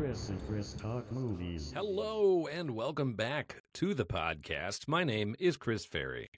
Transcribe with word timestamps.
Chris 0.00 0.30
and 0.30 0.48
Chris 0.48 0.72
Talk 0.72 1.12
Movies. 1.12 1.72
Hello 1.76 2.46
and 2.46 2.70
welcome 2.70 3.12
back 3.12 3.62
to 3.74 3.92
the 3.92 4.06
podcast. 4.06 4.88
My 4.88 5.04
name 5.04 5.36
is 5.38 5.58
Chris 5.58 5.84
Ferry. 5.84 6.30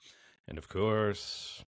And 0.49 0.57
of 0.57 0.67
course, 0.67 1.63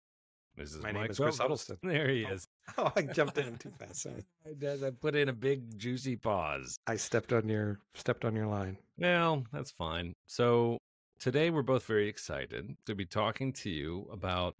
this 0.55 0.73
is 0.73 0.81
My 0.81 0.93
my 0.93 1.01
name 1.01 1.11
is 1.11 1.19
Chris 1.19 1.37
co-host. 1.37 1.67
Huddleston. 1.67 1.77
There 1.83 2.07
he 2.07 2.25
oh. 2.25 2.33
is. 2.33 2.47
Oh, 2.77 2.93
I 2.95 3.01
jumped 3.01 3.37
in 3.39 3.57
too 3.57 3.73
fast. 3.77 4.03
Sorry. 4.03 4.23
I. 4.63 4.87
I 4.87 4.91
put 4.91 5.17
in 5.17 5.27
a 5.27 5.33
big 5.33 5.77
juicy 5.77 6.15
pause. 6.15 6.79
I 6.87 6.95
stepped 6.95 7.33
on 7.33 7.49
your 7.49 7.81
stepped 7.93 8.23
on 8.23 8.37
your 8.37 8.47
line. 8.47 8.77
Well, 8.97 9.43
that's 9.51 9.71
fine. 9.71 10.13
So 10.27 10.77
today 11.19 11.49
we're 11.49 11.61
both 11.61 11.83
very 11.83 12.07
excited 12.07 12.73
to 12.85 12.95
be 12.95 13.05
talking 13.05 13.51
to 13.51 13.69
you 13.69 14.07
about 14.13 14.55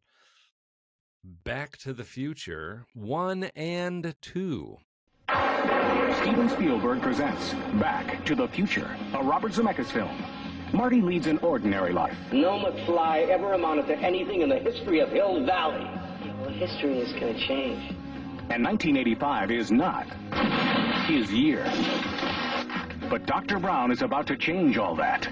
Back 1.24 1.78
to 1.78 1.94
the 1.94 2.04
Future 2.04 2.88
1 2.94 3.46
and 3.56 4.14
2. 4.22 4.78
Steven 6.22 6.50
Spielberg 6.50 7.02
presents 7.02 7.56
Back 7.80 8.24
to 8.26 8.36
the 8.36 8.48
Future, 8.48 8.96
a 9.16 9.24
Robert 9.24 9.54
Zemeckis 9.54 9.88
film. 9.88 10.24
Marty 10.72 11.02
leads 11.02 11.26
an 11.26 11.40
ordinary 11.40 11.92
life. 11.92 12.16
No 12.32 12.60
McFly 12.60 13.28
ever 13.30 13.54
amounted 13.54 13.88
to 13.88 13.98
anything 13.98 14.44
in 14.44 14.50
the 14.50 14.60
history 14.60 15.00
of 15.00 15.10
Hill 15.10 15.44
Valley. 15.46 15.84
Well, 16.40 16.52
history 16.52 17.00
is 17.00 17.12
going 17.14 17.34
to 17.34 17.48
change. 17.48 17.96
And 18.52 18.64
1985 18.64 19.50
is 19.50 19.72
not 19.72 20.06
his 21.08 21.34
year. 21.34 21.64
But 23.10 23.26
Dr. 23.26 23.58
Brown 23.58 23.92
is 23.92 24.04
about 24.04 24.28
to 24.28 24.38
change 24.38 24.78
all 24.78 24.96
that. 24.98 25.28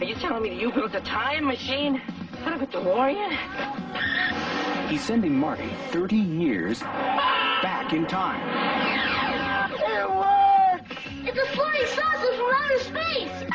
Are 0.00 0.04
you 0.04 0.16
telling 0.16 0.42
me 0.42 0.48
that 0.50 0.60
you 0.60 0.72
built 0.72 0.92
a 0.96 1.00
time 1.02 1.46
machine 1.46 2.02
out 2.44 2.54
of 2.54 2.62
a 2.62 2.66
DeLorean? 2.66 4.88
He's 4.88 5.02
sending 5.02 5.38
Marty 5.38 5.70
30 5.90 6.16
years 6.16 6.80
back 6.80 7.92
in 7.92 8.06
time. 8.06 9.11
It 11.34 11.38
works! 11.38 11.38
It's 11.38 11.52
a 11.52 11.56
flying 11.56 11.86
saucer 11.86 12.32
from 12.36 12.54
outer 12.54 12.78
space! 12.78 13.48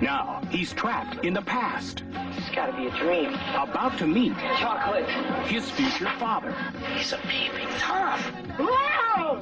Now, 0.00 0.40
he's 0.50 0.72
trapped 0.72 1.24
in 1.24 1.34
the 1.34 1.42
past, 1.42 2.02
It's 2.12 2.50
got 2.54 2.66
to 2.66 2.72
be 2.76 2.86
a 2.86 2.90
dream. 2.98 3.34
about 3.54 3.98
to 3.98 4.06
meet 4.06 4.36
Chocolate. 4.58 5.08
his 5.46 5.70
future 5.70 6.10
father. 6.18 6.54
He's 6.96 7.12
a 7.12 7.18
peeping 7.18 7.68
Tom. 7.78 8.20
Wow! 8.58 9.40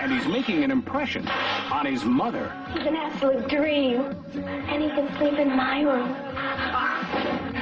And 0.00 0.12
he's 0.12 0.26
making 0.26 0.64
an 0.64 0.70
impression 0.70 1.28
on 1.28 1.86
his 1.86 2.04
mother. 2.04 2.52
He's 2.72 2.86
an 2.86 2.96
absolute 2.96 3.48
dream. 3.48 4.00
And 4.34 4.82
he 4.82 4.88
can 4.88 5.16
sleep 5.18 5.38
in 5.38 5.54
my 5.56 5.82
room. 5.82 6.14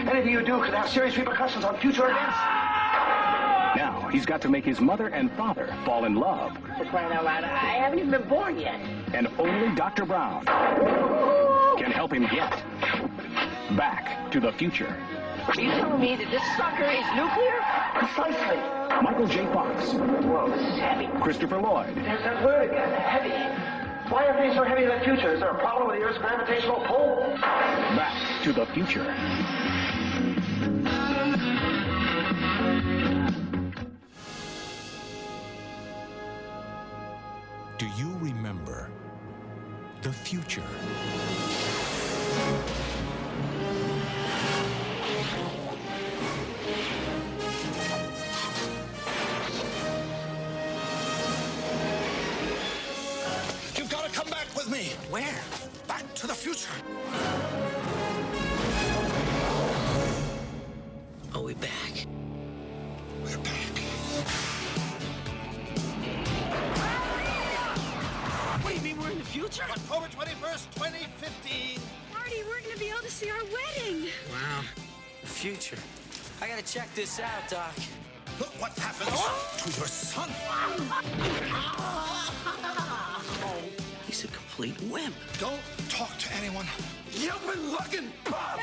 Anything 0.08 0.32
you 0.32 0.42
do 0.42 0.62
could 0.62 0.72
have 0.74 0.88
serious 0.88 1.16
repercussions 1.18 1.64
on 1.64 1.76
future 1.78 2.08
events. 2.08 2.77
He's 4.10 4.24
got 4.24 4.40
to 4.42 4.48
make 4.48 4.64
his 4.64 4.80
mother 4.80 5.08
and 5.08 5.30
father 5.32 5.74
fall 5.84 6.04
in 6.04 6.14
love. 6.14 6.56
For 6.78 6.84
crying 6.86 7.12
out 7.12 7.24
loud, 7.24 7.44
I 7.44 7.48
haven't 7.48 7.98
even 7.98 8.10
been 8.10 8.28
born 8.28 8.58
yet. 8.58 8.80
And 9.14 9.28
only 9.38 9.74
Dr. 9.74 10.04
Brown 10.06 10.44
can 11.76 11.92
help 11.92 12.12
him 12.12 12.26
get 12.26 12.50
back 13.76 14.30
to 14.30 14.40
the 14.40 14.52
future. 14.52 14.96
Are 15.46 15.60
you 15.60 15.70
telling 15.70 16.00
me 16.00 16.16
that 16.16 16.30
this 16.30 16.42
sucker 16.56 16.84
is 16.84 17.04
nuclear? 17.16 17.60
Precisely. 17.94 18.56
Michael 19.02 19.26
J. 19.26 19.44
Fox, 19.52 19.92
Whoa, 19.92 20.50
this 20.50 20.60
is 20.60 20.78
heavy. 20.78 21.06
Christopher 21.22 21.58
Lloyd, 21.60 21.94
There's 21.94 22.22
that 22.24 22.44
word 22.44 22.68
again, 22.70 22.92
heavy. 23.00 23.68
Why 24.12 24.26
are 24.26 24.38
things 24.38 24.54
so 24.56 24.64
heavy 24.64 24.84
in 24.84 24.88
the 24.88 25.00
future? 25.04 25.34
Is 25.34 25.40
there 25.40 25.50
a 25.50 25.58
problem 25.58 25.88
with 25.88 25.98
the 25.98 26.04
Earth's 26.04 26.18
gravitational 26.18 26.82
pull? 26.86 27.36
Back 27.40 28.42
to 28.42 28.52
the 28.52 28.66
Future. 28.66 29.04
Do 37.78 37.86
you 37.96 38.12
remember 38.18 38.90
the 40.02 40.12
future? 40.12 40.64
See 73.18 73.30
our 73.30 73.42
wedding. 73.42 74.06
Wow. 74.30 74.62
The 75.22 75.26
future. 75.26 75.78
I 76.40 76.46
gotta 76.46 76.64
check 76.64 76.94
this 76.94 77.18
out, 77.18 77.48
Doc. 77.50 77.74
Look 78.38 78.54
what 78.60 78.78
happens 78.78 79.10
to 79.58 79.70
your 79.76 79.88
son. 79.88 80.30
He's 84.06 84.22
a 84.22 84.28
complete 84.28 84.80
wimp. 84.82 85.16
Don't 85.40 85.60
talk 85.88 86.16
to 86.16 86.32
anyone. 86.36 86.64
You've 87.10 87.44
been 87.44 87.72
looking, 87.72 88.12
Bob. 88.22 88.60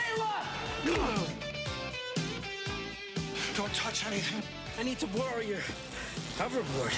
Don't 3.57 3.73
touch 3.73 4.07
anything. 4.07 4.41
I 4.79 4.83
need 4.83 4.99
to 4.99 5.07
borrow 5.07 5.41
your 5.41 5.59
hoverboard. 6.37 6.93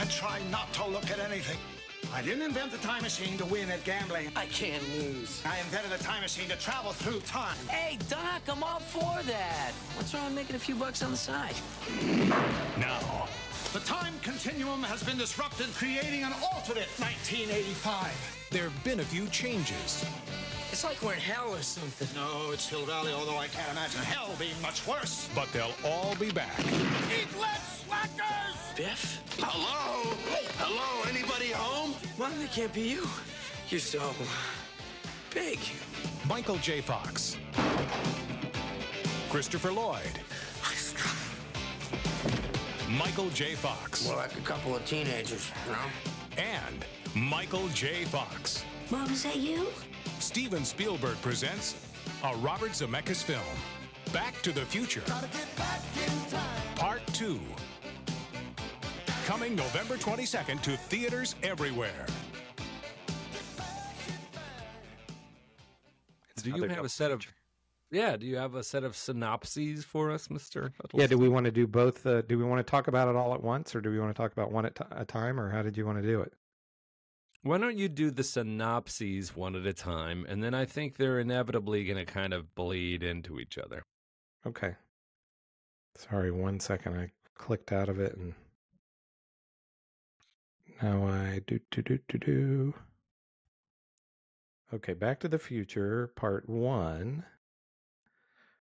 And 0.00 0.10
try 0.10 0.40
not 0.50 0.72
to 0.72 0.86
look 0.86 1.10
at 1.10 1.18
anything. 1.18 1.58
I 2.12 2.22
didn't 2.22 2.42
invent 2.42 2.72
the 2.72 2.78
time 2.78 3.02
machine 3.02 3.38
to 3.38 3.44
win 3.46 3.70
at 3.70 3.84
gambling. 3.84 4.32
I 4.34 4.46
can't 4.46 4.82
lose. 4.98 5.42
I 5.46 5.58
invented 5.60 5.92
a 5.92 6.02
time 6.02 6.22
machine 6.22 6.48
to 6.48 6.56
travel 6.56 6.92
through 6.92 7.20
time. 7.20 7.56
Hey, 7.68 7.98
Doc, 8.08 8.42
I'm 8.48 8.62
all 8.64 8.80
for 8.80 9.22
that. 9.24 9.72
What's 9.96 10.12
wrong 10.12 10.24
with 10.26 10.34
making 10.34 10.56
a 10.56 10.58
few 10.58 10.74
bucks 10.74 11.02
on 11.02 11.12
the 11.12 11.16
side? 11.16 11.54
Now, 12.78 13.28
The 13.72 13.80
time 13.80 14.14
continuum 14.22 14.82
has 14.82 15.04
been 15.04 15.16
disrupted, 15.18 15.66
creating 15.76 16.24
an 16.24 16.32
alternate 16.52 16.88
1985. 16.98 18.48
there 18.50 18.64
have 18.64 18.84
been 18.84 18.98
a 18.98 19.04
few 19.04 19.26
changes. 19.28 20.04
It's 20.72 20.84
like 20.84 21.02
we're 21.02 21.14
in 21.14 21.20
hell 21.20 21.52
or 21.52 21.62
something. 21.62 22.08
No, 22.14 22.52
it's 22.52 22.68
Hill 22.68 22.84
Valley, 22.86 23.12
although 23.12 23.36
I 23.36 23.48
can't 23.48 23.70
imagine 23.72 24.02
hell 24.02 24.30
being 24.38 24.54
much 24.62 24.86
worse. 24.86 25.28
But 25.34 25.52
they'll 25.52 25.74
all 25.84 26.14
be 26.14 26.30
back. 26.30 26.58
Eat 26.60 27.26
less 27.40 27.84
slackers! 27.86 28.56
Biff? 28.76 29.22
Hello? 29.38 30.14
Hello? 30.58 31.10
Anybody 31.10 31.50
home? 31.50 31.94
Well, 32.18 32.30
they 32.38 32.46
can't 32.46 32.72
be 32.72 32.82
you. 32.82 33.06
You're 33.68 33.80
so 33.80 34.12
big. 35.34 35.58
Michael 36.28 36.56
J. 36.58 36.80
Fox. 36.80 37.36
Christopher 39.28 39.72
Lloyd. 39.72 40.20
Michael 42.88 43.30
J. 43.30 43.54
Fox. 43.54 44.06
More 44.06 44.16
like 44.16 44.36
a 44.36 44.40
couple 44.42 44.74
of 44.76 44.84
teenagers, 44.84 45.50
you 45.66 45.72
know? 45.72 46.42
And 46.42 46.84
Michael 47.14 47.68
J. 47.68 48.04
Fox. 48.04 48.64
Mom, 48.90 49.10
is 49.10 49.22
that 49.24 49.36
you? 49.36 49.66
Steven 50.18 50.64
Spielberg 50.64 51.20
presents 51.22 51.74
a 52.24 52.34
Robert 52.36 52.70
Zemeckis 52.72 53.22
film, 53.22 53.40
Back 54.12 54.40
to 54.42 54.52
the 54.52 54.62
Future, 54.62 55.02
Part 56.76 57.06
2. 57.08 57.40
Coming 59.26 59.54
November 59.54 59.96
22nd 59.96 60.60
to 60.62 60.76
theaters 60.76 61.34
everywhere. 61.42 62.06
Do 66.42 66.50
you 66.50 66.62
have 66.64 66.84
a 66.84 66.88
set 66.88 67.10
of 67.10 67.20
Yeah, 67.90 68.16
do 68.16 68.26
you 68.26 68.36
have 68.36 68.54
a 68.54 68.62
set 68.64 68.82
of 68.82 68.96
synopses 68.96 69.84
for 69.84 70.10
us, 70.10 70.28
Mr. 70.28 70.70
Yeah. 70.94 71.06
Do 71.06 71.18
we 71.18 71.28
want 71.28 71.44
to 71.44 71.52
do 71.52 71.66
both? 71.66 72.06
Uh, 72.06 72.22
do 72.22 72.38
we 72.38 72.44
want 72.44 72.64
to 72.64 72.68
talk 72.68 72.88
about 72.88 73.08
it 73.08 73.16
all 73.16 73.34
at 73.34 73.42
once, 73.42 73.74
or 73.74 73.80
do 73.80 73.90
we 73.90 73.98
want 74.00 74.14
to 74.14 74.20
talk 74.20 74.32
about 74.32 74.50
one 74.50 74.64
at 74.64 74.74
t- 74.74 74.84
a 74.90 75.04
time, 75.04 75.38
or 75.38 75.50
how 75.50 75.62
did 75.62 75.76
you 75.76 75.84
want 75.84 76.00
to 76.00 76.06
do 76.06 76.20
it? 76.22 76.32
Why 77.42 77.56
don't 77.56 77.78
you 77.78 77.88
do 77.88 78.10
the 78.10 78.22
synopses 78.22 79.34
one 79.34 79.56
at 79.56 79.66
a 79.66 79.72
time, 79.72 80.26
and 80.28 80.42
then 80.42 80.52
I 80.52 80.66
think 80.66 80.96
they're 80.96 81.20
inevitably 81.20 81.84
going 81.84 82.04
to 82.04 82.04
kind 82.04 82.34
of 82.34 82.54
bleed 82.54 83.02
into 83.02 83.40
each 83.40 83.56
other. 83.56 83.82
Okay. 84.46 84.76
Sorry, 85.96 86.30
one 86.30 86.60
second. 86.60 86.98
I 86.98 87.10
clicked 87.34 87.72
out 87.72 87.88
of 87.88 87.98
it, 87.98 88.14
and 88.16 88.34
now 90.82 91.06
I 91.06 91.40
do 91.46 91.58
do 91.70 91.82
do 91.82 91.98
do 92.08 92.18
do. 92.18 92.74
Okay, 94.72 94.92
Back 94.92 95.18
to 95.20 95.28
the 95.28 95.38
Future 95.38 96.12
Part 96.14 96.48
One 96.48 97.24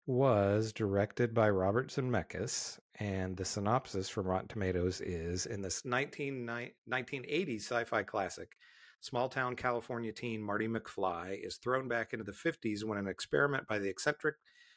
was 0.06 0.72
directed 0.72 1.34
by 1.34 1.50
Robert 1.50 1.90
Zemeckis, 1.90 2.80
and 3.00 3.38
the 3.38 3.46
synopsis 3.46 4.10
from 4.10 4.28
Rotten 4.28 4.48
Tomatoes 4.48 5.00
is 5.00 5.46
in 5.46 5.62
this 5.62 5.86
19, 5.86 6.46
1980s 6.90 7.62
sci-fi 7.62 8.04
classic. 8.04 8.58
Small 9.00 9.30
town 9.30 9.56
California 9.56 10.12
teen 10.12 10.42
Marty 10.42 10.68
McFly 10.68 11.46
is 11.46 11.56
thrown 11.56 11.88
back 11.88 12.12
into 12.12 12.26
the 12.26 12.34
50s 12.34 12.84
when 12.84 12.98
an 12.98 13.08
experiment 13.08 13.66
by 13.68 13.80
the 13.80 13.88
eccentric 13.88 14.36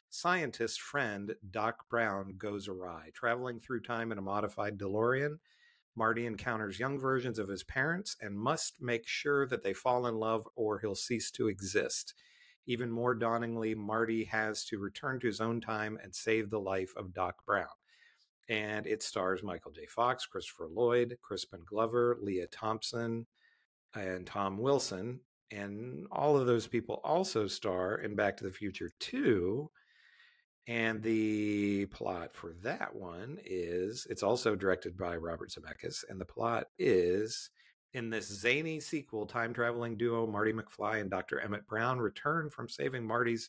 scientist 0.08 0.80
friend, 0.80 1.34
Doc 1.50 1.88
Brown, 1.90 2.34
goes 2.38 2.68
awry. 2.68 3.10
Traveling 3.12 3.58
through 3.58 3.80
time 3.80 4.12
in 4.12 4.18
a 4.18 4.22
modified 4.22 4.78
DeLorean, 4.78 5.38
Marty 5.96 6.24
encounters 6.24 6.78
young 6.78 7.00
versions 7.00 7.40
of 7.40 7.48
his 7.48 7.64
parents 7.64 8.16
and 8.20 8.38
must 8.38 8.80
make 8.80 9.08
sure 9.08 9.48
that 9.48 9.64
they 9.64 9.72
fall 9.72 10.06
in 10.06 10.14
love 10.14 10.46
or 10.54 10.78
he'll 10.78 10.94
cease 10.94 11.30
to 11.32 11.48
exist. 11.48 12.14
Even 12.66 12.92
more 12.92 13.14
dauntingly, 13.16 13.74
Marty 13.74 14.24
has 14.24 14.64
to 14.66 14.78
return 14.78 15.18
to 15.18 15.26
his 15.26 15.40
own 15.40 15.60
time 15.60 15.98
and 16.00 16.14
save 16.14 16.50
the 16.50 16.60
life 16.60 16.92
of 16.96 17.12
Doc 17.12 17.44
Brown. 17.44 17.66
And 18.48 18.86
it 18.86 19.02
stars 19.02 19.42
Michael 19.42 19.72
J. 19.72 19.86
Fox, 19.86 20.26
Christopher 20.26 20.68
Lloyd, 20.72 21.16
Crispin 21.22 21.60
Glover, 21.64 22.18
Lea 22.20 22.46
Thompson, 22.50 23.26
and 23.94 24.26
Tom 24.26 24.58
Wilson. 24.58 25.20
And 25.50 26.06
all 26.10 26.36
of 26.36 26.46
those 26.46 26.66
people 26.66 27.00
also 27.04 27.46
star 27.46 27.96
in 27.96 28.14
Back 28.14 28.36
to 28.38 28.44
the 28.44 28.52
Future 28.52 28.90
2. 29.00 29.70
And 30.68 31.02
the 31.02 31.86
plot 31.86 32.34
for 32.34 32.54
that 32.62 32.94
one 32.94 33.38
is 33.44 34.06
it's 34.08 34.22
also 34.22 34.54
directed 34.54 34.96
by 34.96 35.16
Robert 35.16 35.50
Zemeckis. 35.50 36.04
And 36.08 36.20
the 36.20 36.24
plot 36.24 36.66
is 36.78 37.50
in 37.94 38.10
this 38.10 38.28
zany 38.28 38.80
sequel, 38.80 39.26
time 39.26 39.52
traveling 39.52 39.96
duo 39.96 40.26
Marty 40.26 40.52
McFly 40.52 41.00
and 41.00 41.10
Dr. 41.10 41.40
Emmett 41.40 41.66
Brown 41.66 41.98
return 41.98 42.48
from 42.48 42.68
saving 42.68 43.06
Marty's 43.06 43.48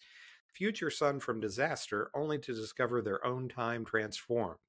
future 0.54 0.90
son 0.90 1.20
from 1.20 1.40
disaster 1.40 2.10
only 2.16 2.40
to 2.40 2.54
discover 2.54 3.02
their 3.02 3.26
own 3.26 3.50
time 3.50 3.86
transformed. 3.86 4.60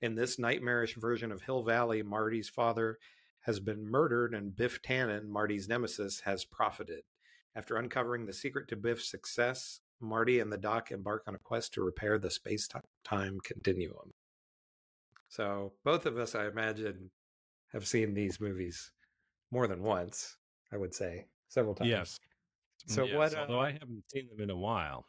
In 0.00 0.14
this 0.14 0.38
nightmarish 0.38 0.96
version 0.96 1.32
of 1.32 1.42
Hill 1.42 1.62
Valley, 1.62 2.02
Marty's 2.02 2.48
father 2.48 2.98
has 3.40 3.60
been 3.60 3.90
murdered 3.90 4.34
and 4.34 4.56
Biff 4.56 4.80
Tannen, 4.82 5.28
Marty's 5.28 5.68
nemesis, 5.68 6.20
has 6.20 6.44
profited. 6.44 7.02
After 7.54 7.76
uncovering 7.76 8.26
the 8.26 8.32
secret 8.32 8.68
to 8.68 8.76
Biff's 8.76 9.10
success, 9.10 9.80
Marty 10.00 10.40
and 10.40 10.52
the 10.52 10.58
Doc 10.58 10.90
embark 10.90 11.22
on 11.26 11.34
a 11.34 11.38
quest 11.38 11.74
to 11.74 11.82
repair 11.82 12.18
the 12.18 12.30
space 12.30 12.68
time 13.04 13.38
continuum. 13.44 14.12
So, 15.28 15.72
both 15.84 16.06
of 16.06 16.18
us, 16.18 16.34
I 16.34 16.46
imagine, 16.46 17.10
have 17.72 17.86
seen 17.86 18.14
these 18.14 18.40
movies 18.40 18.92
more 19.50 19.66
than 19.66 19.82
once, 19.82 20.36
I 20.72 20.76
would 20.76 20.94
say, 20.94 21.26
several 21.48 21.74
times. 21.74 21.90
Yes. 21.90 22.20
So, 22.86 23.04
yes, 23.04 23.16
what, 23.16 23.34
uh, 23.34 23.40
although 23.40 23.60
I 23.60 23.72
haven't 23.72 24.04
seen 24.12 24.28
them 24.28 24.40
in 24.40 24.50
a 24.50 24.56
while. 24.56 25.06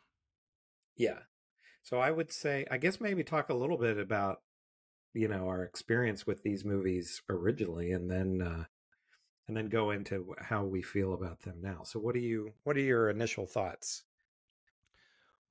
Yeah. 0.96 1.20
So 1.84 2.00
I 2.00 2.12
would 2.12 2.32
say, 2.32 2.66
I 2.72 2.78
guess 2.78 3.00
maybe 3.00 3.24
talk 3.24 3.50
a 3.50 3.54
little 3.54 3.78
bit 3.78 3.98
about, 3.98 4.42
you 5.14 5.28
know, 5.28 5.48
our 5.48 5.64
experience 5.64 6.26
with 6.26 6.44
these 6.44 6.66
movies 6.66 7.22
originally, 7.30 7.92
and 7.92 8.10
then, 8.10 8.42
uh, 8.42 8.66
and 9.48 9.56
then 9.56 9.70
go 9.70 9.92
into 9.92 10.34
how 10.40 10.64
we 10.64 10.82
feel 10.82 11.14
about 11.14 11.42
them 11.44 11.58
now. 11.62 11.84
So, 11.84 12.00
what 12.00 12.16
do 12.16 12.20
you, 12.20 12.54
what 12.64 12.76
are 12.76 12.82
your 12.82 13.10
initial 13.10 13.46
thoughts? 13.46 14.04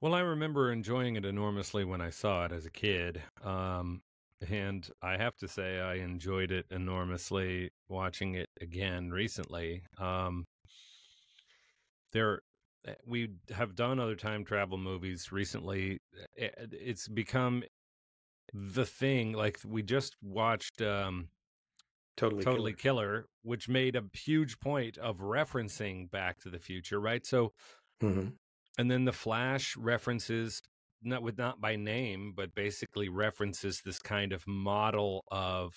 Well, 0.00 0.14
I 0.14 0.20
remember 0.20 0.70
enjoying 0.70 1.17
it 1.17 1.25
enormously 1.25 1.85
when 1.85 2.00
I 2.00 2.11
saw 2.11 2.44
it 2.44 2.52
as 2.52 2.67
a 2.67 2.70
kid. 2.70 3.23
Um, 3.43 4.02
and 4.50 4.87
I 5.00 5.17
have 5.17 5.37
to 5.37 5.49
say, 5.49 5.81
I 5.81 5.94
enjoyed 5.94 6.50
it 6.50 6.67
enormously 6.70 7.70
watching 7.88 8.35
it 8.35 8.50
again 8.61 9.11
recently. 9.11 9.82
Um, 9.99 10.46
there, 12.12 12.43
we 13.06 13.31
have 13.50 13.75
done 13.75 13.98
other 13.98 14.16
time 14.16 14.44
travel 14.44 14.78
movies 14.78 15.32
recently. 15.32 16.00
Eh, 16.38 16.48
it's 16.72 17.08
become 17.08 17.62
the 18.52 18.84
thing. 18.84 19.32
Like 19.32 19.58
we 19.66 19.82
just 19.82 20.16
watched 20.22 20.81
um, 20.82 21.28
Totally, 22.16 22.44
Totally 22.44 22.72
Killer. 22.75 23.26
which 23.42 23.69
made 23.69 23.96
a 23.96 24.04
huge 24.12 24.60
point 24.60 24.98
of 24.98 25.19
referencing 25.19 26.10
Back 26.10 26.40
to 26.40 26.50
the 26.50 26.58
Future, 26.58 27.00
right? 27.00 27.25
So, 27.26 27.52
Mm-hmm. 28.02 28.31
and 28.76 28.90
then 28.90 29.04
the 29.04 29.12
Flash 29.12 29.76
references 29.76 30.60
not 31.02 31.22
with 31.22 31.38
not 31.38 31.60
by 31.60 31.76
name, 31.76 32.32
but 32.36 32.54
basically 32.54 33.08
references 33.08 33.81
this 33.84 33.98
kind 33.98 34.32
of 34.32 34.46
model 34.46 35.25
of 35.31 35.75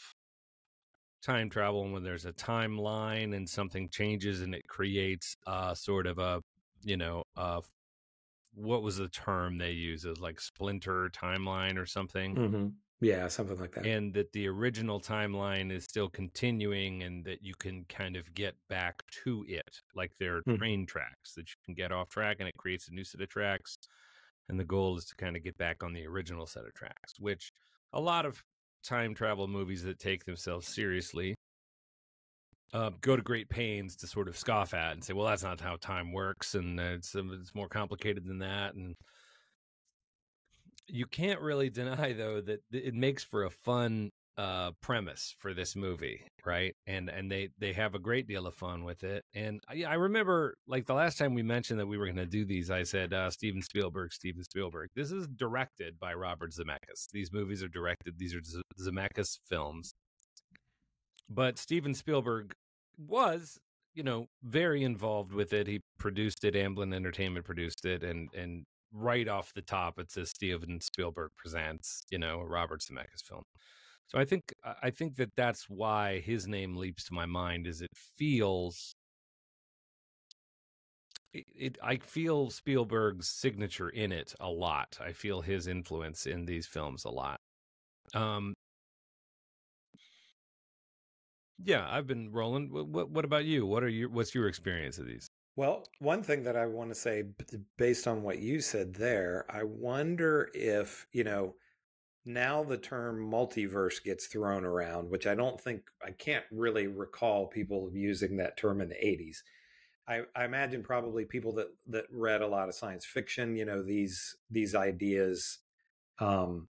time 1.22 1.50
travel 1.50 1.90
when 1.92 2.04
there's 2.04 2.26
a 2.26 2.34
timeline 2.34 3.36
and 3.36 3.50
something 3.50 3.90
changes 3.90 4.42
and 4.42 4.54
it 4.54 4.68
creates 4.68 5.36
uh 5.48 5.74
sort 5.74 6.06
of 6.06 6.20
a 6.20 6.42
you 6.84 6.98
know 6.98 7.24
uh 7.36 7.62
what 8.54 8.84
was 8.84 8.98
the 8.98 9.10
term 9.10 9.58
they 9.58 9.72
use 9.72 10.06
as 10.06 10.20
like 10.20 10.40
splinter 10.40 11.10
timeline 11.12 11.78
or 11.78 11.86
something 11.86 12.38
Mm-hmm. 12.38 12.70
Yeah, 13.02 13.28
something 13.28 13.60
like 13.60 13.74
that. 13.74 13.84
and 13.84 14.14
that 14.16 14.32
the 14.32 14.48
original 14.48 15.00
timeline 15.00 15.72
is 15.72 15.84
still 15.84 16.10
continuing 16.10 17.04
and 17.04 17.24
that 17.26 17.44
you 17.44 17.54
can 17.54 17.86
kind 17.86 18.16
of 18.16 18.34
get 18.34 18.56
back 18.70 19.04
to 19.24 19.46
it 19.48 19.82
like 19.94 20.12
there 20.20 20.38
are 20.38 20.44
Mhm. 20.46 20.58
train 20.58 20.86
tracks 20.86 21.34
that 21.36 21.48
you 21.50 21.56
can 21.64 21.76
get 21.76 21.92
off 21.92 22.10
track 22.10 22.38
and 22.40 22.50
it 22.50 22.58
creates 22.58 22.88
a 22.88 22.94
new 22.94 23.04
set 23.04 23.22
of 23.22 23.30
tracks 23.30 23.78
and 24.50 24.60
the 24.60 24.66
goal 24.66 24.98
is 24.98 25.06
to 25.06 25.16
kind 25.18 25.38
of 25.38 25.44
get 25.44 25.58
back 25.58 25.84
on 25.84 25.94
the 25.94 26.08
original 26.08 26.48
set 26.48 26.66
of 26.66 26.74
tracks 26.76 27.20
which 27.20 27.52
a 27.94 28.02
lot 28.02 28.26
of 28.26 28.44
time 28.84 29.16
travel 29.16 29.48
movies 29.48 29.84
that 29.84 30.00
take 30.00 30.26
themselves 30.26 30.68
seriously 30.68 31.36
uh, 32.74 32.92
go 33.02 33.16
to 33.16 33.22
great 33.22 33.50
pains 33.50 33.96
to 33.96 34.08
sort 34.08 34.28
of 34.28 34.38
scoff 34.38 34.74
at 34.74 34.94
and 34.94 35.04
say 35.04 35.14
well 35.14 35.28
that's 35.28 35.44
not 35.44 35.60
how 35.60 35.76
time 35.78 36.12
works 36.12 36.56
and 36.56 36.80
uh, 36.80 36.84
it's, 36.84 37.16
um, 37.16 37.32
it's 37.40 37.56
more 37.56 37.70
complicated 37.70 38.26
than 38.26 38.40
that 38.40 38.76
and 38.76 38.96
you 40.88 41.06
can't 41.06 41.42
really 41.42 41.70
deny 41.72 42.14
though 42.14 42.42
that 42.42 42.60
it 42.72 42.94
makes 42.94 43.24
for 43.24 43.46
a 43.46 43.50
fun 43.50 44.10
uh 44.38 44.72
premise 44.82 45.34
for 45.40 45.54
this 45.54 45.76
movie 45.76 46.22
right? 46.46 46.76
And 46.86 47.10
and 47.10 47.30
they 47.30 47.50
they 47.60 47.74
have 47.74 47.94
a 47.96 48.00
great 48.00 48.28
deal 48.28 48.48
of 48.48 48.54
fun 48.54 48.84
with 48.86 49.04
it 49.04 49.26
and 49.34 49.60
i, 49.68 49.84
I 49.84 49.96
remember 49.96 50.56
like 50.68 50.86
the 50.86 50.94
last 50.94 51.18
time 51.18 51.34
we 51.34 51.44
mentioned 51.44 51.80
that 51.80 51.88
we 51.88 51.98
were 51.98 52.06
going 52.06 52.18
to 52.18 52.26
do 52.26 52.46
these 52.46 52.70
i 52.72 52.84
said 52.84 53.14
uh 53.14 53.30
steven 53.32 53.62
spielberg 53.62 54.14
steven 54.14 54.44
spielberg. 54.44 54.90
This 54.96 55.12
is 55.12 55.28
directed 55.28 56.00
by 56.00 56.14
robert 56.14 56.52
zemeckis. 56.52 57.10
These 57.12 57.34
movies 57.34 57.64
are 57.64 57.68
directed 57.68 58.18
these 58.20 58.36
are 58.36 58.42
zemeckis 58.80 59.40
films 59.50 59.94
but 61.30 61.58
steven 61.58 61.94
spielberg 61.94 62.54
was 62.98 63.60
you 63.94 64.04
know 64.04 64.28
very 64.44 64.84
involved 64.84 65.34
with 65.34 65.54
it. 65.54 65.68
He 65.68 65.82
produced 66.00 66.44
it 66.44 66.54
amblin 66.56 66.94
entertainment 66.94 67.46
produced 67.46 67.86
it 67.86 68.04
and 68.04 68.30
and 68.34 68.66
right 68.94 69.28
off 69.28 69.54
the 69.54 69.62
top 69.62 70.00
it 70.00 70.12
says 70.12 70.30
steven 70.30 70.80
spielberg 70.82 71.32
presents 71.38 72.04
you 72.12 72.18
know 72.20 72.42
robert 72.42 72.82
zemeckis 72.82 73.24
film. 73.28 73.44
So 74.08 74.20
i 74.20 74.26
think 74.26 74.54
i 74.84 74.90
think 74.92 75.16
that 75.18 75.32
that's 75.36 75.70
why 75.70 76.20
his 76.22 76.48
name 76.48 76.76
leaps 76.78 77.06
to 77.06 77.14
my 77.14 77.26
mind 77.26 77.68
is 77.68 77.82
it 77.82 77.92
feels 77.96 78.96
it, 81.34 81.46
it 81.56 81.78
i 81.84 81.98
feel 81.98 82.50
spielberg's 82.50 83.28
signature 83.28 83.90
in 83.90 84.12
it 84.12 84.34
a 84.40 84.50
lot. 84.50 84.98
I 85.02 85.12
feel 85.12 85.42
his 85.42 85.68
influence 85.68 86.26
in 86.26 86.46
these 86.46 86.68
films 86.68 87.06
a 87.06 87.10
lot. 87.10 87.40
Um 88.14 88.54
yeah 91.64 91.88
i've 91.90 92.08
been 92.08 92.32
rolling. 92.32 92.72
What, 92.72 92.88
what, 92.88 93.10
what 93.10 93.26
about 93.26 93.46
you? 93.46 93.66
What 93.66 93.84
are 93.84 93.90
your 93.90 94.10
what's 94.10 94.36
your 94.36 94.48
experience 94.48 94.98
of 94.98 95.08
these? 95.08 95.30
Well, 95.58 95.88
one 95.98 96.22
thing 96.22 96.44
that 96.44 96.56
I 96.56 96.68
want 96.68 96.90
to 96.90 96.96
say, 96.96 97.24
based 97.78 98.08
on 98.08 98.22
what 98.22 98.38
you 98.38 98.62
said 98.62 98.94
there, 98.94 99.44
I 99.50 99.64
wonder 99.64 100.52
if, 100.54 101.08
you 101.12 101.24
know, 101.24 101.56
now 102.26 102.64
the 102.64 102.78
term 102.78 103.20
multiverse 103.20 104.04
gets 104.04 104.28
thrown 104.28 104.64
around, 104.66 105.10
which 105.10 105.26
I 105.26 105.34
don't 105.34 105.60
think, 105.60 105.82
I 106.06 106.12
can't 106.12 106.46
really 106.52 106.86
recall 106.86 107.48
people 107.48 107.90
using 107.92 108.38
that 108.38 108.56
term 108.56 108.82
in 108.82 108.90
the 108.90 108.96
80s. 108.96 109.38
I, 110.08 110.22
I 110.36 110.46
imagine 110.46 110.84
probably 110.84 111.26
people 111.26 111.54
that, 111.54 111.70
that 111.88 112.06
read 112.12 112.44
a 112.44 112.48
lot 112.48 112.70
of 112.70 112.76
science 112.76 113.04
fiction, 113.04 113.56
you 113.56 113.66
know, 113.66 113.82
these, 113.82 114.36
these 114.52 114.76
ideas 114.76 115.58
um, 116.20 116.68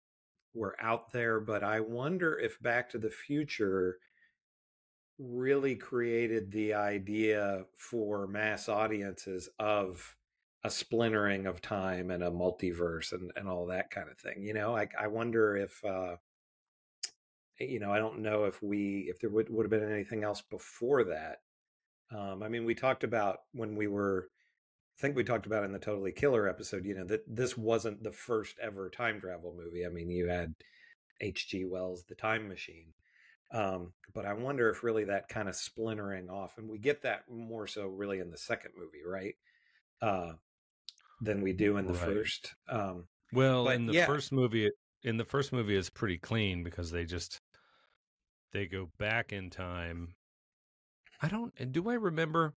were 0.55 0.77
out 0.81 1.12
there, 1.12 1.39
but 1.39 1.62
I 1.62 1.79
wonder 1.79 2.37
if 2.37 2.61
Back 2.61 2.91
to 2.91 2.99
the 2.99 3.11
Future 3.11 3.99
really 5.23 5.76
created 5.76 6.50
the 6.50 6.75
idea 6.75 7.64
for 7.76 8.26
mass 8.26 8.69
audiences 8.69 9.49
of 9.59 10.17
a 10.64 10.71
splintering 10.71 11.47
of 11.47 11.61
time 11.61 12.11
and 12.11 12.23
a 12.23 12.31
multiverse 12.31 13.12
and, 13.12 13.33
and 13.37 13.49
all 13.49 13.67
that 13.67 13.91
kind 13.91 14.09
of 14.09 14.19
thing. 14.19 14.43
You 14.43 14.55
know, 14.55 14.76
I, 14.76 14.88
I 14.99 15.07
wonder 15.09 15.57
if, 15.57 15.85
uh, 15.85 16.17
you 17.59 17.81
know, 17.81 17.93
I 17.93 17.99
don't 17.99 18.21
know 18.21 18.45
if 18.45 18.62
we, 18.62 19.07
if 19.09 19.21
there 19.21 19.31
would, 19.31 19.49
would 19.50 19.64
have 19.64 19.71
been 19.71 19.93
anything 19.93 20.25
else 20.25 20.43
before 20.43 21.05
that. 21.05 21.38
Um, 22.14 22.43
I 22.43 22.49
mean, 22.49 22.64
we 22.64 22.75
talked 22.75 23.05
about 23.05 23.38
when 23.52 23.76
we 23.76 23.87
were, 23.87 24.29
I 24.99 25.00
think 25.00 25.17
we 25.17 25.25
talked 25.25 25.47
about 25.47 25.64
in 25.64 25.73
the 25.73 25.79
Totally 25.79 26.12
Killer 26.12 26.49
episode, 26.49 26.85
you 26.85 26.95
know, 26.95 27.05
that 27.07 27.25
this 27.26 27.57
wasn't 27.57 28.02
the 28.02 28.12
first 28.12 28.57
ever 28.61 28.91
time 28.91 29.21
travel 29.21 29.55
movie. 29.57 29.87
I 29.87 29.88
mean, 29.88 30.11
you 30.11 30.29
had 30.29 30.55
H.G. 31.21 31.64
Wells' 31.64 32.05
The 32.09 32.14
Time 32.14 32.49
Machine. 32.49 32.93
Um, 33.53 33.93
but 34.15 34.25
I 34.27 34.33
wonder 34.33 34.71
if 34.71 34.83
really 34.83 35.05
that 35.05 35.29
kind 35.29 35.49
of 35.49 35.55
splintering 35.55 36.31
off, 36.31 36.59
and 36.59 36.69
we 36.69 36.79
get 36.79 37.03
that 37.03 37.31
more 37.31 37.67
so 37.67 37.87
really 37.87 38.19
in 38.19 38.31
the 38.31 38.39
second 38.39 38.73
movie, 38.77 39.03
right? 39.07 39.35
Uh, 40.01 40.33
than 41.21 41.41
we 41.43 41.53
do 41.53 41.77
in 41.77 41.87
the 41.87 41.93
Right. 41.93 42.01
first. 42.01 42.55
Um, 42.69 43.05
Well, 43.33 43.69
in 43.69 43.87
the 43.87 43.93
yeah. 43.93 44.07
first 44.07 44.33
movie, 44.33 44.71
in 45.03 45.17
the 45.17 45.25
first 45.25 45.53
movie, 45.53 45.77
it's 45.77 45.91
pretty 45.91 46.19
clean 46.19 46.65
because 46.65 46.91
they 46.91 47.05
just 47.05 47.41
they 48.53 48.67
go 48.67 48.91
back 48.99 49.33
in 49.33 49.51
time. 49.51 50.15
I 51.21 51.29
don't. 51.29 51.53
and 51.59 51.73
Do 51.73 51.89
I 51.89 51.95
remember? 51.95 52.55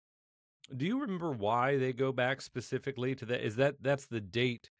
Do 0.76 0.86
you 0.86 1.00
remember 1.02 1.32
why 1.32 1.78
they 1.78 1.92
go 1.92 2.12
back 2.12 2.42
specifically 2.42 3.16
to 3.16 3.26
that? 3.26 3.42
Is 3.42 3.58
that 3.58 3.76
that's 3.82 4.06
the 4.06 4.22
date 4.22 4.72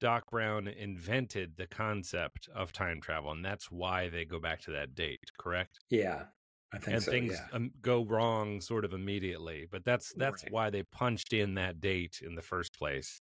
Doc 0.00 0.30
Brown 0.30 0.68
invented 0.68 1.56
the 1.56 1.66
concept 1.66 2.48
of 2.48 2.72
time 2.72 3.00
travel, 3.00 3.32
and 3.32 3.44
that's 3.44 3.70
why 3.70 4.08
they 4.08 4.24
go 4.24 4.38
back 4.40 4.60
to 4.62 4.70
that 4.72 4.94
date. 4.94 5.30
Correct? 5.38 5.80
Yeah, 5.90 6.28
I 6.72 6.78
think 6.78 6.96
and 6.96 7.02
so. 7.02 7.12
things 7.12 7.30
yeah. 7.30 7.48
um, 7.52 7.72
go 7.80 8.04
wrong 8.04 8.60
sort 8.60 8.84
of 8.84 8.92
immediately, 8.94 9.66
but 9.70 9.84
that's 9.84 10.12
that's 10.14 10.44
Right. 10.44 10.50
why 10.50 10.70
they 10.70 10.82
punched 10.84 11.32
in 11.32 11.54
that 11.54 11.80
date 11.80 12.20
in 12.22 12.34
the 12.34 12.42
first 12.42 12.74
place. 12.74 13.20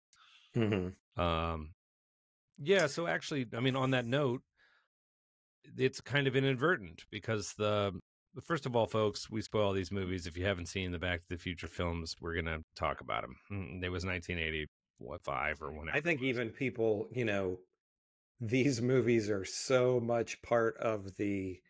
Mhm. 0.54 0.96
Um, 1.16 1.74
yeah. 2.58 2.86
So 2.88 3.06
actually, 3.06 3.46
I 3.54 3.60
mean, 3.60 3.76
on 3.76 3.92
that 3.92 4.06
note, 4.06 4.42
it's 5.76 6.00
kind 6.00 6.26
of 6.26 6.36
inadvertent 6.36 7.04
because 7.10 7.54
the 7.54 7.98
first 8.44 8.66
of 8.66 8.76
all, 8.76 8.86
folks, 8.86 9.30
we 9.30 9.40
spoil 9.42 9.72
these 9.72 9.90
movies. 9.90 10.26
If 10.26 10.36
you 10.36 10.44
haven't 10.44 10.66
seen 10.66 10.92
the 10.92 10.98
Back 10.98 11.20
to 11.22 11.28
the 11.28 11.38
Future 11.38 11.68
films, 11.68 12.14
we're 12.20 12.34
gonna 12.34 12.60
talk 12.76 13.00
about 13.00 13.22
them. 13.22 13.80
It 13.82 13.88
was 13.90 14.04
1980, 14.04 14.66
what 14.98 15.24
five 15.24 15.62
or 15.62 15.72
whatever. 15.72 15.96
I 15.96 16.00
think 16.00 16.22
even 16.22 16.50
people, 16.50 17.08
you 17.12 17.24
know, 17.24 17.58
these 18.40 18.82
movies 18.82 19.30
are 19.30 19.44
so 19.44 20.00
much 20.00 20.42
part 20.42 20.76
of 20.78 21.16
the 21.16 21.60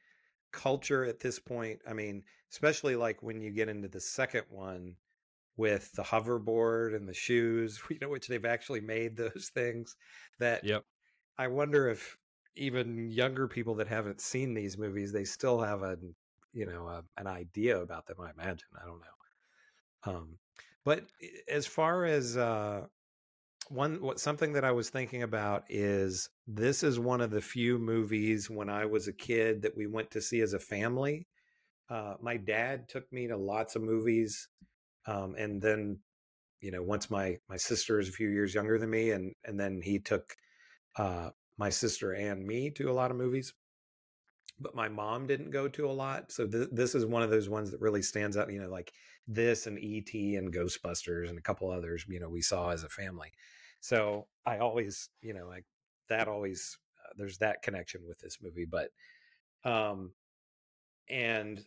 culture 0.53 1.05
at 1.05 1.21
this 1.21 1.39
point. 1.41 1.81
I 1.89 1.95
mean, 1.95 2.25
especially 2.53 2.97
like 2.97 3.23
when 3.23 3.41
you 3.43 3.53
get 3.53 3.69
into 3.69 3.89
the 3.89 4.01
second 4.01 4.45
one 4.51 4.97
with 5.57 5.93
the 5.95 6.05
hoverboard 6.05 6.97
and 6.97 7.09
the 7.09 7.15
shoes, 7.15 7.83
you 7.91 7.99
know, 8.01 8.11
which 8.11 8.29
they've 8.29 8.45
actually 8.45 8.81
made 8.83 9.17
those 9.17 9.51
things 9.55 9.97
that 10.41 10.63
Yep. 10.63 10.85
I 11.39 11.49
wonder 11.49 11.89
if 11.89 12.19
even 12.57 13.11
younger 13.11 13.49
people 13.49 13.77
that 13.77 13.89
haven't 13.89 14.21
seen 14.21 14.55
these 14.55 14.79
movies, 14.79 15.13
they 15.13 15.25
still 15.25 15.61
have 15.61 15.83
a, 15.83 15.99
you 16.53 16.67
know, 16.67 16.89
a, 16.89 17.05
an 17.19 17.27
idea 17.27 17.81
about 17.81 18.07
them. 18.07 18.21
I 18.21 18.31
imagine. 18.31 18.69
I 18.81 18.87
don't 18.87 19.01
know. 19.01 19.07
Um, 20.05 20.39
but 20.85 21.05
as 21.49 21.67
far 21.67 22.05
as 22.05 22.37
uh, 22.37 22.87
one, 23.71 24.01
what 24.03 24.21
something 24.21 24.53
that 24.53 24.65
I 24.65 24.73
was 24.73 24.91
thinking 24.91 25.23
about 25.23 25.65
is 25.69 26.29
this 26.47 26.83
is 26.83 26.99
one 26.99 27.21
of 27.21 27.31
the 27.31 27.41
few 27.41 27.79
movies 27.79 28.51
when 28.51 28.69
I 28.69 28.87
was 28.87 29.09
a 29.09 29.13
kid 29.13 29.63
that 29.63 29.77
we 29.77 29.87
went 29.87 30.11
to 30.13 30.21
see 30.21 30.41
as 30.41 30.53
a 30.53 30.59
family. 30.59 31.27
Uh, 31.89 32.15
my 32.21 32.37
dad 32.37 32.89
took 32.89 33.11
me 33.13 33.29
to 33.29 33.37
lots 33.37 33.77
of 33.77 33.83
movies, 33.83 34.49
um, 35.07 35.35
and 35.39 35.63
then, 35.63 35.99
you 36.61 36.71
know, 36.71 36.83
once 36.83 37.11
my 37.11 37.37
my 37.49 37.57
sister 37.57 38.01
is 38.01 38.09
a 38.09 38.13
few 38.13 38.29
years 38.29 38.55
younger 38.55 38.79
than 38.79 38.91
me, 38.91 39.11
and 39.11 39.33
and 39.45 39.59
then 39.59 39.81
he 39.83 39.99
took 39.99 40.35
uh, 40.97 41.31
my 41.59 41.71
sister 41.71 42.13
and 42.13 42.45
me 42.47 42.71
to 42.71 42.91
a 42.91 42.95
lot 42.95 43.11
of 43.11 43.17
movies. 43.17 43.55
But 44.59 44.75
my 44.75 44.89
mom 44.89 45.27
didn't 45.27 45.51
go 45.51 45.69
to 45.69 45.87
a 45.89 45.93
lot, 45.93 46.33
so 46.33 46.47
th- 46.47 46.69
this 46.73 46.95
is 46.95 47.05
one 47.05 47.23
of 47.23 47.31
those 47.31 47.49
ones 47.49 47.71
that 47.71 47.81
really 47.81 48.03
stands 48.03 48.37
out. 48.37 48.51
You 48.51 48.63
know, 48.63 48.71
like 48.71 48.93
this 49.29 49.67
and 49.67 49.79
ET 49.79 50.37
and 50.37 50.53
Ghostbusters 50.53 51.29
and 51.29 51.39
a 51.39 51.43
couple 51.43 51.71
others. 51.71 52.07
You 52.09 52.21
know, 52.21 52.29
we 52.31 52.43
saw 52.43 52.71
as 52.71 52.83
a 52.83 52.89
family. 52.89 53.33
So 53.87 54.27
I 54.45 54.59
always, 54.59 55.09
you 55.23 55.33
know, 55.33 55.47
like 55.47 55.65
that 56.09 56.27
always 56.27 56.77
uh, 57.05 57.13
there's 57.17 57.39
that 57.39 57.63
connection 57.63 58.01
with 58.09 58.19
this 58.19 58.39
movie. 58.43 58.67
But, 58.67 58.91
um, 59.65 60.13
and 61.09 61.65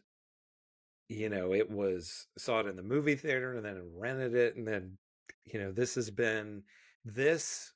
you 1.07 1.29
know, 1.29 1.53
it 1.53 1.69
was 1.69 2.27
saw 2.37 2.59
it 2.59 2.67
in 2.67 2.75
the 2.75 2.83
movie 2.83 3.15
theater 3.15 3.55
and 3.55 3.65
then 3.65 3.81
rented 3.95 4.35
it, 4.35 4.55
and 4.55 4.67
then 4.67 4.97
you 5.45 5.59
know, 5.59 5.71
this 5.71 5.95
has 5.95 6.09
been 6.11 6.61
this 7.05 7.73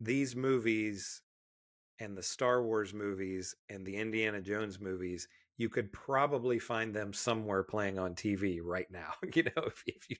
these 0.00 0.36
movies 0.36 1.22
and 2.00 2.16
the 2.16 2.22
Star 2.22 2.62
Wars 2.62 2.94
movies 2.94 3.54
and 3.70 3.86
the 3.86 3.96
Indiana 3.96 4.40
Jones 4.40 4.80
movies, 4.80 5.28
you 5.56 5.68
could 5.68 5.92
probably 5.92 6.58
find 6.58 6.94
them 6.94 7.12
somewhere 7.12 7.62
playing 7.64 7.98
on 7.98 8.14
TV 8.14 8.60
right 8.62 8.90
now. 8.90 9.12
you 9.34 9.44
know, 9.44 9.64
if, 9.66 9.82
if 9.86 10.10
you 10.10 10.16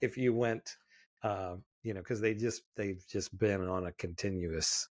if 0.00 0.18
you 0.18 0.34
went, 0.34 0.76
uh, 1.22 1.56
you 1.82 1.94
know, 1.94 2.00
because 2.00 2.20
they 2.20 2.34
just 2.34 2.62
they've 2.76 3.02
just 3.08 3.36
been 3.38 3.66
on 3.68 3.86
a 3.86 3.92
continuous 3.92 4.88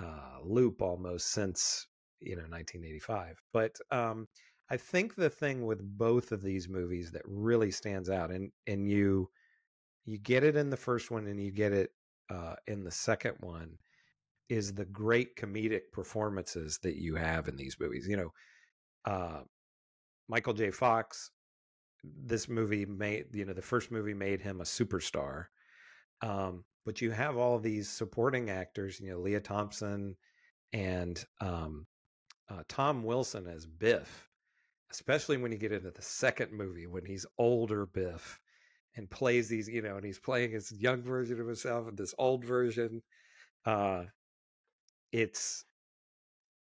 uh, 0.00 0.38
loop 0.44 0.82
almost 0.82 1.32
since 1.32 1.86
you 2.20 2.36
know 2.36 2.42
1985. 2.42 3.42
But 3.52 3.76
um, 3.90 4.26
I 4.70 4.76
think 4.76 5.14
the 5.14 5.30
thing 5.30 5.66
with 5.66 5.80
both 5.98 6.32
of 6.32 6.42
these 6.42 6.68
movies 6.68 7.10
that 7.12 7.22
really 7.26 7.70
stands 7.70 8.10
out, 8.10 8.30
and 8.30 8.50
and 8.66 8.90
you 8.90 9.28
you 10.04 10.18
get 10.18 10.42
it 10.42 10.56
in 10.56 10.70
the 10.70 10.76
first 10.76 11.10
one 11.10 11.26
and 11.26 11.38
you 11.38 11.50
get 11.50 11.72
it 11.72 11.90
uh, 12.30 12.54
in 12.66 12.82
the 12.82 12.90
second 12.90 13.34
one 13.40 13.76
is 14.48 14.72
the 14.72 14.86
great 14.86 15.36
comedic 15.36 15.92
performances 15.92 16.78
that 16.82 16.96
you 16.96 17.14
have 17.14 17.48
in 17.48 17.56
these 17.56 17.76
movies. 17.78 18.08
You 18.08 18.16
know, 18.16 18.32
uh, 19.04 19.40
Michael 20.28 20.54
J. 20.54 20.70
Fox, 20.70 21.30
this 22.02 22.48
movie 22.48 22.86
made, 22.86 23.26
you 23.32 23.44
know, 23.44 23.52
the 23.52 23.60
first 23.60 23.90
movie 23.90 24.14
made 24.14 24.40
him 24.40 24.60
a 24.60 24.64
superstar. 24.64 25.46
Um, 26.22 26.64
but 26.84 27.00
you 27.00 27.10
have 27.10 27.36
all 27.36 27.58
these 27.58 27.88
supporting 27.88 28.50
actors, 28.50 28.98
you 29.00 29.10
know, 29.10 29.20
Lea 29.20 29.40
Thompson 29.40 30.16
and 30.72 31.24
um, 31.40 31.86
uh, 32.50 32.62
Tom 32.68 33.02
Wilson 33.02 33.46
as 33.46 33.66
Biff, 33.66 34.28
especially 34.90 35.36
when 35.36 35.52
you 35.52 35.58
get 35.58 35.72
into 35.72 35.90
the 35.90 36.02
second 36.02 36.52
movie 36.52 36.86
when 36.86 37.04
he's 37.04 37.26
older 37.38 37.86
Biff 37.86 38.40
and 38.96 39.10
plays 39.10 39.48
these, 39.48 39.68
you 39.68 39.82
know, 39.82 39.96
and 39.96 40.04
he's 40.04 40.18
playing 40.18 40.52
his 40.52 40.72
young 40.72 41.02
version 41.02 41.40
of 41.40 41.46
himself 41.46 41.88
and 41.88 41.96
this 41.96 42.14
old 42.18 42.44
version. 42.44 43.02
Uh, 43.64 44.04
it's 45.12 45.64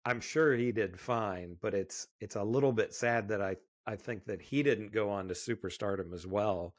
I'm 0.04 0.21
sure 0.21 0.54
he 0.56 0.73
did 0.73 0.99
fine, 0.99 1.56
but 1.61 1.75
it's 1.75 2.09
it's 2.21 2.37
a 2.37 2.42
little 2.42 2.73
bit 2.73 2.92
sad 2.94 3.28
that 3.28 3.40
I 3.42 3.56
I 3.87 3.97
think 3.97 4.25
that 4.26 4.42
he 4.42 4.62
didn't 4.62 4.92
go 4.92 5.11
on 5.11 5.28
to 5.28 5.35
superstardom 5.35 6.12
as 6.12 6.26
well, 6.26 6.75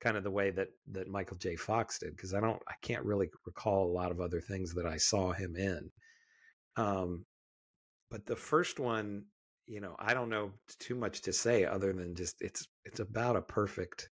kind 0.00 0.16
of 0.16 0.24
the 0.24 0.30
way 0.30 0.50
that 0.50 0.68
that 0.92 1.08
Michael 1.08 1.36
J. 1.36 1.56
Fox 1.56 1.98
did, 1.98 2.16
because 2.16 2.34
I 2.34 2.40
don't 2.40 2.62
I 2.68 2.74
can't 2.82 3.04
really 3.04 3.28
recall 3.46 3.86
a 3.86 3.92
lot 3.92 4.10
of 4.10 4.20
other 4.20 4.40
things 4.40 4.74
that 4.74 4.86
I 4.86 4.96
saw 4.96 5.32
him 5.32 5.56
in. 5.56 5.90
Um, 6.76 7.24
but 8.10 8.24
the 8.24 8.36
first 8.36 8.78
one, 8.78 9.24
you 9.66 9.80
know, 9.80 9.96
I 9.98 10.14
don't 10.14 10.30
know 10.30 10.52
too 10.78 10.94
much 10.94 11.22
to 11.22 11.32
say 11.32 11.64
other 11.64 11.92
than 11.92 12.14
just 12.14 12.36
it's 12.40 12.66
it's 12.84 13.00
about 13.00 13.36
a 13.36 13.42
perfect 13.42 14.08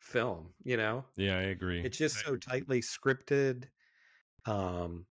film, 0.00 0.52
you 0.64 0.76
know. 0.76 1.04
Yeah, 1.16 1.38
I 1.38 1.42
agree. 1.42 1.82
It's 1.84 1.98
just 1.98 2.24
so 2.24 2.36
tightly 2.36 2.80
scripted, 2.80 3.64
um, 4.46 5.06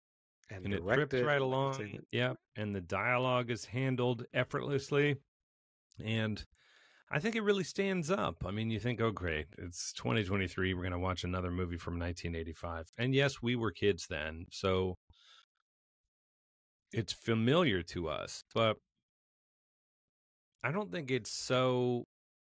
and, 0.50 0.64
and 0.64 0.74
it 0.74 0.86
trips 0.86 1.14
right 1.14 1.42
along. 1.42 2.00
Yep, 2.12 2.36
and 2.56 2.74
the 2.74 2.80
dialogue 2.80 3.50
is 3.50 3.64
handled 3.64 4.24
effortlessly, 4.32 5.16
and 6.02 6.42
I 7.10 7.20
think 7.20 7.36
it 7.36 7.42
really 7.42 7.64
stands 7.64 8.10
up. 8.10 8.44
I 8.44 8.50
mean, 8.50 8.70
you 8.70 8.78
think, 8.78 9.00
oh, 9.00 9.10
great, 9.10 9.46
it's 9.56 9.92
2023. 9.94 10.74
We're 10.74 10.82
going 10.82 10.92
to 10.92 10.98
watch 10.98 11.24
another 11.24 11.50
movie 11.50 11.78
from 11.78 11.94
1985, 11.98 12.92
and 12.98 13.14
yes, 13.14 13.40
we 13.42 13.56
were 13.56 13.70
kids 13.70 14.06
then, 14.08 14.46
so 14.50 14.96
it's 16.92 17.12
familiar 17.12 17.82
to 17.82 18.08
us, 18.08 18.44
but 18.54 18.76
I 20.62 20.70
don't 20.72 20.90
think 20.90 21.10
it's 21.10 21.30
so 21.30 22.04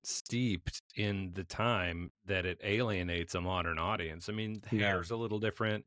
steeped 0.03 0.81
in 0.95 1.31
the 1.33 1.43
time 1.43 2.11
that 2.25 2.45
it 2.45 2.59
alienates 2.63 3.33
a 3.35 3.41
modern 3.41 3.79
audience. 3.79 4.29
I 4.29 4.33
mean, 4.33 4.61
No. 4.71 4.79
hair's 4.79 5.11
a 5.11 5.15
little 5.17 5.39
different, 5.39 5.85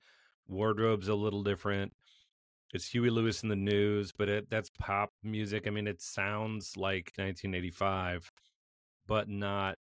wardrobe's 0.48 1.08
a 1.08 1.14
little 1.14 1.42
different. 1.42 1.92
It's 2.74 2.88
Huey 2.88 3.08
Lewis 3.08 3.42
and 3.42 3.50
the 3.50 3.56
News, 3.56 4.12
but 4.12 4.28
it, 4.28 4.50
that's 4.50 4.70
pop 4.78 5.10
music. 5.22 5.66
I 5.66 5.70
mean, 5.70 5.86
it 5.86 6.02
sounds 6.02 6.76
like 6.76 7.12
1985, 7.16 8.30
but 9.08 9.28
not. 9.28 9.76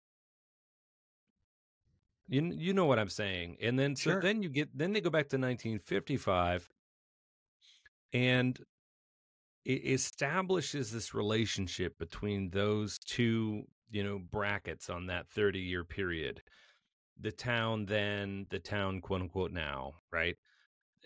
You 2.30 2.42
you 2.56 2.74
know 2.74 2.86
what 2.86 3.00
I'm 3.00 3.10
saying, 3.10 3.58
and 3.62 3.78
then 3.80 3.96
so 3.96 4.12
Sure. 4.12 4.22
then 4.22 4.42
you 4.42 4.50
get 4.50 4.76
then 4.78 4.94
they 4.94 5.02
go 5.02 5.10
back 5.12 5.30
to 5.30 5.38
1955, 5.38 6.70
and 8.14 8.60
it 9.66 9.86
establishes 9.86 10.92
this 10.92 11.14
relationship 11.14 11.98
between 12.00 12.50
those 12.52 12.98
two 13.00 13.64
you 13.92 14.04
know 14.04 14.20
brackets 14.32 14.90
on 14.90 15.08
that 15.08 15.28
30 15.30 15.60
year 15.60 15.84
period 15.84 16.42
the 17.20 17.32
town 17.32 17.86
then 17.86 18.46
the 18.50 18.60
town 18.60 19.02
quote 19.02 19.22
unquote 19.22 19.52
now 19.52 19.94
right 20.12 20.36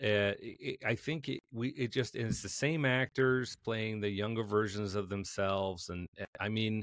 uh, 0.02 0.34
it, 0.40 0.78
i 0.86 0.94
think 0.94 1.28
it, 1.28 1.40
we 1.52 1.70
it 1.70 1.92
just 1.92 2.16
and 2.16 2.28
it's 2.28 2.42
the 2.42 2.48
same 2.48 2.84
actors 2.84 3.56
playing 3.64 4.00
the 4.00 4.10
younger 4.10 4.44
versions 4.44 4.94
of 4.94 5.08
themselves 5.08 5.90
and 5.90 6.06
uh, 6.20 6.24
i 6.40 6.48
mean 6.48 6.82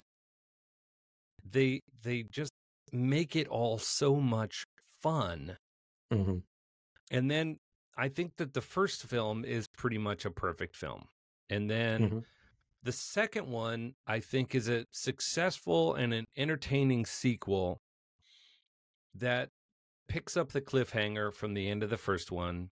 they 1.51 1.81
they 2.01 2.23
just 2.23 2.51
make 2.91 3.35
it 3.35 3.47
all 3.47 3.77
so 3.77 4.15
much 4.17 4.65
fun 5.01 5.57
Mhm. 6.11 6.43
and 7.11 7.29
then 7.31 7.57
i 7.97 8.09
think 8.09 8.35
that 8.37 8.53
the 8.53 8.61
first 8.61 9.03
film 9.05 9.45
is 9.45 9.67
pretty 9.77 9.97
much 9.97 10.25
a 10.25 10.31
perfect 10.31 10.75
film 10.75 11.07
and 11.49 11.69
then 11.69 12.11
Mhm. 12.11 12.25
the 12.83 12.91
second 12.93 13.47
one, 13.49 13.95
I 14.07 14.21
think, 14.21 14.55
is 14.55 14.69
a 14.69 14.85
successful 14.93 15.95
and 15.95 16.13
an 16.13 16.25
entertaining 16.37 17.05
sequel 17.05 17.81
that 19.13 19.49
picks 20.07 20.37
up 20.37 20.51
the 20.51 20.61
cliffhanger 20.61 21.33
from 21.33 21.53
the 21.53 21.69
end 21.69 21.83
of 21.83 21.89
the 21.89 21.97
first 21.97 22.31
one, 22.31 22.69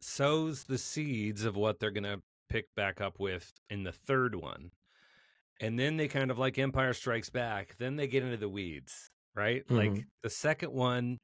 sows 0.00 0.64
the 0.64 0.78
seeds 0.78 1.44
of 1.44 1.56
what 1.56 1.78
they're 1.78 1.90
going 1.90 2.04
to 2.04 2.22
pick 2.48 2.66
back 2.74 3.00
up 3.00 3.18
with 3.18 3.52
in 3.70 3.82
the 3.84 3.92
third 3.92 4.34
one. 4.34 4.70
And 5.64 5.78
then 5.78 5.96
they 5.96 6.08
kind 6.08 6.30
of 6.30 6.38
like 6.38 6.58
Empire 6.58 6.92
Strikes 6.92 7.30
Back, 7.30 7.76
then 7.78 7.96
they 7.96 8.06
get 8.06 8.22
into 8.22 8.36
the 8.36 8.50
weeds, 8.50 9.10
right? 9.34 9.64
Like 9.70 9.92
Mhm. 9.92 10.04
the 10.22 10.28
second 10.28 10.72
one, 10.72 11.16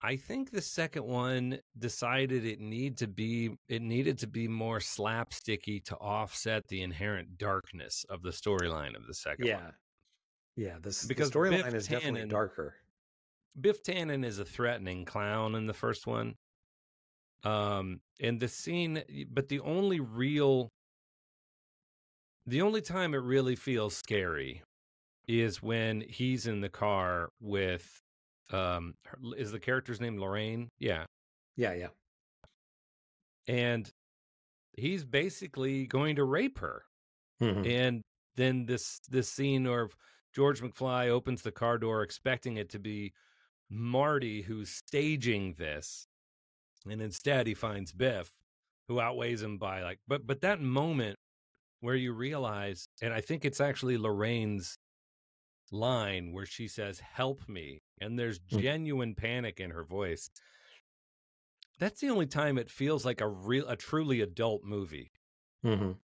I 0.00 0.16
think 0.16 0.50
the 0.50 0.62
second 0.62 1.04
one 1.04 1.60
decided 1.76 2.44
it 2.44 2.60
need 2.60 2.98
to 2.98 3.08
be 3.08 3.56
it 3.68 3.82
needed 3.82 4.18
to 4.18 4.28
be 4.28 4.46
more 4.46 4.78
slapsticky 4.78 5.82
to 5.86 5.96
offset 5.96 6.68
the 6.68 6.82
inherent 6.82 7.36
darkness 7.36 8.04
of 8.08 8.22
the 8.22 8.30
storyline 8.30 8.96
of 8.96 9.06
the 9.08 9.14
second 9.14 9.46
yeah. 9.46 9.64
one. 9.64 9.74
Yeah, 10.56 10.78
this 10.80 11.04
Because 11.04 11.30
the 11.30 11.38
storyline 11.38 11.74
is 11.74 11.88
definitely 11.88 12.26
darker. 12.28 12.76
Biff 13.60 13.82
Tannen 13.82 14.24
is 14.24 14.38
a 14.38 14.44
threatening 14.44 15.04
clown 15.04 15.56
in 15.56 15.66
the 15.66 15.74
first 15.74 16.06
one. 16.06 16.36
Um, 17.42 18.00
and 18.20 18.38
the 18.38 18.48
scene, 18.48 19.02
but 19.30 19.48
the 19.48 19.60
only 19.60 19.98
real, 20.00 20.70
the 22.46 22.62
only 22.62 22.80
time 22.82 23.14
it 23.14 23.18
really 23.18 23.56
feels 23.56 23.96
scary 23.96 24.62
is 25.28 25.62
when 25.62 26.00
he's 26.02 26.46
in 26.46 26.60
the 26.60 26.68
car 26.70 27.30
with, 27.40 28.02
um, 28.50 28.94
is 29.36 29.52
the 29.52 29.60
character's 29.60 30.00
name 30.00 30.18
Lorraine? 30.18 30.68
Yeah. 30.78 31.06
Yeah, 31.56 31.72
yeah. 31.74 31.90
And 33.46 33.90
he's 34.76 35.04
basically 35.04 35.86
going 35.86 36.16
to 36.16 36.24
rape 36.24 36.58
her. 36.58 36.84
Mhm. 37.40 37.66
And 37.66 38.02
then 38.36 38.66
this 38.66 39.00
this 39.08 39.30
scene 39.30 39.66
of 39.66 39.96
George 40.34 40.60
McFly 40.62 41.08
opens 41.08 41.42
the 41.42 41.52
car 41.52 41.78
door 41.78 42.02
expecting 42.02 42.56
it 42.58 42.70
to 42.70 42.78
be 42.78 43.14
Marty 43.70 44.42
who's 44.42 44.70
staging 44.70 45.54
this. 45.54 46.06
And 46.88 47.02
instead 47.02 47.46
he 47.46 47.54
finds 47.54 47.92
Biff 47.92 48.32
who 48.88 49.00
outweighs 49.00 49.42
him 49.42 49.58
by 49.58 49.82
like 49.82 50.00
but 50.08 50.26
but 50.26 50.40
that 50.42 50.60
moment 50.60 51.18
where 51.82 51.96
you 51.96 52.14
realize 52.14 52.88
and 53.02 53.12
I 53.14 53.20
think 53.20 53.44
it's 53.44 53.60
actually 53.60 53.98
Lorraine's 53.98 54.78
line 55.72 56.32
where 56.32 56.46
she 56.46 56.68
says 56.68 57.00
help 57.00 57.48
me 57.48 57.82
and 58.00 58.18
there's 58.18 58.40
Mm. 58.52 58.62
genuine 58.62 59.14
panic 59.16 59.60
in 59.60 59.70
her 59.70 59.84
voice. 59.84 60.30
That's 61.78 62.00
the 62.00 62.08
only 62.08 62.26
time 62.26 62.56
it 62.56 62.70
feels 62.70 63.04
like 63.04 63.20
a 63.20 63.28
real 63.28 63.68
a 63.68 63.76
truly 63.76 64.22
adult 64.22 64.64
movie 64.64 65.12
Mhm. 65.62 66.00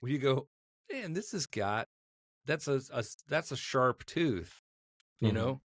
where 0.00 0.12
you 0.12 0.18
go, 0.18 0.48
man, 0.90 1.12
this 1.12 1.32
has 1.32 1.46
got 1.46 1.88
that's 2.46 2.68
a, 2.68 2.80
a 2.92 3.04
that's 3.28 3.52
a 3.52 3.56
sharp 3.56 4.04
tooth, 4.06 4.62
you 5.20 5.32
Mhm. 5.32 5.32
know. 5.32 5.62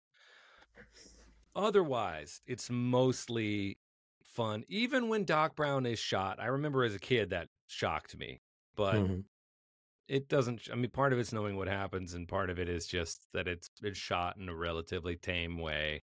Otherwise, 1.55 2.41
it's 2.45 2.69
mostly 2.69 3.79
fun. 4.23 4.63
Even 4.67 5.09
when 5.09 5.25
Doc 5.25 5.55
Brown 5.55 5.85
is 5.85 5.99
shot, 5.99 6.39
I 6.39 6.45
remember 6.47 6.83
as 6.83 6.95
a 6.95 6.99
kid 6.99 7.29
that 7.31 7.49
shocked 7.67 8.17
me, 8.17 8.41
but 8.81 8.95
Mhm. 8.95 9.25
it 10.07 10.27
doesn't. 10.27 10.69
I 10.71 10.75
mean, 10.75 10.91
part 10.91 11.13
of 11.13 11.19
it's 11.19 11.31
knowing 11.33 11.55
what 11.57 11.67
happens, 11.67 12.13
and 12.15 12.27
part 12.27 12.49
of 12.49 12.59
it 12.59 12.67
is 12.69 12.87
just 12.87 13.27
that 13.33 13.47
it's 13.47 13.69
it's 13.83 13.99
shot 13.99 14.37
in 14.37 14.49
a 14.49 14.55
relatively 14.55 15.17
tame 15.17 15.57
way. 15.59 16.03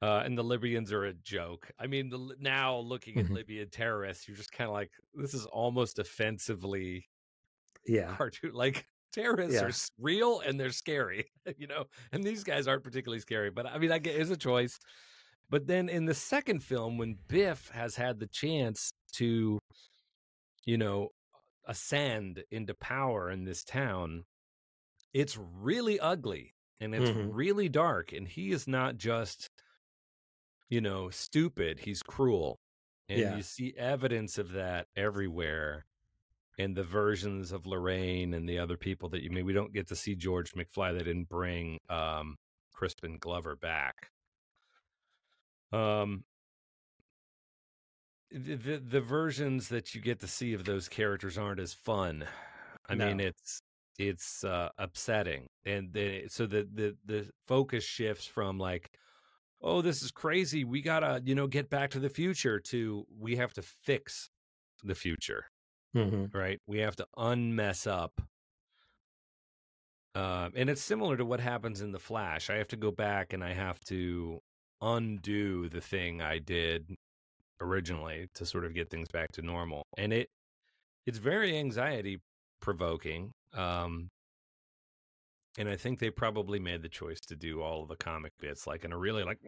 Uh, 0.00 0.22
and 0.24 0.38
the 0.38 0.44
Libyans 0.44 0.92
are 0.92 1.04
a 1.06 1.12
joke. 1.12 1.70
I 1.78 1.88
mean, 1.88 2.08
the, 2.08 2.36
now 2.38 2.78
looking 2.78 3.18
at 3.18 3.26
Mhm. 3.26 3.30
Libyan 3.30 3.70
terrorists, 3.70 4.28
you're 4.28 4.36
just 4.36 4.52
kind 4.52 4.68
of 4.68 4.74
like, 4.74 4.92
this 5.14 5.34
is 5.34 5.44
almost 5.46 5.98
offensively 5.98 7.04
Yeah. 7.86 8.16
cartoon. 8.16 8.52
Like 8.52 8.86
terrorists 9.12 9.54
Yeah. 9.60 9.66
are 9.66 9.72
real 10.04 10.40
and 10.40 10.60
they're 10.60 10.70
scary, 10.70 11.32
you 11.58 11.66
know. 11.66 11.86
And 12.12 12.22
these 12.22 12.44
guys 12.44 12.68
aren't 12.68 12.84
particularly 12.84 13.20
scary, 13.20 13.50
but 13.50 13.66
I 13.66 13.78
mean, 13.78 13.90
I 13.90 13.98
get 13.98 14.14
it's 14.20 14.30
a 14.30 14.36
choice. 14.36 14.78
But 15.50 15.66
then 15.66 15.88
in 15.88 16.04
the 16.04 16.14
second 16.14 16.60
film, 16.62 16.96
when 16.98 17.14
Biff 17.28 17.68
has 17.70 17.96
had 17.96 18.20
the 18.20 18.28
chance 18.28 18.92
to, 19.14 19.58
you 20.66 20.78
know, 20.78 21.08
ascend 21.68 22.44
into 22.50 22.74
power 22.74 23.30
in 23.30 23.44
this 23.44 23.64
town, 23.64 24.24
it's 25.14 25.36
really 25.36 26.00
ugly 26.00 26.54
and 26.80 26.94
it's 26.94 27.12
Mhm. 27.12 27.14
really 27.14 27.68
dark. 27.68 28.12
And 28.12 28.28
he 28.28 28.52
is 28.52 28.68
not 28.68 28.96
just, 28.98 29.50
you 30.68 30.80
know, 30.80 31.10
stupid. 31.10 31.80
He's 31.80 32.02
cruel. 32.02 32.60
And 33.08 33.18
Yeah. 33.18 33.32
you 33.32 33.42
see 33.42 33.74
evidence 33.76 34.38
of 34.38 34.52
that 34.52 34.88
everywhere 34.96 35.86
in 36.58 36.74
the 36.74 36.84
versions 36.84 37.52
of 37.52 37.66
Lorraine 37.66 38.34
and 38.34 38.48
the 38.48 38.58
other 38.58 38.76
people 38.76 39.10
that 39.10 39.22
you 39.22 39.30
I 39.30 39.34
mean 39.34 39.46
we 39.46 39.52
don't 39.54 39.72
get 39.74 39.88
to 39.88 39.96
see 39.96 40.16
George 40.16 40.52
McFly. 40.54 40.92
They 40.98 41.04
didn't 41.04 41.28
bring 41.28 41.78
um 41.90 42.36
Crispin 42.74 43.18
Glover 43.18 43.56
back. 43.56 44.10
Um 45.72 46.24
the, 48.30 48.54
the 48.56 48.78
the 48.78 49.00
versions 49.00 49.68
that 49.68 49.94
you 49.94 50.00
get 50.00 50.20
to 50.20 50.26
see 50.26 50.52
of 50.54 50.64
those 50.64 50.88
characters 50.88 51.38
aren't 51.38 51.60
as 51.60 51.74
fun. 51.74 52.26
I 52.88 52.94
mean 52.94 53.20
it's 53.20 53.62
it's 53.98 54.44
uh 54.44 54.70
upsetting. 54.78 55.48
And 55.64 55.92
the, 55.92 56.28
so 56.28 56.46
the 56.46 56.68
the 56.72 56.96
the 57.04 57.30
focus 57.46 57.84
shifts 57.84 58.26
from 58.26 58.58
like 58.58 58.96
oh 59.62 59.82
this 59.82 60.02
is 60.02 60.10
crazy 60.12 60.64
we 60.64 60.82
got 60.82 61.00
to 61.00 61.22
you 61.24 61.34
know 61.34 61.46
get 61.48 61.70
back 61.70 61.90
to 61.92 62.00
the 62.00 62.10
future 62.10 62.60
to 62.60 63.06
we 63.10 63.36
have 63.36 63.54
to 63.54 63.62
fix 63.62 64.30
the 64.84 64.94
future 64.94 65.46
Mhm. 65.94 66.32
right? 66.34 66.60
We 66.66 66.78
have 66.80 66.96
to 66.96 67.08
unmess 67.16 67.86
up. 67.86 68.20
Um, 70.14 70.52
and 70.56 70.68
it's 70.70 70.80
similar 70.82 71.16
to 71.16 71.24
what 71.24 71.40
happens 71.40 71.80
in 71.80 71.92
the 71.92 71.98
Flash. 71.98 72.50
I 72.50 72.56
have 72.56 72.68
to 72.68 72.76
go 72.76 72.90
back 72.90 73.32
and 73.32 73.44
I 73.44 73.52
have 73.52 73.80
to 73.84 74.40
undo 74.80 75.68
the 75.68 75.80
thing 75.80 76.20
I 76.22 76.38
did 76.38 76.96
originally 77.60 78.28
to 78.34 78.46
sort 78.46 78.64
of 78.64 78.74
get 78.74 78.90
things 78.90 79.08
back 79.12 79.32
to 79.32 79.42
normal. 79.42 79.82
And 79.96 80.12
it 80.12 80.28
it's 81.06 81.18
very 81.18 81.56
anxiety 81.58 82.20
provoking. 82.60 83.32
Um, 83.54 84.08
and 85.58 85.68
I 85.68 85.76
think 85.76 85.98
they 85.98 86.10
probably 86.10 86.58
made 86.60 86.82
the 86.82 86.88
choice 86.88 87.20
to 87.28 87.36
do 87.36 87.62
all 87.62 87.82
of 87.82 87.88
the 87.88 87.96
comic 87.96 88.32
bits 88.38 88.66
like 88.66 88.84
in 88.84 88.92
a 88.92 88.98
really 88.98 89.24
like 89.24 89.38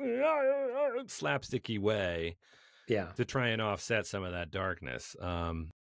slapsticky 1.06 1.78
way 1.78 2.36
Yeah. 2.88 3.12
to 3.16 3.24
try 3.24 3.48
and 3.48 3.60
offset 3.62 4.06
some 4.06 4.24
of 4.24 4.32
that 4.32 4.50
darkness. 4.50 5.14
Um, 5.20 5.70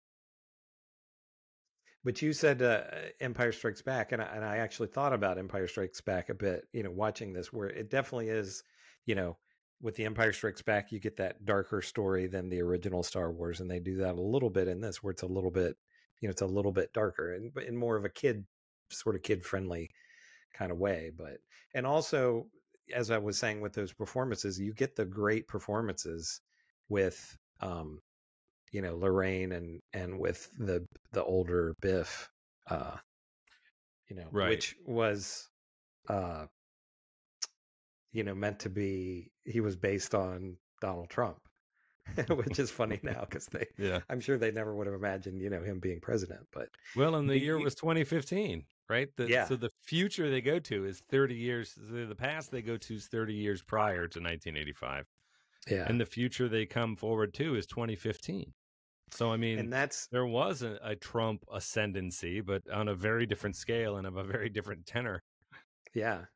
But 2.04 2.22
you 2.22 2.32
said 2.32 2.62
uh, 2.62 2.82
Empire 3.20 3.52
Strikes 3.52 3.82
Back, 3.82 4.12
and 4.12 4.22
I, 4.22 4.26
and 4.34 4.44
I 4.44 4.56
actually 4.58 4.88
thought 4.88 5.12
about 5.12 5.36
Empire 5.38 5.66
Strikes 5.68 6.00
Back 6.00 6.30
a 6.30 6.34
bit. 6.34 6.66
You 6.72 6.82
know, 6.82 6.90
watching 6.90 7.32
this, 7.32 7.52
where 7.52 7.68
it 7.68 7.90
definitely 7.90 8.28
is. 8.28 8.62
You 9.06 9.14
know, 9.16 9.36
with 9.80 9.96
the 9.96 10.04
Empire 10.04 10.32
Strikes 10.32 10.62
Back, 10.62 10.92
you 10.92 11.00
get 11.00 11.16
that 11.16 11.44
darker 11.44 11.82
story 11.82 12.26
than 12.26 12.48
the 12.48 12.60
original 12.60 13.02
Star 13.02 13.30
Wars, 13.32 13.60
and 13.60 13.70
they 13.70 13.80
do 13.80 13.96
that 13.98 14.14
a 14.16 14.20
little 14.20 14.50
bit 14.50 14.68
in 14.68 14.80
this, 14.80 15.02
where 15.02 15.10
it's 15.10 15.22
a 15.22 15.26
little 15.26 15.50
bit, 15.50 15.76
you 16.20 16.28
know, 16.28 16.30
it's 16.30 16.42
a 16.42 16.46
little 16.46 16.72
bit 16.72 16.92
darker 16.92 17.32
and 17.34 17.52
but 17.54 17.64
in 17.64 17.76
more 17.76 17.96
of 17.96 18.04
a 18.04 18.10
kid, 18.10 18.44
sort 18.90 19.16
of 19.16 19.22
kid 19.22 19.44
friendly 19.44 19.88
kind 20.54 20.70
of 20.72 20.78
way. 20.78 21.10
But 21.16 21.38
and 21.74 21.86
also, 21.86 22.46
as 22.94 23.10
I 23.10 23.18
was 23.18 23.38
saying 23.38 23.60
with 23.60 23.72
those 23.72 23.92
performances, 23.92 24.58
you 24.58 24.74
get 24.74 24.96
the 24.96 25.04
great 25.06 25.46
performances 25.48 26.40
with 26.88 27.36
um 27.60 28.00
you 28.72 28.82
know 28.82 28.96
Lorraine 28.96 29.52
and 29.52 29.80
and 29.92 30.18
with 30.18 30.50
the 30.58 30.84
the 31.12 31.24
older 31.24 31.74
Biff, 31.80 32.28
uh, 32.68 32.96
you 34.08 34.16
know, 34.16 34.26
Right. 34.32 34.50
which 34.50 34.76
was, 34.86 35.48
uh, 36.08 36.46
you 38.12 38.24
know, 38.24 38.34
meant 38.34 38.58
to 38.60 38.70
be. 38.70 39.30
He 39.44 39.60
was 39.60 39.76
based 39.76 40.14
on 40.14 40.56
Donald 40.80 41.10
Trump, 41.10 41.38
which 42.28 42.58
is 42.58 42.70
funny 42.70 43.00
now 43.04 43.20
because 43.20 43.46
they, 43.46 43.66
yeah. 43.78 44.00
I'm 44.08 44.20
sure 44.20 44.38
they 44.38 44.50
never 44.52 44.74
would 44.74 44.86
have 44.86 44.96
imagined, 44.96 45.40
you 45.40 45.50
know, 45.50 45.62
him 45.62 45.80
being 45.80 46.00
president. 46.00 46.46
But 46.52 46.68
Well, 46.96 47.14
and 47.16 47.28
the 47.28 47.38
year 47.38 47.58
was 47.58 47.74
2015, 47.74 48.64
right? 48.88 49.08
The, 49.16 49.28
Yeah. 49.28 49.44
So 49.44 49.56
the 49.56 49.70
future 49.82 50.30
they 50.30 50.40
go 50.40 50.58
to 50.58 50.84
is 50.84 51.02
30 51.10 51.34
years. 51.34 51.74
The 51.74 52.06
the 52.06 52.16
past 52.16 52.50
they 52.50 52.62
go 52.62 52.76
to 52.76 52.94
is 52.94 53.06
30 53.08 53.34
years 53.34 53.62
prior 53.62 54.08
to 54.08 54.20
1985, 54.20 55.06
yeah, 55.68 55.84
and 55.88 56.00
the 56.00 56.06
future 56.06 56.48
they 56.48 56.66
come 56.66 56.96
forward 56.96 57.34
to 57.34 57.54
is 57.56 57.66
2015. 57.66 58.52
So 59.12 59.32
I 59.32 59.36
mean, 59.36 59.58
and 59.58 59.72
that's 59.72 60.06
there 60.08 60.26
was 60.26 60.62
a, 60.62 60.78
a 60.82 60.96
Trump 60.96 61.44
ascendancy, 61.52 62.40
but 62.40 62.68
on 62.70 62.88
a 62.88 62.94
very 62.94 63.26
different 63.26 63.56
scale 63.56 63.96
and 63.96 64.06
of 64.06 64.16
a 64.16 64.24
very 64.24 64.48
different 64.48 64.86
tenor. 64.86 65.22
Yeah. 65.94 66.26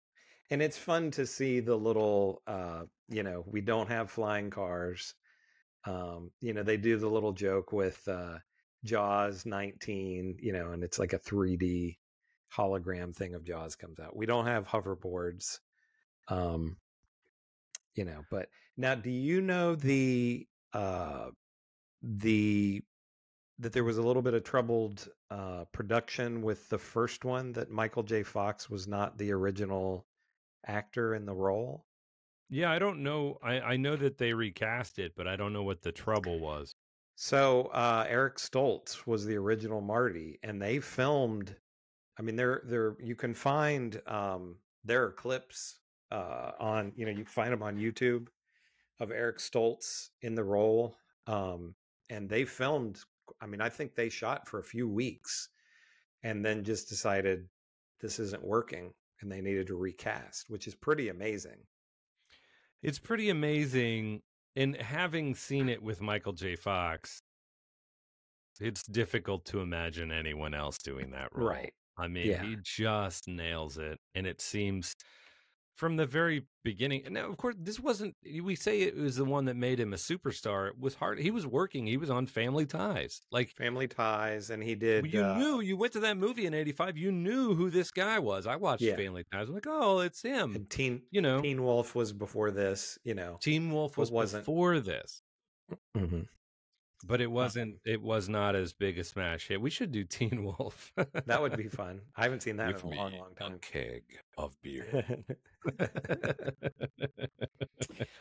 And 0.51 0.61
it's 0.63 0.79
fun 0.79 1.11
to 1.13 1.27
see 1.27 1.61
the 1.61 1.77
little 1.77 2.43
uh, 2.47 2.83
you 3.09 3.23
know, 3.23 3.45
we 3.47 3.61
don't 3.61 3.89
have 3.89 4.11
flying 4.11 4.51
cars. 4.51 5.15
Um, 5.87 6.31
you 6.41 6.55
know, 6.55 6.63
they 6.63 6.77
do 6.77 6.97
the 6.97 7.09
little 7.09 7.33
joke 7.33 7.73
with 7.73 8.07
uh 8.09 8.39
Jaws 8.85 9.47
19, 9.47 10.37
you 10.41 10.53
know, 10.53 10.73
and 10.73 10.85
it's 10.85 10.99
like 10.99 11.15
a 11.15 11.19
3D 11.19 11.97
hologram 12.55 13.15
thing 13.15 13.35
of 13.35 13.45
Jaws 13.45 13.77
comes 13.77 13.99
out. 13.99 14.17
We 14.17 14.27
don't 14.27 14.47
have 14.47 14.69
hoverboards. 14.69 15.59
Um 16.29 16.77
you 17.95 18.05
know, 18.05 18.25
but 18.31 18.49
now 18.77 18.95
do 18.95 19.11
you 19.11 19.41
know 19.41 19.75
the 19.75 20.47
uh 20.73 21.29
the 22.03 22.83
that 23.59 23.73
there 23.73 23.85
was 23.85 23.99
a 23.99 24.03
little 24.03 24.23
bit 24.23 24.35
of 24.35 24.43
troubled 24.43 25.09
uh, 25.31 25.65
production 25.73 26.43
with 26.43 26.69
the 26.69 26.79
first 26.79 27.25
one 27.25 27.53
that 27.53 27.71
Michael 27.71 28.03
J. 28.03 28.25
Fox 28.25 28.69
was 28.69 28.89
not 28.89 29.17
the 29.17 29.31
original 29.31 30.05
actor 30.67 31.15
in 31.15 31.27
the 31.27 31.35
role. 31.35 31.87
Yeah, 32.51 32.71
I 32.71 32.79
don't 32.79 33.03
know. 33.03 33.39
I, 33.43 33.61
I 33.61 33.77
know 33.77 33.97
that 33.97 34.19
they 34.19 34.35
recast 34.35 34.99
it, 34.99 35.13
but 35.17 35.27
I 35.29 35.37
don't 35.37 35.53
know 35.53 35.65
what 35.65 35.83
the 35.83 35.93
trouble 35.93 36.41
was. 36.41 36.75
So 37.17 37.67
uh, 37.75 38.07
Eric 38.09 38.37
Stoltz 38.39 39.07
was 39.07 39.25
the 39.25 39.37
original 39.37 39.81
Marty, 39.81 40.39
and 40.43 40.61
they 40.61 40.81
filmed. 40.81 41.57
I 42.19 42.23
mean, 42.23 42.37
there 42.37 42.63
there 42.67 42.97
you 43.01 43.17
can 43.17 43.35
find 43.35 44.01
um, 44.07 44.57
there 44.85 45.05
are 45.05 45.13
clips 45.13 45.81
uh, 46.13 46.53
on 46.61 46.93
you 46.97 47.05
know 47.07 47.11
you 47.11 47.19
can 47.19 47.27
find 47.27 47.53
them 47.53 47.63
on 47.63 47.77
YouTube. 47.77 48.29
of 49.01 49.11
Eric 49.11 49.39
Stoltz 49.39 50.11
in 50.23 50.35
the 50.35 50.45
role. 50.45 50.97
Um, 51.27 51.75
and 52.11 52.29
they 52.29 52.45
filmed, 52.45 53.01
I 53.41 53.47
mean, 53.47 53.61
I 53.61 53.69
think 53.69 53.95
they 53.95 54.09
shot 54.09 54.49
for 54.49 54.59
a 54.61 54.65
few 54.65 54.89
weeks 54.89 55.49
and 56.23 56.45
then 56.45 56.65
just 56.65 56.89
decided 56.89 57.49
this 58.01 58.19
isn't 58.19 58.45
working 58.45 58.93
and 59.21 59.31
they 59.31 59.41
needed 59.41 59.67
to 59.69 59.77
recast, 59.77 60.49
which 60.49 60.67
is 60.67 60.75
pretty 60.75 61.09
amazing. 61.09 61.67
It's 62.83 62.99
pretty 62.99 63.31
amazing. 63.31 64.23
And 64.57 64.77
having 64.81 65.35
seen 65.35 65.69
it 65.69 65.83
with 65.83 66.01
Michael 66.01 66.33
J. 66.33 66.55
Fox, 66.57 67.23
it's 68.61 68.85
difficult 68.85 69.45
to 69.47 69.61
imagine 69.61 70.13
anyone 70.13 70.55
else 70.55 70.79
doing 70.79 71.11
that 71.11 71.35
role. 71.35 71.49
Right. 71.49 71.73
I 71.97 72.09
mean, 72.09 72.27
Yeah. 72.27 72.43
he 72.45 72.57
just 72.63 73.27
nails 73.29 73.79
it. 73.79 73.99
And 74.15 74.27
it 74.27 74.41
seems 74.41 74.95
from 75.75 75.97
the 75.97 76.07
very 76.07 76.47
beginning. 76.63 77.03
And 77.05 77.15
now, 77.15 77.29
of 77.29 77.37
course, 77.37 77.57
this 77.59 77.81
wasn't, 77.81 78.15
we 78.43 78.55
say 78.55 78.83
it 78.83 78.97
was 78.97 79.17
the 79.17 79.25
one 79.25 79.45
that 79.47 79.57
made 79.57 79.81
him 79.81 79.93
a 79.93 79.97
superstar. 79.97 80.69
It 80.69 80.79
was 80.79 80.95
hard. 80.95 81.19
He 81.19 81.31
was 81.31 81.47
working, 81.47 81.87
he 81.87 81.97
was 81.97 82.11
on 82.11 82.27
Family 82.27 82.65
Ties. 82.65 83.21
Like, 83.33 83.51
Family 83.51 83.89
Ties, 83.89 84.51
and 84.51 84.63
he 84.63 84.75
did. 84.77 85.13
you 85.13 85.23
uh, 85.25 85.37
knew, 85.37 85.61
you 85.61 85.77
went 85.77 85.93
to 85.95 86.01
that 86.01 86.17
movie 86.17 86.47
in 86.47 86.55
85, 86.55 86.97
you 86.97 87.11
knew 87.13 87.55
who 87.55 87.71
this 87.71 87.91
guy 87.91 88.19
was. 88.19 88.47
I 88.47 88.57
watched 88.57 88.83
Yeah. 88.83 88.97
Family 88.97 89.25
Ties. 89.33 89.49
I'm 89.49 89.55
like, 89.55 89.67
oh, 89.69 89.99
it's 90.01 90.23
him. 90.23 90.55
and 90.55 90.71
Teen 90.71 91.03
You 91.11 91.21
know, 91.23 91.41
Teen 91.43 91.63
Wolf 91.65 91.95
was 91.95 92.13
before 92.13 92.51
this, 92.53 92.99
you 93.05 93.15
know. 93.15 93.39
Teen 93.41 93.71
Wolf 93.73 93.97
was 93.99 94.11
wasn't- 94.11 94.43
before 94.45 94.79
this. 94.81 95.23
Mm-hmm. 95.97 96.21
But 97.07 97.21
it 97.21 97.31
wasn't. 97.31 97.77
It 97.85 98.01
was 98.01 98.29
not 98.29 98.55
as 98.57 98.73
big 98.73 98.99
a 98.99 99.05
smash 99.05 99.49
hit. 99.49 99.61
We 99.61 99.71
should 99.71 99.93
do 99.93 100.05
Teen 100.05 100.45
Wolf. 100.45 100.93
That 101.27 101.41
would 101.43 101.57
be 101.57 101.69
fun. 101.69 102.01
I 102.17 102.23
haven't 102.23 102.43
seen 102.43 102.57
that 102.57 102.69
With 102.69 102.83
in 102.85 102.89
a 102.89 102.93
me, 102.93 102.97
long, 102.97 103.13
long 103.19 103.35
time. 103.37 103.59
keg 103.61 104.05
of 104.39 104.57
beer. 104.63 105.05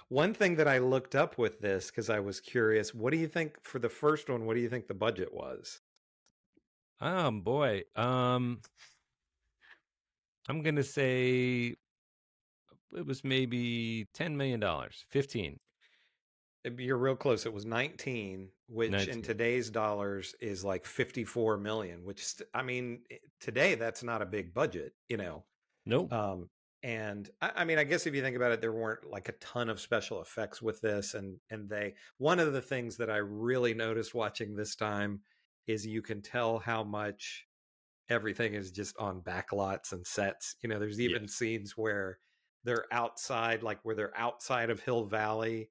One 0.09 0.33
thing 0.33 0.55
that 0.57 0.67
I 0.67 0.77
looked 0.79 1.15
up 1.15 1.37
with 1.37 1.59
this 1.59 1.87
because 1.89 2.09
I 2.09 2.19
was 2.19 2.39
curious, 2.39 2.93
what 2.93 3.11
do 3.11 3.17
you 3.17 3.27
think 3.27 3.57
for 3.63 3.79
the 3.79 3.89
first 3.89 4.29
one? 4.29 4.45
What 4.45 4.55
do 4.55 4.61
you 4.61 4.69
think 4.69 4.87
the 4.87 4.93
budget 4.93 5.33
was? 5.33 5.79
um, 6.99 7.41
boy. 7.41 7.83
Um, 7.95 8.61
I'm 10.47 10.61
gonna 10.61 10.83
say 10.83 11.75
it 12.95 13.05
was 13.05 13.23
maybe 13.23 14.07
ten 14.13 14.37
million 14.37 14.59
dollars, 14.59 15.03
fifteen. 15.09 15.59
You're 16.77 16.97
real 16.97 17.15
close. 17.15 17.45
It 17.45 17.53
was 17.53 17.65
19, 17.65 18.49
which 18.67 18.91
19. 18.91 19.13
in 19.13 19.21
today's 19.21 19.69
dollars 19.69 20.33
is 20.39 20.63
like 20.63 20.85
54 20.85 21.57
million. 21.57 22.05
Which 22.05 22.25
I 22.53 22.63
mean, 22.63 23.01
today 23.41 23.75
that's 23.75 24.03
not 24.03 24.21
a 24.21 24.25
big 24.25 24.53
budget, 24.53 24.93
you 25.09 25.17
know. 25.17 25.43
Nope. 25.85 26.13
Um, 26.13 26.49
and 26.81 27.29
I, 27.41 27.51
I 27.57 27.65
mean, 27.65 27.79
I 27.79 27.83
guess 27.83 28.07
if 28.07 28.15
you 28.15 28.21
think 28.21 28.35
about 28.35 28.51
it, 28.51 28.61
there 28.61 28.71
weren't 28.71 29.09
like 29.09 29.29
a 29.29 29.33
ton 29.33 29.69
of 29.69 29.79
special 29.79 30.21
effects 30.21 30.61
with 30.61 30.79
this, 30.81 31.13
and 31.13 31.37
and 31.49 31.69
they 31.69 31.95
one 32.17 32.39
of 32.39 32.53
the 32.53 32.61
things 32.61 32.97
that 32.97 33.09
I 33.09 33.17
really 33.17 33.73
noticed 33.73 34.13
watching 34.13 34.55
this 34.55 34.75
time 34.75 35.21
is 35.67 35.85
you 35.85 36.01
can 36.01 36.21
tell 36.21 36.59
how 36.59 36.83
much 36.83 37.45
everything 38.09 38.53
is 38.53 38.71
just 38.71 38.95
on 38.97 39.21
backlots 39.21 39.91
and 39.93 40.05
sets. 40.05 40.55
You 40.61 40.69
know, 40.69 40.79
there's 40.79 40.99
even 40.99 41.27
scenes 41.27 41.77
where 41.77 42.19
they're 42.63 42.85
outside, 42.91 43.63
like 43.63 43.79
where 43.83 43.95
they're 43.95 44.17
outside 44.17 44.69
of 44.69 44.81
Hill 44.81 45.05
Valley 45.05 45.69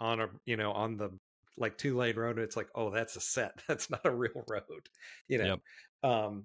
on 0.00 0.20
a 0.20 0.28
you 0.44 0.56
know 0.56 0.72
on 0.72 0.96
the 0.96 1.10
like 1.58 1.76
two 1.76 1.96
lane 1.96 2.16
road. 2.16 2.38
It's 2.38 2.56
like, 2.56 2.68
oh, 2.74 2.90
that's 2.90 3.16
a 3.16 3.20
set. 3.20 3.52
That's 3.68 3.90
not 3.90 4.04
a 4.04 4.14
real 4.14 4.44
road. 4.48 4.88
You 5.28 5.38
know. 5.38 5.56
Um, 6.02 6.44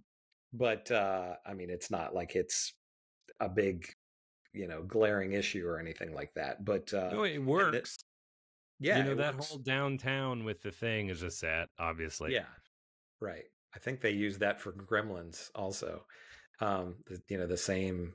but 0.53 0.89
uh, 0.91 1.33
I 1.45 1.53
mean, 1.53 1.69
it's 1.69 1.89
not 1.89 2.13
like 2.13 2.35
it's 2.35 2.73
a 3.39 3.49
big, 3.49 3.85
you 4.53 4.67
know, 4.67 4.83
glaring 4.83 5.33
issue 5.33 5.65
or 5.65 5.79
anything 5.79 6.13
like 6.13 6.33
that. 6.35 6.63
But 6.63 6.93
uh, 6.93 7.09
no, 7.11 7.23
it 7.23 7.39
works. 7.39 7.97
yeah, 8.79 8.97
you 8.97 9.03
know 9.03 9.15
that 9.15 9.35
works. 9.35 9.49
whole 9.49 9.59
downtown 9.59 10.43
with 10.43 10.61
the 10.61 10.71
thing 10.71 11.09
is 11.09 11.23
a 11.23 11.31
set, 11.31 11.69
obviously. 11.79 12.33
yeah, 12.33 12.45
right. 13.19 13.45
I 13.75 13.79
think 13.79 14.01
they 14.01 14.11
use 14.11 14.37
that 14.37 14.61
for 14.61 14.71
Gremlins 14.71 15.49
also. 15.55 16.05
Um, 16.59 16.95
the, 17.07 17.19
you 17.27 17.39
know, 17.39 17.47
the 17.47 17.57
same, 17.57 18.13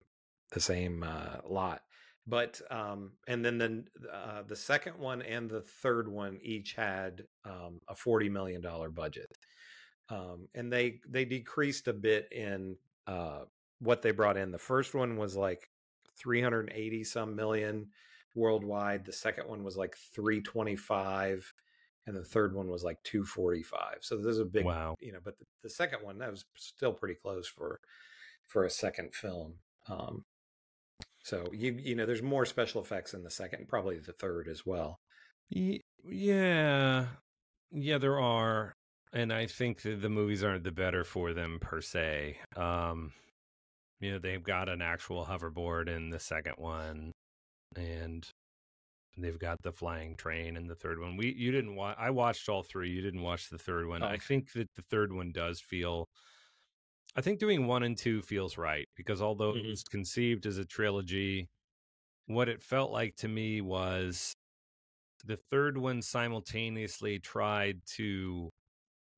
the 0.52 0.60
same 0.60 1.02
uh, 1.02 1.38
lot. 1.44 1.82
But 2.28 2.60
um, 2.70 3.12
and 3.26 3.42
then 3.42 3.56
the 3.56 3.84
uh, 4.12 4.42
the 4.46 4.54
second 4.56 4.98
one 4.98 5.22
and 5.22 5.48
the 5.48 5.62
third 5.62 6.08
one 6.08 6.38
each 6.42 6.74
had 6.74 7.24
um, 7.46 7.80
a 7.88 7.94
forty 7.94 8.28
million 8.28 8.60
dollar 8.60 8.90
budget, 8.90 9.30
um, 10.10 10.46
and 10.54 10.70
they 10.70 11.00
they 11.08 11.24
decreased 11.24 11.88
a 11.88 11.94
bit 11.94 12.30
in 12.30 12.76
uh, 13.06 13.44
what 13.78 14.02
they 14.02 14.10
brought 14.10 14.36
in. 14.36 14.50
The 14.50 14.58
first 14.58 14.94
one 14.94 15.16
was 15.16 15.36
like 15.36 15.70
three 16.18 16.42
hundred 16.42 16.70
eighty 16.74 17.02
some 17.02 17.34
million 17.34 17.86
worldwide. 18.34 19.06
The 19.06 19.12
second 19.12 19.48
one 19.48 19.64
was 19.64 19.78
like 19.78 19.96
three 20.14 20.42
twenty 20.42 20.76
five, 20.76 21.50
and 22.06 22.14
the 22.14 22.24
third 22.24 22.54
one 22.54 22.70
was 22.70 22.84
like 22.84 23.02
two 23.04 23.24
forty 23.24 23.62
five. 23.62 24.00
So 24.02 24.18
there's 24.18 24.38
a 24.38 24.44
big 24.44 24.66
Wow. 24.66 24.96
you 25.00 25.12
know. 25.12 25.20
But 25.24 25.38
the, 25.38 25.46
the 25.62 25.70
second 25.70 26.00
one 26.02 26.18
that 26.18 26.30
was 26.30 26.44
still 26.56 26.92
pretty 26.92 27.14
close 27.14 27.48
for 27.48 27.80
for 28.46 28.64
a 28.66 28.70
second 28.70 29.14
film. 29.14 29.54
Um, 29.88 30.24
so 31.28 31.50
you 31.52 31.72
you 31.72 31.94
know, 31.94 32.06
there's 32.06 32.22
more 32.22 32.46
special 32.46 32.80
effects 32.80 33.12
in 33.14 33.22
the 33.22 33.30
second, 33.30 33.68
probably 33.68 33.98
the 33.98 34.12
third 34.14 34.48
as 34.48 34.64
well. 34.64 34.96
Ye- 35.50 35.80
Yeah, 36.04 37.06
yeah, 37.70 37.98
there 37.98 38.18
are, 38.18 38.72
and 39.12 39.32
I 39.32 39.46
think 39.46 39.82
that 39.82 40.00
the 40.00 40.08
movies 40.08 40.42
aren't 40.42 40.64
the 40.64 40.72
better 40.72 41.04
for 41.04 41.32
them 41.34 41.58
per 41.60 41.80
se. 41.80 42.38
Um, 42.56 43.12
you 44.00 44.12
know, 44.12 44.18
they've 44.18 44.42
got 44.42 44.68
an 44.68 44.80
actual 44.80 45.24
hoverboard 45.26 45.88
in 45.88 46.10
the 46.10 46.20
second 46.20 46.54
one, 46.56 47.12
and 47.76 48.26
they've 49.16 49.38
got 49.38 49.58
the 49.62 49.72
flying 49.72 50.14
train 50.16 50.56
in 50.56 50.66
the 50.68 50.76
third 50.76 51.00
one. 51.00 51.16
We 51.16 51.34
you 51.34 51.50
didn't 51.52 51.74
watch. 51.76 51.96
I 51.98 52.10
watched 52.10 52.48
all 52.48 52.62
three. 52.62 52.90
You 52.90 53.02
didn't 53.02 53.22
watch 53.22 53.48
the 53.50 53.58
third 53.58 53.86
one. 53.88 54.02
Oh. 54.02 54.06
I 54.06 54.16
think 54.18 54.52
that 54.52 54.68
the 54.76 54.82
third 54.90 55.12
one 55.12 55.32
does 55.32 55.60
feel. 55.60 56.06
I 57.18 57.22
think 57.22 57.40
doing 57.40 57.66
one 57.66 57.82
and 57.82 57.98
two 57.98 58.22
feels 58.22 58.56
right 58.56 58.88
because 58.96 59.20
although 59.20 59.50
it 59.50 59.58
Mhm. 59.58 59.72
was 59.72 59.82
conceived 59.82 60.46
as 60.46 60.58
a 60.58 60.64
trilogy, 60.64 61.48
what 62.26 62.48
it 62.48 62.62
felt 62.62 62.92
like 62.92 63.16
to 63.18 63.28
me 63.28 63.60
was 63.62 64.34
the 65.24 65.38
third 65.38 65.78
one 65.78 66.02
simultaneously 66.02 67.18
tried 67.20 67.82
to 67.96 68.50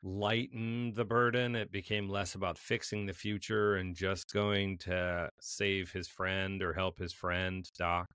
lighten 0.02 0.94
the 0.94 1.04
burden. 1.06 1.56
It 1.56 1.72
became 1.72 2.08
less 2.08 2.34
about 2.36 2.58
fixing 2.58 3.06
the 3.06 3.14
future 3.14 3.76
and 3.76 3.96
just 3.96 4.32
going 4.32 4.78
to 4.80 5.30
save 5.40 5.92
his 5.92 6.08
friend 6.08 6.62
or 6.62 6.74
help 6.74 6.98
his 6.98 7.12
friend, 7.14 7.68
Doc. 7.78 8.08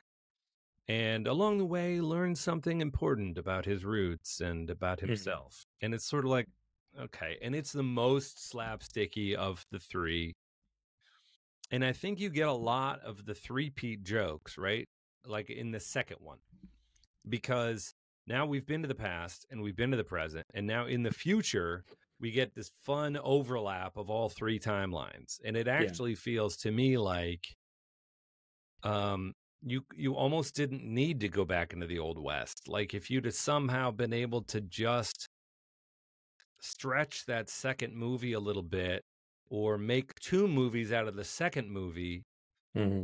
And 0.87 1.27
along 1.27 1.57
the 1.59 1.65
way, 1.65 2.01
learn 2.01 2.35
something 2.35 2.81
important 2.81 3.37
about 3.37 3.65
his 3.65 3.85
roots 3.85 4.41
and 4.41 4.69
about 4.69 4.99
Mhm. 5.05 5.25
himself. 5.25 5.65
And 5.81 5.93
it's 5.93 6.05
sort 6.05 6.25
of 6.25 6.31
like, 6.31 6.47
okay. 6.99 7.37
And 7.41 7.55
it's 7.55 7.71
the 7.71 7.83
most 7.83 8.51
slapsticky 8.51 9.35
of 9.35 9.65
the 9.71 9.79
three. 9.79 10.33
And 11.71 11.83
I 11.83 11.93
think 11.93 12.19
you 12.19 12.29
get 12.29 12.47
a 12.47 12.53
lot 12.53 12.99
of 13.01 13.25
the 13.25 13.33
three 13.33 13.69
peat 13.69 14.03
jokes, 14.03 14.57
right? 14.57 14.87
Like 15.25 15.49
in 15.49 15.71
the 15.71 15.79
second 15.79 16.17
one 16.19 16.37
because 17.29 17.93
now 18.27 18.45
we've 18.45 18.65
been 18.65 18.81
to 18.81 18.87
the 18.87 18.95
past 18.95 19.45
and 19.51 19.61
we've 19.61 19.75
been 19.75 19.91
to 19.91 19.97
the 19.97 20.03
present 20.03 20.45
and 20.53 20.65
now 20.65 20.85
in 20.85 21.03
the 21.03 21.11
future 21.11 21.83
we 22.19 22.31
get 22.31 22.55
this 22.55 22.71
fun 22.83 23.17
overlap 23.23 23.97
of 23.97 24.09
all 24.09 24.29
three 24.29 24.59
timelines 24.59 25.39
and 25.43 25.57
it 25.57 25.67
actually 25.67 26.15
feels 26.15 26.55
to 26.55 26.71
me 26.71 26.97
like 26.97 27.55
um 28.83 29.33
you 29.61 29.81
you 29.95 30.13
almost 30.15 30.55
didn't 30.55 30.83
need 30.83 31.19
to 31.19 31.29
go 31.29 31.43
back 31.45 31.73
into 31.73 31.87
the 31.87 31.99
old 31.99 32.21
west 32.21 32.67
like 32.67 32.93
if 32.93 33.09
you'd 33.09 33.25
have 33.25 33.33
somehow 33.33 33.91
been 33.91 34.13
able 34.13 34.41
to 34.41 34.61
just 34.61 35.24
stretch 36.65 37.25
that 37.25 37.49
second 37.49 37.95
movie 37.95 38.33
a 38.33 38.39
little 38.39 38.63
bit 38.63 39.03
or 39.49 39.77
make 39.77 40.15
two 40.19 40.47
movies 40.47 40.91
out 40.91 41.07
of 41.07 41.15
the 41.15 41.23
second 41.23 41.69
movie 41.69 42.23
Mm-hmm. 42.75 43.03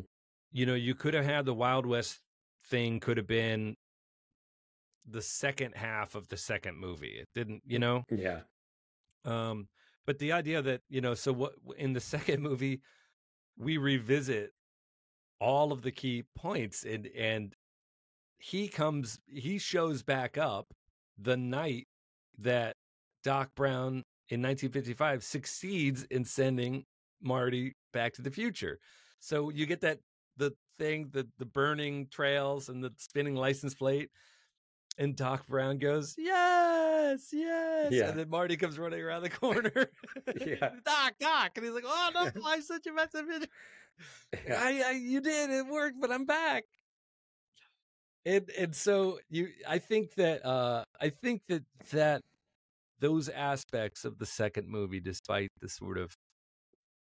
you 0.52 0.66
know, 0.66 0.74
you 0.76 0.94
could 0.96 1.14
have 1.14 1.24
had 1.24 1.46
the 1.46 1.54
Wild 1.54 1.86
West 1.86 2.20
thing 2.66 3.00
could 3.00 3.16
have 3.18 3.28
been 3.28 3.76
the 5.08 5.22
second 5.22 5.76
half 5.76 6.14
of 6.14 6.28
the 6.28 6.36
second 6.38 6.78
movie. 6.78 7.14
It 7.20 7.30
didn't, 7.34 7.62
you 7.66 7.80
know. 7.80 8.04
Yeah, 8.10 8.42
Um, 9.26 9.68
but 10.06 10.20
the 10.20 10.32
idea 10.34 10.62
that 10.62 10.82
you 10.90 11.00
know, 11.02 11.14
so 11.14 11.32
what 11.34 11.54
in 11.78 11.94
the 11.94 12.00
second 12.16 12.42
movie, 12.42 12.82
we 13.58 13.78
revisit 13.78 14.52
all 15.40 15.72
of 15.72 15.82
the 15.82 15.92
key 15.92 16.24
points, 16.36 16.84
and 16.84 17.08
and 17.18 17.54
he 18.40 18.68
comes, 18.68 19.20
he 19.28 19.58
shows 19.58 20.04
back 20.04 20.38
up 20.38 20.74
the 21.18 21.38
night 21.38 21.88
that 22.40 22.76
Doc 23.24 23.50
Brown 23.56 24.04
in 24.30 24.42
1955 24.42 25.24
succeeds 25.24 26.04
in 26.06 26.24
sending 26.26 26.86
Marty 27.22 27.76
back 27.94 28.14
to 28.14 28.22
the 28.22 28.32
future. 28.32 28.80
So 29.20 29.50
you 29.50 29.66
get 29.66 29.82
that 29.82 30.00
the 30.38 30.54
thing, 30.80 31.10
the 31.12 31.28
the 31.38 31.46
burning 31.46 32.08
trails 32.12 32.70
and 32.70 32.84
the 32.84 32.92
spinning 32.98 33.36
license 33.36 33.74
plate. 33.76 34.10
And 34.98 35.16
Doc 35.16 35.48
Brown 35.48 35.78
goes, 35.78 36.16
Yes, 36.18 37.30
yes. 37.32 37.92
Yeah. 37.92 38.10
And 38.10 38.20
then 38.20 38.30
Marty 38.30 38.58
comes 38.58 38.78
running 38.78 39.02
around 39.02 39.24
the 39.24 39.30
corner. 39.44 39.88
Yeah. 40.46 40.70
Doc, 40.86 41.14
Doc. 41.20 41.52
And 41.56 41.66
he's 41.66 41.74
like, 41.74 41.86
Oh, 41.88 42.10
don't 42.14 42.34
fly 42.34 42.60
such 42.62 42.88
a 42.88 42.94
message. 42.94 43.48
Yeah. 44.48 44.60
I, 44.62 44.84
I, 44.88 44.92
you 44.92 45.22
did, 45.22 45.50
it 45.50 45.66
worked, 45.68 46.02
but 46.02 46.12
I'm 46.12 46.26
back. 46.26 46.66
and 48.26 48.50
and 48.58 48.76
so 48.76 49.20
you 49.30 49.50
i 49.68 49.78
think 49.80 50.14
that 50.16 50.46
uh 50.46 50.84
i 51.00 51.10
think 51.10 51.42
that 51.48 51.64
that 51.92 52.22
those 53.02 53.28
aspects 53.30 54.06
of 54.06 54.18
the 54.18 54.26
second 54.26 54.68
movie 54.70 55.02
despite 55.02 55.50
the 55.60 55.68
sort 55.70 55.98
of 55.98 56.16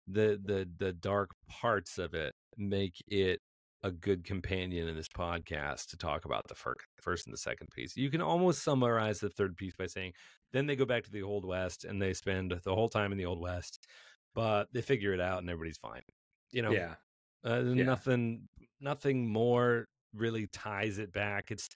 the 0.08 0.40
the 0.44 0.68
the 0.78 0.92
dark 0.92 1.30
parts 1.48 1.98
of 1.98 2.14
it 2.14 2.32
make 2.56 2.94
it 3.06 3.38
a 3.82 3.90
good 3.90 4.24
companion 4.24 4.88
in 4.88 4.94
this 4.96 5.08
podcast 5.08 5.86
to 5.88 5.96
talk 5.96 6.26
about 6.26 6.46
the 6.48 6.54
fir- 6.54 6.74
first 7.00 7.26
and 7.26 7.32
the 7.32 7.38
second 7.38 7.66
piece. 7.74 7.96
You 7.96 8.10
can 8.10 8.20
almost 8.20 8.62
summarize 8.62 9.20
the 9.20 9.30
third 9.30 9.56
piece 9.56 9.72
by 9.74 9.86
saying, 9.86 10.12
then 10.52 10.66
they 10.66 10.76
go 10.76 10.84
back 10.84 11.02
to 11.04 11.10
the 11.10 11.22
Old 11.22 11.46
West 11.46 11.86
and 11.86 12.02
they 12.02 12.12
spend 12.12 12.52
the 12.62 12.74
whole 12.74 12.90
time 12.90 13.10
in 13.10 13.16
the 13.16 13.24
Old 13.24 13.40
West, 13.40 13.86
but 14.34 14.66
they 14.74 14.82
figure 14.82 15.14
it 15.14 15.20
out 15.20 15.38
and 15.38 15.48
everybody's 15.48 15.78
fine. 15.78 16.02
You 16.52 16.60
know, 16.60 16.72
Yeah. 16.72 16.96
uh, 17.42 17.62
Yeah. 17.62 17.84
nothing, 17.84 18.48
nothing 18.80 19.26
more 19.32 19.86
really 20.12 20.46
ties 20.48 20.98
it 20.98 21.10
back. 21.10 21.50
It's 21.50 21.70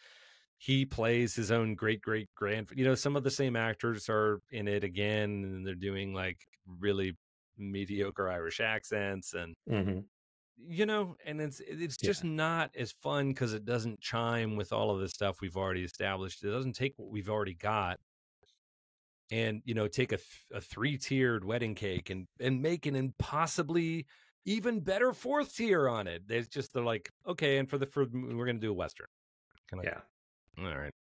he 0.64 0.87
plays 0.87 1.35
his 1.35 1.50
own 1.50 1.74
great 1.74 2.00
great 2.03 2.29
grand. 2.35 2.70
You 2.74 2.85
know, 2.85 2.94
some 2.94 3.16
of 3.16 3.24
the 3.24 3.31
same 3.31 3.57
actors 3.57 4.09
are 4.09 4.40
in 4.50 4.68
it 4.68 4.85
again, 4.85 5.31
and 5.44 5.66
they're 5.66 5.74
doing 5.74 6.14
like 6.14 6.38
really 6.66 7.16
mediocre 7.59 8.29
Irish 8.31 8.61
accents 8.61 9.35
and 9.35 9.55
Mm-hmm. 9.68 10.07
you 10.57 10.87
know 10.87 11.16
and 11.24 11.40
it's 11.40 11.61
it's 11.61 11.96
Yeah. 12.00 12.12
just 12.12 12.22
not 12.24 12.70
as 12.77 12.92
fun 12.92 13.29
because 13.31 13.53
it 13.55 13.64
doesn't 13.64 14.00
chime 14.00 14.57
with 14.57 14.72
all 14.72 14.90
of 14.90 15.00
the 15.00 15.09
stuff 15.09 15.40
we've 15.40 15.57
already 15.57 15.83
established 15.85 16.44
it 16.44 16.50
doesn't 16.50 16.74
take 16.74 16.94
what 16.96 17.09
we've 17.11 17.29
already 17.29 17.55
got 17.55 17.98
and 19.31 19.62
you 19.64 19.74
know 19.74 19.88
take 19.88 20.12
a, 20.12 20.16
th- 20.16 20.44
a 20.53 20.61
three-tiered 20.61 21.44
wedding 21.44 21.74
cake 21.74 22.11
and 22.11 22.27
and 22.40 22.61
make 22.61 22.87
an 22.87 22.94
impossibly 22.94 24.07
even 24.44 24.81
better 24.81 25.12
fourth 25.12 25.55
tier 25.57 25.88
on 25.88 26.07
it 26.07 26.22
It's 26.29 26.48
just 26.48 26.72
they're 26.72 26.83
like 26.83 27.11
okay 27.27 27.59
and 27.59 27.68
for 27.68 27.79
the 27.79 27.87
for 27.87 28.05
we're 28.12 28.46
gonna 28.46 28.59
do 28.59 28.70
a 28.70 28.74
western 28.74 29.07
Kinda 29.70 29.85
like, 29.85 29.92
Yeah. 29.94 30.03
All 30.59 30.64
right 30.77 30.93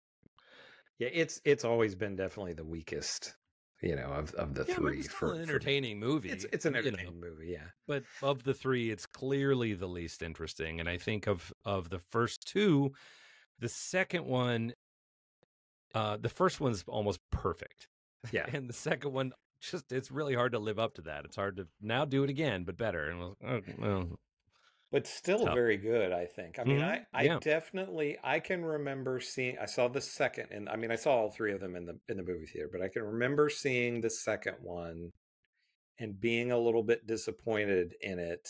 Yeah, 1.00 1.10
it's 1.12 1.42
it's 1.46 1.66
always 1.66 1.96
been 1.96 2.16
definitely 2.16 2.54
the 2.54 2.63
weakest, 2.66 3.36
you 3.82 3.96
know, 3.96 4.12
of 4.12 4.34
of 4.36 4.54
the 4.56 4.66
yeah, 4.68 4.76
three. 4.76 5.00
it's 5.00 5.08
still 5.08 5.18
for, 5.30 5.34
an 5.34 5.38
for- 5.38 5.42
entertaining 5.44 6.00
movie 6.00 6.30
It's 6.30 6.46
it's 6.54 6.66
an 6.66 6.76
you 6.76 6.82
know. 6.84 6.88
entertaining 6.89 7.20
movie, 7.20 7.48
yeah. 7.48 7.68
but 7.88 8.04
of 8.22 8.44
the 8.44 8.54
three 8.54 8.92
it's 8.92 9.06
clearly 9.06 9.74
the 9.74 9.88
least 9.88 10.22
interesting 10.22 10.80
and 10.80 10.88
i 10.89 10.98
think 10.98 11.28
of 11.28 11.52
of 11.66 11.89
the 11.89 12.00
first 12.00 12.48
two 12.48 12.92
the 13.60 13.70
second 13.70 14.26
one 14.26 14.74
uh 15.96 16.18
the 16.18 16.30
first 16.30 16.60
one's 16.60 16.84
almost 16.88 17.20
perfect 17.32 17.88
Yeah. 18.32 18.46
and 18.54 18.68
the 18.70 18.74
second 18.74 19.13
one 19.13 19.32
just 19.62 19.92
it's 19.92 20.12
really 20.12 20.34
hard 20.36 20.52
to 20.54 20.60
live 20.60 20.78
up 20.80 20.96
to 20.96 21.02
that 21.04 21.24
it's 21.26 21.36
hard 21.38 21.58
to 21.58 21.68
now 21.82 22.04
do 22.06 22.24
it 22.24 22.30
again 22.30 22.63
but 22.63 22.78
better 22.78 23.10
and 23.10 23.20
well, 23.20 23.38
oh, 23.48 23.62
well, 23.78 24.08
but 24.94 25.08
still 25.08 25.50
very 25.50 25.78
good 25.78 26.14
i 26.14 26.26
think 26.28 26.60
i 26.60 26.66
mean 26.66 26.82
Mhm, 26.82 26.84
i 26.84 27.06
i 27.16 27.28
yeah. 27.28 27.40
definitely 27.42 28.18
i 28.24 28.40
can 28.40 28.66
remember 28.66 29.20
seeing 29.22 29.60
i 29.60 29.66
saw 29.66 29.90
the 29.90 30.02
second 30.02 30.50
and 30.52 30.70
i 30.70 30.78
mean 30.78 30.92
i 30.92 30.98
saw 30.98 31.14
all 31.16 31.32
three 31.32 31.54
of 31.54 31.62
them 31.62 31.76
in 31.76 31.86
the 31.86 32.00
in 32.10 32.18
the 32.18 32.24
movie 32.24 32.48
theater 32.48 32.70
but 32.72 32.82
i 32.84 32.90
can 32.90 33.04
remember 33.04 33.50
seeing 33.50 34.02
the 34.02 34.12
second 34.12 34.58
one 34.62 35.12
and 36.00 36.20
being 36.20 36.52
a 36.52 36.58
little 36.60 36.84
bit 36.84 37.08
disappointed 37.08 37.96
in 38.02 38.20
it 38.20 38.50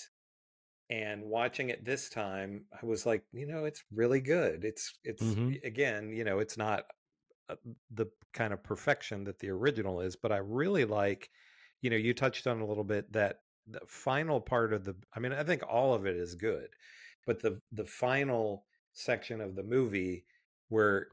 and 0.89 1.23
watching 1.23 1.69
it 1.69 1.85
this 1.85 2.09
time 2.09 2.65
i 2.81 2.85
was 2.85 3.05
like 3.05 3.25
you 3.33 3.45
know 3.47 3.65
it's 3.65 3.83
really 3.91 4.21
good 4.21 4.65
it's 4.65 4.99
it's 5.03 5.37
Mhm. 5.37 5.57
again 5.63 6.11
you 6.11 6.23
know 6.23 6.39
it's 6.39 6.57
not 6.57 6.85
uh, 7.49 7.55
the 7.91 8.07
kind 8.33 8.53
of 8.53 8.63
perfection 8.63 9.23
that 9.25 9.39
the 9.39 9.49
original 9.49 10.01
is 10.01 10.15
but 10.15 10.31
i 10.31 10.37
really 10.37 10.85
like 10.85 11.29
you 11.81 11.89
know 11.89 11.97
you 11.97 12.13
touched 12.13 12.47
on 12.47 12.61
a 12.61 12.65
little 12.67 12.83
bit 12.85 13.11
that 13.13 13.41
the 13.67 13.81
final 13.87 14.41
part 14.41 14.73
of 14.73 14.83
the 14.83 14.95
i 15.15 15.19
mean 15.19 15.33
i 15.33 15.43
think 15.43 15.63
all 15.67 15.93
of 15.93 16.05
it 16.05 16.15
is 16.15 16.35
good 16.35 16.67
but 17.25 17.41
the 17.41 17.59
the 17.71 17.85
final 17.85 18.65
section 18.93 19.41
of 19.41 19.55
the 19.55 19.63
movie 19.63 20.25
where 20.69 21.07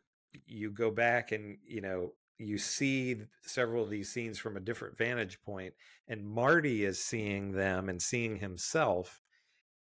you 0.47 0.71
go 0.71 0.91
back 0.91 1.33
and 1.33 1.59
you 1.65 1.81
know 1.81 2.13
you 2.39 2.57
see 2.57 3.17
several 3.43 3.85
of 3.85 3.91
these 3.91 4.11
scenes 4.11 4.39
from 4.39 4.57
a 4.57 4.61
different 4.61 4.97
vantage 4.97 5.41
point 5.43 5.75
and 6.09 6.25
marty 6.25 6.85
is 6.85 7.03
seeing 7.05 7.53
them 7.53 7.89
and 7.89 8.01
seeing 8.01 8.37
himself 8.37 9.21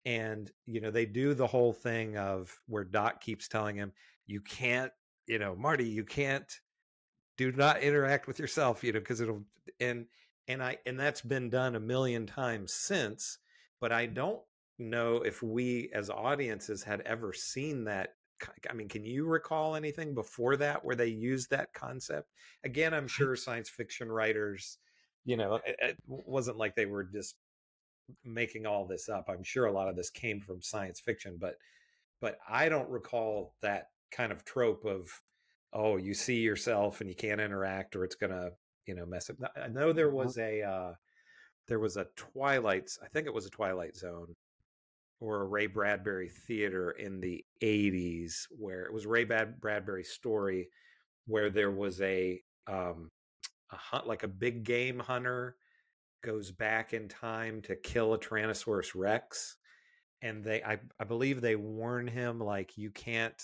and 0.06 0.52
you 0.66 0.80
know 0.82 0.92
they 0.92 1.06
do 1.06 1.34
the 1.34 1.48
whole 1.48 1.74
thing 1.74 2.18
of 2.18 2.60
where 2.68 2.84
doc 2.84 3.22
keeps 3.22 3.48
telling 3.48 3.76
him 3.76 3.92
you 4.28 4.42
can't 4.42 4.92
you 5.28 5.40
know 5.40 5.56
marty 5.56 5.86
you 5.86 6.04
can't 6.04 6.60
do 7.38 7.52
not 7.52 7.82
interact 7.82 8.28
with 8.28 8.40
yourself 8.40 8.84
you 8.84 8.92
know 8.92 9.00
because 9.00 9.22
it'll 9.22 9.44
and 9.80 10.06
and 10.50 10.62
i 10.62 10.76
and 10.86 11.00
that's 11.00 11.22
been 11.22 11.50
done 11.50 11.76
a 11.76 11.80
million 11.80 12.26
times 12.26 12.74
since 12.74 13.38
but 13.80 13.94
i 13.94 14.06
don't 14.06 14.42
know 14.78 15.18
if 15.18 15.42
we 15.42 15.90
as 15.94 16.10
audiences 16.10 16.84
had 16.84 17.02
ever 17.02 17.32
seen 17.32 17.86
that 17.86 18.16
i 18.70 18.74
mean 18.74 18.90
can 18.90 19.06
you 19.06 19.26
recall 19.26 19.76
anything 19.76 20.14
before 20.14 20.58
that 20.58 20.84
where 20.84 20.96
they 20.96 21.08
used 21.08 21.50
that 21.50 21.74
concept? 21.74 22.30
Again 22.64 22.94
i'm 22.94 23.08
sure 23.08 23.36
science 23.36 23.70
fiction 23.70 24.12
writers 24.12 24.80
you 25.26 25.38
know 25.38 25.56
it, 25.56 25.76
it 25.80 25.98
wasn't 26.08 26.58
like 26.58 26.76
they 26.76 26.86
were 26.86 27.04
just 27.04 27.36
making 28.26 28.66
all 28.66 28.88
this 28.88 29.08
up. 29.08 29.30
I'm 29.30 29.44
sure 29.44 29.66
a 29.66 29.72
lot 29.72 29.88
of 29.88 29.96
this 29.96 30.10
came 30.10 30.40
from 30.40 30.62
science 30.62 31.00
fiction 31.00 31.38
but 31.40 31.56
but 32.22 32.40
i 32.50 32.70
don't 32.70 32.90
recall 32.90 33.54
that 33.62 33.90
kind 34.12 34.32
of 34.32 34.44
trope 34.46 34.86
of 34.86 35.10
oh 35.74 35.98
you 35.98 36.14
see 36.14 36.38
yourself 36.38 37.02
and 37.02 37.10
you 37.10 37.16
can't 37.16 37.42
interact 37.42 37.96
or 37.96 38.04
it's 38.04 38.16
gonna 38.16 38.52
you 38.90 38.96
know 38.96 39.06
mess 39.06 39.30
up 39.30 39.38
i 39.64 39.68
know 39.68 39.94
there 39.94 40.10
was 40.10 40.40
a 40.40 40.64
uh 40.64 40.94
there 41.68 41.78
was 41.78 41.96
a 41.96 42.08
twilight 42.16 42.90
i 43.04 43.08
think 43.08 43.28
it 43.28 43.34
was 43.34 43.46
a 43.46 43.52
twilight 43.52 43.96
zone 43.96 44.36
or 45.20 45.42
a 45.42 45.46
ray 45.46 45.68
bradbury 45.68 46.28
theater 46.28 46.90
in 46.92 47.20
the 47.20 47.46
80s 47.62 48.48
where 48.50 48.82
it 48.82 48.92
was 48.92 49.06
ray 49.06 49.26
Brad- 49.26 49.62
bradbury's 49.62 50.10
story 50.10 50.70
where 51.28 51.52
there 51.52 51.70
was 51.70 52.02
a 52.02 52.42
um 52.66 53.12
a 53.72 53.76
hunt 53.76 54.08
like 54.08 54.24
a 54.24 54.28
big 54.28 54.64
game 54.64 54.98
hunter 54.98 55.56
goes 56.24 56.52
back 56.52 56.94
in 56.94 57.08
time 57.08 57.62
to 57.62 57.76
kill 57.76 58.16
a 58.16 58.18
tyrannosaurus 58.18 58.94
rex 58.96 59.56
and 60.24 60.44
they 60.44 60.64
I, 60.64 60.80
I 61.00 61.04
believe 61.04 61.42
they 61.42 61.56
warn 61.56 62.08
him 62.08 62.40
like 62.40 62.76
you 62.76 62.90
can't 62.90 63.40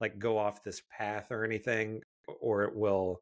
like 0.00 0.18
go 0.18 0.38
off 0.38 0.64
this 0.64 0.80
path 0.90 1.26
or 1.30 1.44
anything 1.44 2.00
or 2.40 2.62
it 2.62 2.74
will 2.74 3.20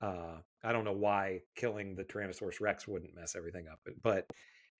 uh 0.00 0.38
i 0.64 0.72
don't 0.72 0.84
know 0.84 0.92
why 0.92 1.40
killing 1.56 1.94
the 1.94 2.04
tyrannosaurus 2.04 2.60
rex 2.60 2.86
wouldn't 2.86 3.14
mess 3.14 3.34
everything 3.36 3.66
up 3.68 3.80
but 4.02 4.26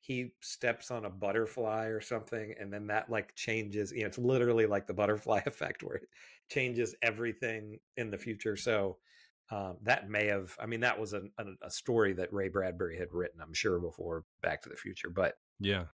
he 0.01 0.33
steps 0.41 0.91
on 0.91 1.05
a 1.05 1.11
butterfly 1.11 1.87
or 1.87 2.01
something 2.01 2.55
and 2.59 2.73
then 2.73 2.87
that 2.87 3.11
like 3.11 3.35
changes 3.35 3.93
you 3.93 4.01
know 4.01 4.07
it's 4.07 4.19
literally 4.19 4.67
like 4.67 4.87
the 4.87 4.95
butterfly 4.95 5.41
effect 5.47 5.83
where 5.83 5.97
it 5.97 6.09
changes 6.51 6.95
everything 7.03 7.79
in 7.97 8.11
the 8.11 8.19
future 8.19 8.57
so 8.57 8.97
um, 9.53 9.77
that 9.83 10.09
may 10.09 10.27
have 10.27 10.57
i 10.61 10.67
mean 10.67 10.81
that 10.81 10.99
was 10.99 11.13
a, 11.13 11.23
a, 11.39 11.45
a 11.63 11.71
story 11.71 12.13
that 12.13 12.33
ray 12.33 12.49
bradbury 12.49 12.99
had 12.99 13.13
written 13.13 13.41
i'm 13.41 13.53
sure 13.53 13.79
before 13.79 14.25
back 14.43 14.63
to 14.63 14.69
the 14.69 14.77
future 14.77 15.11
but 15.11 15.35
yeah. 15.59 15.85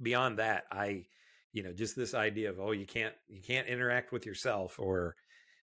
beyond 0.00 0.38
that 0.38 0.64
i 0.72 1.04
you 1.52 1.62
know 1.62 1.72
just 1.72 1.94
this 1.94 2.14
idea 2.14 2.50
of 2.50 2.58
oh 2.58 2.72
you 2.72 2.86
can't 2.86 3.14
you 3.28 3.40
can't 3.40 3.68
interact 3.68 4.12
with 4.12 4.26
yourself 4.26 4.78
or 4.78 5.14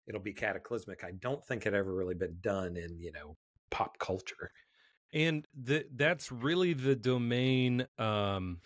it'll 0.07 0.21
be 0.21 0.33
cataclysmic 0.33 1.05
i 1.05 1.13
don't 1.13 1.45
think 1.45 1.65
it 1.65 1.75
ever 1.75 1.95
really 1.95 2.15
been 2.15 2.37
done 2.41 2.77
in 2.77 2.99
you 2.99 3.13
know 3.13 3.37
pop 3.71 3.99
culture 3.99 4.51
and 5.13 5.47
the, 5.55 5.87
that's 5.93 6.33
really 6.33 6.73
the 6.75 6.97
domain 6.97 7.87
um 7.99 8.61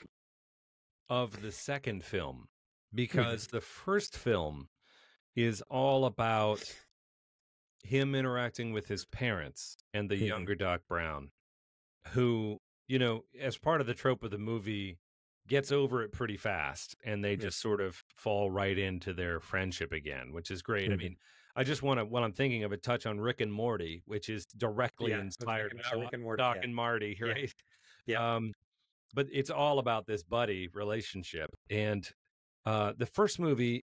of 1.09 1.41
the 1.43 1.53
second 1.53 2.05
film 2.05 2.49
because 2.95 3.49
the 3.49 3.61
first 3.61 4.17
film 4.17 4.69
is 5.37 5.63
all 5.65 6.05
about 6.07 6.75
him 7.83 8.15
interacting 8.15 8.73
with 8.73 8.87
his 8.87 9.05
parents 9.07 9.77
and 9.95 10.11
the 10.11 10.17
Mhm. 10.19 10.31
younger 10.31 10.55
Doc 10.55 10.83
Brown, 10.87 11.31
who, 12.09 12.61
you 12.89 12.99
know, 12.99 13.25
as 13.39 13.59
part 13.59 13.81
of 13.81 13.89
the 13.89 13.95
trope 13.95 14.25
of 14.25 14.31
the 14.33 14.39
movie, 14.39 15.01
gets 15.49 15.73
over 15.73 16.03
it 16.03 16.13
pretty 16.13 16.37
fast 16.37 16.97
and 17.05 17.25
they 17.25 17.37
Yeah. 17.37 17.47
just 17.47 17.61
sort 17.61 17.81
of 17.81 18.05
fall 18.15 18.51
right 18.51 18.79
into 18.79 19.15
their 19.15 19.41
friendship 19.41 19.93
again, 19.93 20.33
which 20.33 20.51
is 20.51 20.63
great. 20.63 20.93
I 20.93 20.97
Mhm. 20.97 20.99
mean, 20.99 21.19
I 21.57 21.65
just 21.65 21.83
want 21.83 21.99
to, 22.01 22.05
when 22.05 22.23
I'm 22.23 22.33
thinking 22.33 22.65
of 22.65 22.73
it, 22.73 22.83
touch 22.83 23.07
on 23.07 23.21
Rick 23.21 23.41
and 23.41 23.53
Morty, 23.53 24.03
which 24.07 24.29
is 24.29 24.47
directly 24.47 25.11
Yeah, 25.11 25.21
inspired 25.21 25.73
by 25.91 25.99
Rick 25.99 26.11
and 26.13 26.23
Morty, 26.23 26.41
Doc 26.41 26.57
yeah. 26.57 26.65
and 26.65 26.75
Marty, 26.75 27.17
Yeah. 27.21 27.27
right? 27.33 27.55
Yeah. 28.07 28.35
Um, 28.37 28.53
but 29.15 29.27
it's 29.33 29.51
all 29.51 29.79
about 29.81 30.07
this 30.07 30.23
buddy 30.23 30.69
relationship. 30.73 31.51
And 31.69 32.09
uh, 32.65 32.93
the 32.97 33.07
first 33.07 33.39
movie, 33.41 33.85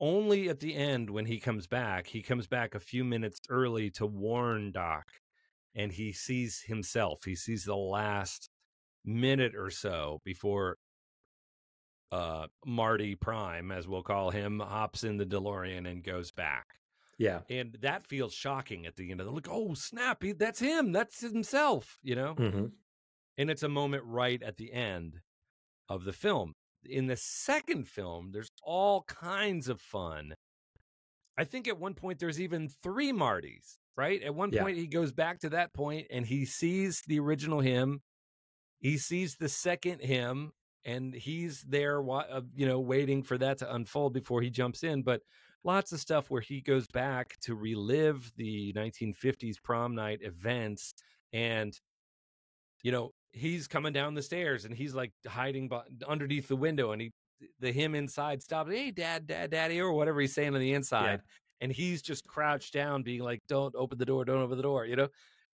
only 0.00 0.48
at 0.48 0.60
the 0.60 0.74
end 0.74 1.08
when 1.10 1.24
he 1.26 1.40
comes 1.40 1.66
back, 1.66 2.06
he 2.06 2.22
comes 2.22 2.46
back 2.46 2.74
a 2.74 2.80
few 2.80 3.04
minutes 3.04 3.38
early 3.48 3.90
to 3.92 4.06
warn 4.06 4.70
Doc, 4.72 5.04
and 5.74 5.90
he 5.90 6.12
sees 6.12 6.60
himself. 6.60 7.24
He 7.24 7.34
sees 7.34 7.64
the 7.64 7.74
last 7.76 8.50
minute 9.04 9.54
or 9.56 9.70
so 9.70 10.20
before 10.24 10.76
uh, 12.12 12.46
Marty 12.64 13.14
Prime, 13.14 13.70
as 13.70 13.88
we'll 13.88 14.02
call 14.02 14.30
him, 14.30 14.60
hops 14.60 15.04
in 15.04 15.16
the 15.16 15.26
DeLorean 15.26 15.90
and 15.90 16.02
goes 16.04 16.30
back. 16.30 16.66
Yeah 17.18 17.40
And 17.50 17.76
that 17.82 18.06
feels 18.06 18.32
shocking 18.32 18.86
at 18.86 18.96
the 18.96 19.10
end 19.10 19.20
of 19.20 19.26
the 19.26 19.32
like, 19.32 19.48
oh 19.50 19.74
snap, 19.74 20.22
he, 20.22 20.32
that's 20.32 20.60
him, 20.60 20.92
that's 20.92 21.20
himself, 21.20 21.98
you 22.02 22.14
know? 22.14 22.34
mm-hmm. 22.34 22.66
and 23.36 23.50
it's 23.50 23.62
a 23.62 23.68
moment 23.68 24.04
right 24.06 24.42
at 24.42 24.56
the 24.56 24.72
end 24.72 25.20
of 25.88 26.04
the 26.04 26.12
film. 26.12 26.54
In 26.84 27.06
the 27.06 27.16
second 27.16 27.88
film, 27.88 28.30
there's 28.32 28.50
all 28.62 29.02
kinds 29.02 29.68
of 29.68 29.80
fun 29.80 30.34
I 31.36 31.44
think 31.44 31.68
at 31.68 31.78
one 31.78 31.94
point 31.94 32.18
there's 32.18 32.40
even 32.40 32.68
three 32.82 33.12
Martys, 33.12 33.78
right? 33.96 34.20
At 34.24 34.34
one 34.34 34.50
Yeah. 34.52 34.62
point 34.62 34.76
he 34.76 34.88
goes 34.88 35.12
back 35.12 35.38
to 35.40 35.50
that 35.50 35.72
point 35.72 36.08
and 36.10 36.26
he 36.26 36.44
sees 36.44 37.00
the 37.06 37.20
original 37.20 37.60
him. 37.60 38.02
He 38.80 38.98
sees 38.98 39.36
the 39.36 39.48
second 39.48 40.00
him 40.00 40.50
and 40.84 41.14
he's 41.14 41.62
there, 41.62 42.02
uh, 42.10 42.40
you 42.56 42.66
know, 42.66 42.80
waiting 42.80 43.22
for 43.22 43.38
that 43.38 43.58
to 43.58 43.72
unfold 43.72 44.14
before 44.14 44.42
he 44.42 44.50
jumps 44.50 44.82
in. 44.82 45.02
But 45.04 45.20
lots 45.64 45.92
of 45.92 46.00
stuff 46.00 46.30
where 46.30 46.40
he 46.40 46.60
goes 46.60 46.86
back 46.88 47.38
to 47.40 47.54
relive 47.54 48.32
the 48.36 48.72
1950s 48.74 49.58
prom 49.58 49.94
night 49.94 50.20
events 50.22 50.94
and 51.32 51.78
you 52.82 52.92
know 52.92 53.12
he's 53.32 53.68
coming 53.68 53.92
down 53.92 54.14
the 54.14 54.22
stairs 54.22 54.64
and 54.64 54.74
he's 54.74 54.94
like 54.94 55.12
hiding 55.26 55.68
by, 55.68 55.82
underneath 56.06 56.48
the 56.48 56.56
window 56.56 56.92
and 56.92 57.02
he 57.02 57.12
the 57.60 57.70
him 57.72 57.94
inside 57.94 58.42
stops 58.42 58.70
hey 58.70 58.90
dad 58.90 59.26
dad 59.26 59.50
daddy 59.50 59.80
or 59.80 59.92
whatever 59.92 60.20
he's 60.20 60.34
saying 60.34 60.54
on 60.54 60.60
the 60.60 60.72
inside 60.72 61.20
and 61.60 61.72
he's 61.72 62.02
just 62.02 62.26
crouched 62.26 62.72
down 62.72 63.02
being 63.02 63.22
like 63.22 63.40
don't 63.48 63.74
open 63.76 63.98
the 63.98 64.06
door 64.06 64.24
don't 64.24 64.40
open 64.42 64.56
the 64.56 64.62
door 64.62 64.86
you 64.86 64.96
know? 64.96 65.08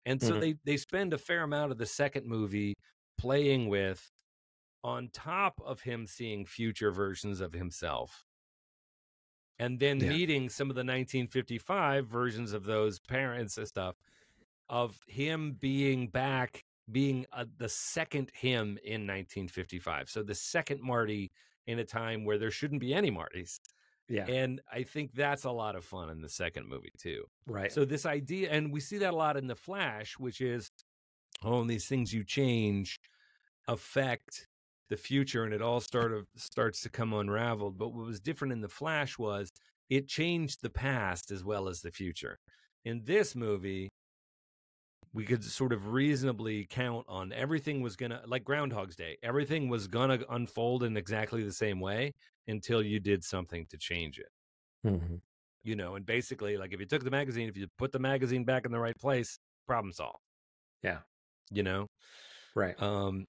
And 0.06 0.22
so 0.22 0.36
Mhm. 0.36 0.42
they 0.42 0.56
they 0.66 0.78
spend 0.78 1.14
a 1.14 1.18
fair 1.20 1.44
amount 1.44 1.72
of 1.72 1.78
the 1.78 1.86
second 1.86 2.26
movie 2.28 2.76
playing 3.20 3.70
with 3.70 4.12
on 4.84 5.10
top 5.10 5.62
of 5.62 5.82
him 5.82 6.08
seeing 6.08 6.46
future 6.46 6.92
versions 6.92 7.42
of 7.42 7.54
himself 7.54 8.26
and 9.62 9.80
then 9.80 10.00
Yeah. 10.00 10.10
meeting 10.10 10.50
some 10.50 10.70
of 10.70 10.76
the 10.76 10.84
1955 10.84 12.08
versions 12.08 12.52
of 12.54 12.64
those 12.66 13.00
parents 13.00 13.58
and 13.58 13.68
stuff 13.68 13.96
of 14.70 15.00
him 15.08 15.54
being 15.54 16.08
back 16.08 16.66
being 16.92 17.26
uh, 17.32 17.46
the 17.58 17.70
second 17.70 18.32
him 18.34 18.78
in 18.84 19.06
1955 19.08 20.10
so 20.10 20.24
the 20.24 20.36
second 20.36 20.82
marty 20.82 21.32
in 21.68 21.80
a 21.80 21.86
time 21.86 22.26
where 22.26 22.38
there 22.40 22.52
shouldn't 22.52 22.82
be 22.82 22.94
any 22.94 23.12
martys 23.12 23.60
Yeah. 24.10 24.26
and 24.26 24.62
i 24.72 24.84
think 24.84 25.14
that's 25.14 25.44
a 25.46 25.52
lot 25.52 25.76
of 25.76 25.86
fun 25.86 26.10
in 26.10 26.22
the 26.22 26.30
second 26.30 26.68
movie 26.68 26.92
too 26.98 27.24
right. 27.46 27.72
so 27.72 27.86
this 27.86 28.06
idea, 28.06 28.50
and 28.50 28.72
we 28.74 28.80
see 28.80 28.98
that 28.98 29.14
a 29.14 29.16
lot 29.16 29.38
in 29.38 29.48
the 29.48 29.56
Flash, 29.56 30.18
which 30.18 30.42
is, 30.42 30.72
oh, 31.44 31.62
and 31.62 31.70
these 31.70 31.88
things 31.88 32.12
you 32.14 32.24
change 32.24 33.00
affect 33.68 34.48
the 34.92 34.98
future, 34.98 35.46
and 35.46 35.56
it 35.56 35.64
all 35.64 35.82
sort 35.82 36.14
of 36.14 36.28
starts 36.38 36.82
to 36.84 36.92
come 36.92 37.14
unraveled. 37.14 37.80
But 37.80 37.90
what 37.92 38.06
was 38.08 38.22
different 38.22 38.54
in 38.54 38.62
the 38.62 38.70
Flash 38.70 39.18
was 39.20 39.52
it 39.90 40.08
changed 40.10 40.62
the 40.62 40.72
past 40.72 41.32
as 41.32 41.44
well 41.46 41.70
as 41.70 41.82
the 41.82 41.92
future. 41.92 42.38
In 42.86 43.04
this 43.06 43.36
movie, 43.36 43.90
we 45.14 45.26
could 45.26 45.44
sort 45.44 45.74
of 45.74 45.88
reasonably 45.88 46.66
count 46.66 47.06
on 47.08 47.32
everything 47.34 47.82
was 47.82 47.96
gonna 47.96 48.22
like 48.26 48.44
Groundhog's 48.44 48.96
Day. 48.96 49.18
Everything 49.24 49.68
was 49.70 49.88
gonna 49.88 50.24
unfold 50.30 50.84
in 50.84 50.96
exactly 50.98 51.44
the 51.44 51.52
same 51.54 51.80
way 51.80 52.14
until 52.48 52.82
you 52.82 53.00
did 53.00 53.24
something 53.24 53.66
to 53.68 53.78
change 53.78 54.20
it 54.20 54.30
Mhm. 54.84 55.22
you 55.64 55.76
know, 55.76 55.96
and 55.96 56.06
basically, 56.06 56.58
like 56.58 56.74
if 56.74 56.80
you 56.80 56.86
took 56.86 57.04
the 57.04 57.12
magazine, 57.12 57.48
if 57.50 57.58
you 57.58 57.68
put 57.78 57.92
the 57.92 58.00
magazine 58.00 58.44
back 58.44 58.66
in 58.66 58.72
the 58.72 58.80
right 58.80 58.98
place, 58.98 59.38
problem 59.68 59.92
solved. 59.94 60.20
Yeah. 60.84 61.02
You 61.52 61.64
know, 61.64 61.88
Right. 62.56 62.78
um, 62.78 63.26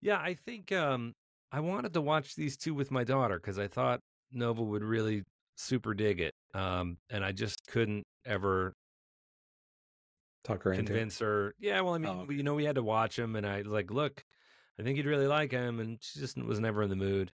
yeah, 0.00 0.18
I 0.20 0.34
think 0.34 0.72
um, 0.72 1.14
I 1.52 1.60
wanted 1.60 1.92
to 1.94 2.00
watch 2.00 2.34
these 2.36 2.56
two 2.56 2.74
with 2.74 2.90
my 2.90 3.04
daughter 3.04 3.38
because 3.38 3.58
I 3.58 3.68
thought 3.68 4.00
Nova 4.32 4.62
would 4.62 4.82
really 4.84 5.24
super 5.56 5.94
dig 5.94 6.20
it, 6.20 6.34
um, 6.54 6.98
and 7.10 7.24
I 7.24 7.32
just 7.32 7.66
couldn't 7.66 8.06
ever 8.24 8.74
Talk 10.42 10.62
her 10.64 10.72
into. 10.74 11.02
convince 11.02 11.18
her. 11.18 11.54
Yeah, 11.58 11.80
well, 11.80 11.94
I 11.94 11.98
mean, 11.98 12.18
Oh, 12.18 12.30
you 12.30 12.42
know, 12.42 12.54
we 12.54 12.64
had 12.64 12.76
to 12.76 12.82
watch 12.82 13.18
him, 13.18 13.36
and 13.36 13.46
I 13.46 13.58
was 13.58 13.66
like, 13.68 13.90
look, 13.90 14.24
I 14.78 14.82
think 14.82 14.96
you'd 14.96 15.06
really 15.06 15.26
like 15.26 15.50
him, 15.52 15.80
and 15.80 16.02
she 16.02 16.20
just 16.20 16.36
was 16.38 16.60
never 16.60 16.82
in 16.82 16.90
the 16.90 16.96
mood. 16.96 17.32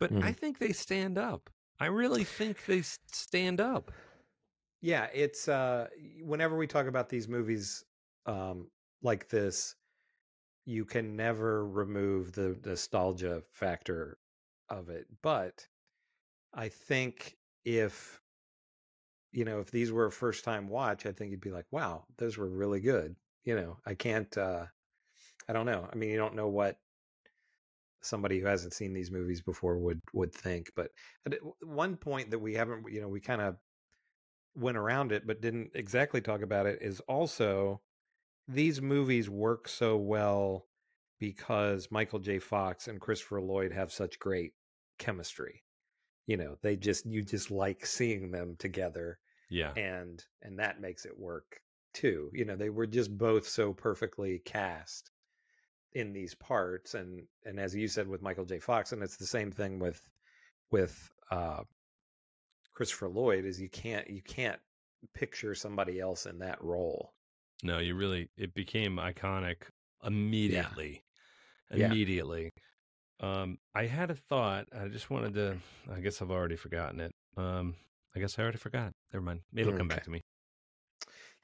But 0.00 0.14
I 0.20 0.32
Mhm. 0.32 0.34
think 0.34 0.58
they 0.58 0.72
stand 0.72 1.18
up. 1.18 1.50
I 1.80 1.86
really 1.86 2.24
think 2.24 2.64
they 2.66 2.82
stand 2.82 3.60
up. 3.60 3.92
Yeah, 4.80 5.08
it's 5.12 5.48
uh 5.48 5.88
whenever 6.22 6.56
we 6.56 6.66
talk 6.66 6.86
about 6.86 7.08
these 7.08 7.28
movies 7.28 7.84
um 8.26 8.70
like 9.02 9.28
this, 9.28 9.76
you 10.68 10.84
can 10.84 11.16
never 11.16 11.66
remove 11.66 12.32
the 12.32 12.54
nostalgia 12.62 13.42
factor 13.54 14.18
of 14.68 14.90
it. 14.90 15.06
But 15.22 15.66
I 16.52 16.68
think 16.68 17.38
if 17.64 18.20
you 19.32 19.46
know, 19.46 19.60
if 19.60 19.70
these 19.70 19.90
were 19.90 20.06
a 20.06 20.12
first 20.12 20.44
time 20.44 20.68
watch, 20.68 21.06
I 21.06 21.12
think 21.12 21.30
you'd 21.30 21.40
be 21.40 21.50
like, 21.50 21.64
wow, 21.70 22.04
those 22.18 22.36
were 22.36 22.50
really 22.50 22.80
good. 22.80 23.16
You 23.44 23.56
know, 23.56 23.78
I 23.86 23.94
can't 23.94 24.36
uh 24.36 24.66
I 25.48 25.54
don't 25.54 25.64
know. 25.64 25.88
I 25.90 25.96
mean, 25.96 26.10
you 26.10 26.18
don't 26.18 26.36
know 26.36 26.48
what 26.48 26.76
somebody 28.02 28.38
who 28.38 28.46
hasn't 28.46 28.74
seen 28.74 28.92
these 28.92 29.10
movies 29.10 29.40
before 29.40 29.78
would 29.78 30.02
would 30.12 30.34
think, 30.34 30.70
but 30.76 30.90
at 31.24 31.38
one 31.62 31.96
point 31.96 32.30
that 32.30 32.40
we 32.40 32.52
haven't, 32.52 32.92
you 32.92 33.00
know, 33.00 33.08
we 33.08 33.20
kind 33.20 33.40
of 33.40 33.56
went 34.54 34.76
around 34.76 35.12
it 35.12 35.26
but 35.26 35.40
didn't 35.40 35.70
exactly 35.74 36.20
talk 36.20 36.42
about 36.42 36.66
it 36.66 36.82
is 36.82 37.00
also 37.08 37.80
these 38.48 38.80
movies 38.80 39.28
work 39.28 39.68
so 39.68 39.96
well 39.96 40.66
because 41.20 41.88
Michael 41.90 42.18
J. 42.18 42.38
Fox 42.38 42.88
and 42.88 43.00
Christopher 43.00 43.40
Lloyd 43.42 43.72
have 43.72 43.92
such 43.92 44.18
great 44.18 44.52
chemistry. 44.98 45.62
You 46.26 46.36
know, 46.36 46.56
they 46.62 46.76
just 46.76 47.06
you 47.06 47.22
just 47.22 47.50
like 47.50 47.84
seeing 47.86 48.30
them 48.30 48.56
together 48.58 49.18
Yeah. 49.50 49.72
and 49.76 50.22
and 50.42 50.58
that 50.58 50.80
makes 50.80 51.04
it 51.04 51.18
work 51.18 51.60
too. 51.94 52.30
You 52.32 52.44
know, 52.44 52.56
they 52.56 52.70
were 52.70 52.86
just 52.86 53.16
both 53.16 53.46
so 53.48 53.72
perfectly 53.72 54.40
cast 54.44 55.10
in 55.92 56.12
these 56.12 56.34
parts 56.34 56.94
and 56.94 57.22
and 57.44 57.58
as 57.58 57.74
you 57.74 57.88
said 57.88 58.06
with 58.08 58.22
Michael 58.22 58.44
J. 58.44 58.58
Fox 58.60 58.92
and 58.92 59.02
it's 59.02 59.16
the 59.16 59.26
same 59.26 59.50
thing 59.50 59.78
with 59.78 60.00
with 60.70 61.10
uh 61.30 61.62
Christopher 62.74 63.08
Lloyd 63.08 63.44
is 63.44 63.60
you 63.60 63.68
can't 63.70 64.08
you 64.08 64.22
can't 64.22 64.60
picture 65.14 65.54
somebody 65.54 65.98
else 65.98 66.26
in 66.26 66.38
that 66.40 66.62
role. 66.62 67.12
No, 67.62 67.78
you 67.78 67.94
really 67.94 68.28
it 68.36 68.54
became 68.54 68.96
iconic 68.96 69.62
immediately. 70.04 71.02
Yeah. 71.74 71.86
Immediately. 71.86 72.52
Um 73.20 73.58
I 73.74 73.86
had 73.86 74.10
a 74.10 74.14
thought. 74.14 74.68
I 74.78 74.88
just 74.88 75.10
wanted 75.10 75.34
to 75.34 75.58
I 75.92 76.00
guess 76.00 76.22
I've 76.22 76.30
already 76.30 76.56
forgotten 76.56 77.00
it. 77.00 77.14
Um 77.36 77.74
I 78.14 78.20
guess 78.20 78.38
I 78.38 78.42
already 78.42 78.58
forgot. 78.58 78.92
Never 79.12 79.24
mind. 79.24 79.40
Maybe 79.52 79.68
it'll 79.68 79.78
come 79.78 79.88
back 79.88 80.04
to 80.04 80.10
me. 80.10 80.22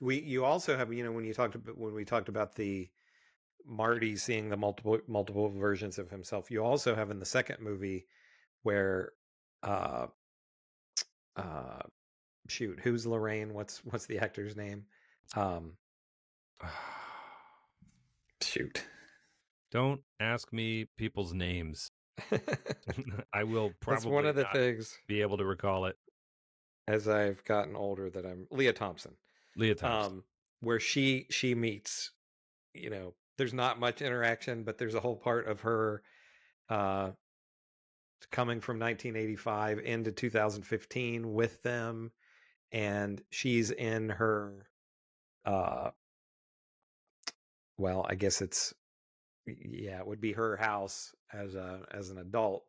We 0.00 0.20
you 0.20 0.44
also 0.44 0.76
have 0.76 0.92
you 0.92 1.04
know 1.04 1.12
when 1.12 1.24
you 1.24 1.34
talked 1.34 1.54
about 1.54 1.76
when 1.78 1.94
we 1.94 2.04
talked 2.04 2.28
about 2.28 2.54
the 2.54 2.88
Marty 3.66 4.14
seeing 4.16 4.50
the 4.50 4.56
multiple 4.56 4.98
multiple 5.08 5.48
versions 5.48 5.98
of 5.98 6.10
himself. 6.10 6.50
You 6.50 6.64
also 6.64 6.94
have 6.94 7.10
in 7.10 7.18
the 7.18 7.26
second 7.26 7.60
movie 7.60 8.06
where 8.62 9.12
uh 9.62 10.06
uh 11.36 11.80
shoot, 12.48 12.78
who's 12.80 13.06
Lorraine? 13.06 13.54
What's 13.54 13.84
what's 13.84 14.06
the 14.06 14.18
actor's 14.18 14.56
name? 14.56 14.84
Um 15.34 15.76
shoot. 18.42 18.84
Don't 19.70 20.00
ask 20.20 20.52
me 20.52 20.86
people's 20.96 21.32
names. 21.32 21.90
I 23.32 23.42
will 23.44 23.72
probably 23.80 23.96
That's 23.96 24.06
one 24.06 24.26
of 24.26 24.36
the 24.36 24.42
not 24.44 24.52
things 24.52 24.96
be 25.08 25.20
able 25.20 25.36
to 25.38 25.44
recall 25.44 25.86
it. 25.86 25.96
as 26.86 27.08
I've 27.08 27.42
gotten 27.44 27.74
older 27.74 28.08
that 28.10 28.24
I'm 28.24 28.46
Lea 28.52 28.72
Thompson. 28.72 29.12
Lea 29.56 29.74
Thompson. 29.74 30.12
um, 30.18 30.24
where 30.60 30.78
she 30.78 31.26
she 31.30 31.54
meets 31.54 32.12
you 32.72 32.90
know 32.90 33.14
there's 33.36 33.52
not 33.54 33.80
much 33.80 34.00
interaction 34.00 34.62
but 34.62 34.78
there's 34.78 34.94
a 34.94 35.00
whole 35.00 35.16
part 35.16 35.46
of 35.48 35.60
her 35.62 36.02
uh 36.68 37.10
coming 38.30 38.60
from 38.60 38.78
1985 38.78 39.80
into 39.80 40.10
2015 40.12 41.32
with 41.34 41.62
them 41.62 42.10
and 42.72 43.20
she's 43.30 43.70
in 43.72 44.08
her 44.08 44.66
uh 45.44 45.90
well 47.78 48.06
i 48.08 48.14
guess 48.14 48.40
it's 48.42 48.72
yeah 49.46 49.98
it 49.98 50.06
would 50.06 50.20
be 50.20 50.32
her 50.32 50.56
house 50.56 51.14
as 51.32 51.54
a 51.54 51.80
as 51.90 52.10
an 52.10 52.18
adult 52.18 52.64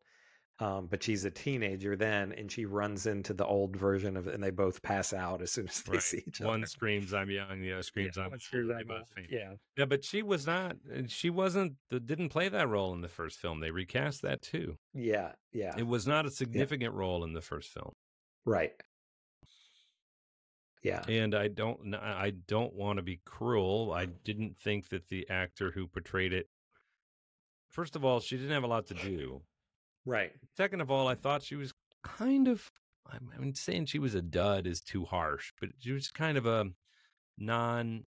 um, 0.59 0.87
but 0.89 1.03
she's 1.03 1.25
a 1.25 1.31
teenager 1.31 1.97
then, 1.97 2.31
and 2.31 2.49
she 2.49 2.63
runs 2.63 3.07
into 3.07 3.33
the 3.33 3.45
old 3.45 3.75
version 3.75 4.15
of 4.15 4.29
it, 4.29 4.33
and 4.35 4.41
they 4.41 4.51
both 4.51 4.81
pass 4.81 5.11
out 5.11 5.41
as 5.41 5.51
soon 5.51 5.67
as 5.67 5.81
they 5.83 5.91
Right. 5.91 6.01
see 6.01 6.23
each 6.25 6.39
other. 6.39 6.47
One 6.47 6.65
screams 6.65 7.13
I'm 7.13 7.29
young, 7.29 7.59
the 7.59 7.73
other 7.73 7.83
screams 7.83 8.17
I'm 8.17 8.29
one 8.29 8.39
screams 8.39 8.69
old. 8.69 8.77
They 8.77 8.81
I'm 8.83 8.87
both 8.87 9.09
faint. 9.13 9.27
Yeah. 9.29 9.55
Yeah, 9.77 9.83
but 9.83 10.05
she 10.05 10.23
was 10.23 10.47
not 10.47 10.77
uh, 10.89 11.01
she 11.07 11.29
wasn't 11.29 11.73
didn't 11.89 12.29
play 12.29 12.47
that 12.47 12.69
role 12.69 12.93
in 12.93 13.01
the 13.01 13.09
first 13.09 13.37
film. 13.37 13.59
They 13.59 13.71
recast 13.71 14.21
that 14.21 14.41
too. 14.41 14.77
Yeah, 14.93 15.33
yeah, 15.51 15.73
It 15.77 15.87
was 15.87 16.07
not 16.07 16.25
a 16.25 16.31
significant 16.31 16.93
role 16.93 17.25
in 17.25 17.33
the 17.33 17.41
first 17.41 17.69
film. 17.73 17.91
right. 18.45 18.71
Yeah, 20.85 21.01
And 21.09 21.33
I 21.33 21.47
don't 21.47 21.95
I 21.95 22.33
don't 22.47 22.73
want 22.73 22.97
to 22.97 23.03
be 23.03 23.19
cruel. 23.25 23.91
I 23.91 24.05
didn't 24.05 24.55
think 24.57 24.89
that 24.89 25.07
the 25.07 25.27
actor 25.29 25.71
who 25.71 25.87
portrayed 25.87 26.31
it 26.31 26.47
First 27.75 27.97
of 27.97 28.05
all, 28.05 28.21
she 28.21 28.37
didn't 28.37 28.53
have 28.53 28.63
a 28.63 28.67
lot 28.67 28.87
to 28.87 28.93
do. 28.93 29.41
right. 30.05 30.31
Second 30.55 30.79
of 30.79 30.89
all, 30.89 31.09
I 31.09 31.15
thought 31.15 31.43
she 31.43 31.57
was 31.57 31.73
kind 32.05 32.47
of. 32.47 32.71
I 33.05 33.17
mean, 33.37 33.53
saying 33.53 33.87
she 33.87 33.99
was 33.99 34.15
a 34.15 34.21
dud 34.21 34.65
is 34.65 34.79
too 34.79 35.03
harsh, 35.03 35.51
but 35.59 35.71
she 35.79 35.91
was 35.91 36.07
kind 36.07 36.37
of 36.37 36.45
a 36.45 36.67
non. 37.37 38.05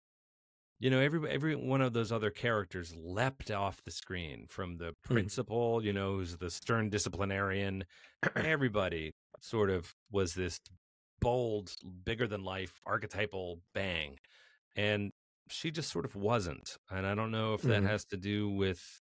You 0.80 0.88
know, 0.88 1.00
every 1.00 1.30
every 1.30 1.54
one 1.54 1.82
of 1.82 1.92
those 1.92 2.10
other 2.10 2.30
characters 2.30 2.94
leapt 2.96 3.50
off 3.50 3.84
the 3.84 3.90
screen 3.90 4.46
from 4.48 4.78
the 4.78 4.92
mm-hmm. 4.92 5.12
principal, 5.12 5.84
you 5.84 5.92
know, 5.92 6.16
who's 6.16 6.38
the 6.38 6.50
stern 6.50 6.88
disciplinarian. 6.88 7.84
Everybody 8.36 9.12
sort 9.38 9.68
of 9.68 9.94
was 10.10 10.32
this 10.32 10.60
bold, 11.20 11.74
bigger 12.04 12.26
than 12.26 12.44
life, 12.44 12.80
archetypal 12.86 13.62
bang. 13.74 14.18
And 14.76 15.12
she 15.50 15.70
just 15.72 15.90
sort 15.90 16.06
of 16.06 16.16
wasn't. 16.16 16.78
And 16.90 17.06
I 17.06 17.14
don't 17.14 17.32
know 17.32 17.54
if 17.54 17.66
that 17.66 17.82
Mhm. 17.82 17.84
has 17.84 18.04
to 18.06 18.16
do 18.18 18.50
with 18.50 19.02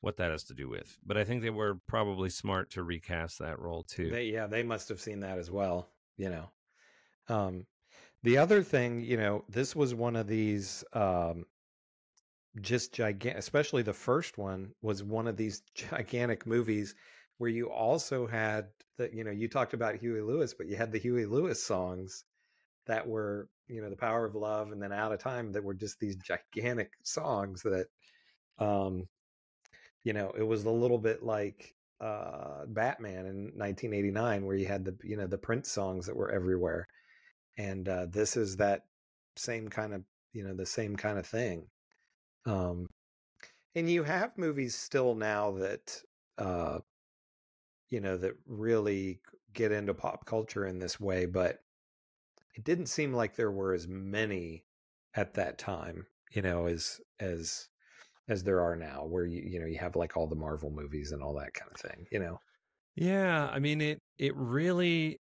what 0.00 0.16
that 0.18 0.30
has 0.30 0.44
to 0.44 0.54
do 0.54 0.68
with. 0.68 0.98
But 1.04 1.18
I 1.18 1.24
think 1.24 1.42
they 1.42 1.50
were 1.50 1.76
probably 1.88 2.30
smart 2.30 2.70
to 2.72 2.84
recast 2.84 3.38
that 3.40 3.58
role 3.60 3.84
too. 3.84 4.12
They 4.12 4.26
yeah, 4.26 4.46
they 4.46 4.62
must 4.62 4.88
have 4.88 5.00
seen 5.00 5.20
that 5.20 5.38
as 5.38 5.50
well, 5.50 5.88
you 6.16 6.28
know. 6.28 6.52
Um 7.28 7.66
the 8.22 8.38
other 8.38 8.62
thing, 8.62 9.00
you 9.02 9.16
know, 9.16 9.44
this 9.48 9.76
was 9.76 9.94
one 9.94 10.16
of 10.16 10.28
these 10.28 10.84
um 10.94 11.46
just 12.60 12.92
gigantic 12.92 13.38
especially 13.38 13.82
the 13.82 13.92
first 13.92 14.38
one 14.38 14.74
was 14.80 15.02
one 15.02 15.26
of 15.26 15.36
these 15.36 15.60
gigantic 15.74 16.46
movies 16.46 16.94
where 17.38 17.50
you 17.50 17.70
also 17.70 18.26
had 18.26 18.66
the 18.96 19.10
you 19.12 19.24
know, 19.24 19.30
you 19.30 19.48
talked 19.48 19.74
about 19.74 19.96
Huey 19.96 20.20
Lewis, 20.20 20.54
but 20.54 20.68
you 20.68 20.76
had 20.76 20.92
the 20.92 20.98
Huey 20.98 21.26
Lewis 21.26 21.62
songs 21.62 22.24
that 22.86 23.06
were, 23.06 23.48
you 23.66 23.80
know, 23.80 23.90
The 23.90 23.96
Power 23.96 24.24
of 24.24 24.34
Love 24.34 24.70
and 24.72 24.82
then 24.82 24.92
Out 24.92 25.12
of 25.12 25.20
Time 25.20 25.52
that 25.52 25.64
were 25.64 25.74
just 25.74 25.98
these 25.98 26.16
gigantic 26.16 26.92
songs 27.02 27.62
that 27.62 27.86
um 28.58 29.08
you 30.04 30.12
know, 30.12 30.32
it 30.36 30.42
was 30.42 30.64
a 30.64 30.70
little 30.70 30.98
bit 30.98 31.22
like 31.22 31.74
uh 32.00 32.66
Batman 32.66 33.26
in 33.26 33.36
1989 33.56 34.44
where 34.44 34.56
you 34.56 34.66
had 34.66 34.84
the 34.84 34.96
you 35.02 35.16
know 35.16 35.26
the 35.26 35.38
Prince 35.38 35.70
songs 35.70 36.06
that 36.06 36.16
were 36.16 36.30
everywhere. 36.30 36.86
And 37.58 37.88
uh 37.88 38.06
this 38.10 38.36
is 38.36 38.56
that 38.56 38.82
same 39.36 39.68
kind 39.68 39.94
of, 39.94 40.02
you 40.32 40.44
know, 40.44 40.54
the 40.54 40.66
same 40.66 40.96
kind 40.96 41.18
of 41.18 41.26
thing. 41.26 41.66
Um 42.46 42.88
and 43.74 43.90
you 43.90 44.04
have 44.04 44.38
movies 44.38 44.76
still 44.76 45.14
now 45.14 45.52
that 45.52 46.02
uh 46.38 46.78
you 47.94 48.00
know 48.00 48.16
that 48.16 48.32
really 48.46 49.20
get 49.52 49.70
into 49.70 49.94
pop 49.94 50.26
culture 50.26 50.66
in 50.66 50.80
this 50.80 50.98
way, 50.98 51.26
but 51.26 51.60
it 52.56 52.64
didn't 52.64 52.86
seem 52.86 53.12
like 53.12 53.36
there 53.36 53.52
were 53.52 53.72
as 53.72 53.86
many 53.86 54.64
at 55.14 55.34
that 55.34 55.58
time, 55.58 56.06
you 56.32 56.42
know, 56.42 56.66
as 56.66 57.00
as 57.20 57.68
as 58.26 58.42
there 58.42 58.60
are 58.60 58.74
now 58.74 59.04
where 59.04 59.24
you 59.24 59.42
you 59.46 59.60
know 59.60 59.66
you 59.66 59.78
have 59.78 59.94
like 59.94 60.16
all 60.16 60.26
the 60.26 60.34
Marvel 60.34 60.70
movies 60.70 61.12
and 61.12 61.22
all 61.22 61.34
that 61.34 61.54
kind 61.54 61.70
of 61.72 61.80
thing, 61.80 62.04
you 62.10 62.18
know. 62.18 62.40
Yeah, 62.96 63.48
I 63.52 63.60
mean 63.60 63.80
it 63.80 64.00
it 64.18 64.34
really 64.36 65.20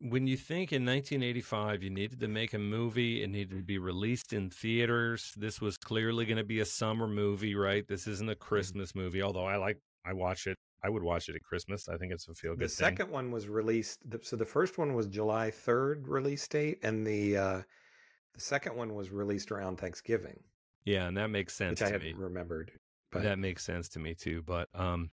when 0.00 0.28
you 0.28 0.36
think 0.36 0.72
in 0.72 0.86
1985 0.86 1.82
you 1.82 1.90
needed 1.90 2.20
to 2.20 2.28
make 2.28 2.54
a 2.54 2.58
movie, 2.58 3.24
it 3.24 3.30
needed 3.30 3.56
to 3.56 3.64
be 3.64 3.78
released 3.78 4.32
in 4.32 4.50
theaters. 4.50 5.32
This 5.36 5.60
was 5.60 5.76
clearly 5.76 6.24
going 6.26 6.38
to 6.38 6.44
be 6.44 6.60
a 6.60 6.64
summer 6.64 7.08
movie, 7.08 7.56
right? 7.56 7.84
This 7.88 8.06
isn't 8.06 8.28
a 8.30 8.34
mm-hmm. 8.34 8.42
Christmas 8.42 8.94
movie, 8.94 9.22
although 9.22 9.46
I 9.46 9.56
like 9.56 9.78
I 10.06 10.12
watch 10.12 10.46
it. 10.46 10.56
I 10.82 10.88
would 10.90 11.02
watch 11.02 11.28
it 11.28 11.36
at 11.36 11.42
Christmas. 11.44 11.88
I 11.88 11.96
think 11.98 12.12
it's 12.12 12.28
a 12.28 12.34
feel 12.34 12.56
The 12.56 12.68
good 12.68 12.76
thing. 12.76 13.00
second 13.00 13.10
one 13.10 13.30
was 13.30 13.48
released 13.48 14.02
so 14.22 14.36
the 14.36 14.44
first 14.44 14.76
one 14.76 14.92
was 14.92 15.06
July 15.06 15.50
3rd 15.50 16.06
release 16.08 16.46
date 16.46 16.78
and 16.82 17.06
the 17.06 17.38
uh 17.38 17.62
the 18.34 18.40
second 18.40 18.76
one 18.76 18.94
was 18.94 19.10
released 19.10 19.52
around 19.52 19.78
Thanksgiving, 19.78 20.44
Yeah, 20.84 21.06
and 21.06 21.16
that 21.16 21.28
makes 21.28 21.54
sense 21.54 21.80
which 21.80 21.82
I 21.82 21.90
me. 21.92 22.14
remembered. 22.14 22.80
But 23.10 23.22
That 23.22 23.38
makes 23.38 23.64
sense 23.64 23.88
to 23.90 23.98
me 23.98 24.14
too. 24.14 24.42
But 24.42 24.68
um, 24.74 25.12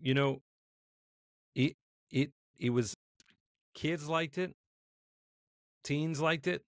you 0.00 0.14
know, 0.14 0.42
it 1.54 1.76
it 2.10 2.32
it 2.58 2.70
was 2.70 2.94
kids 3.74 4.08
liked 4.08 4.38
it, 4.38 4.54
teens 5.84 6.20
liked 6.20 6.46
it, 6.46 6.62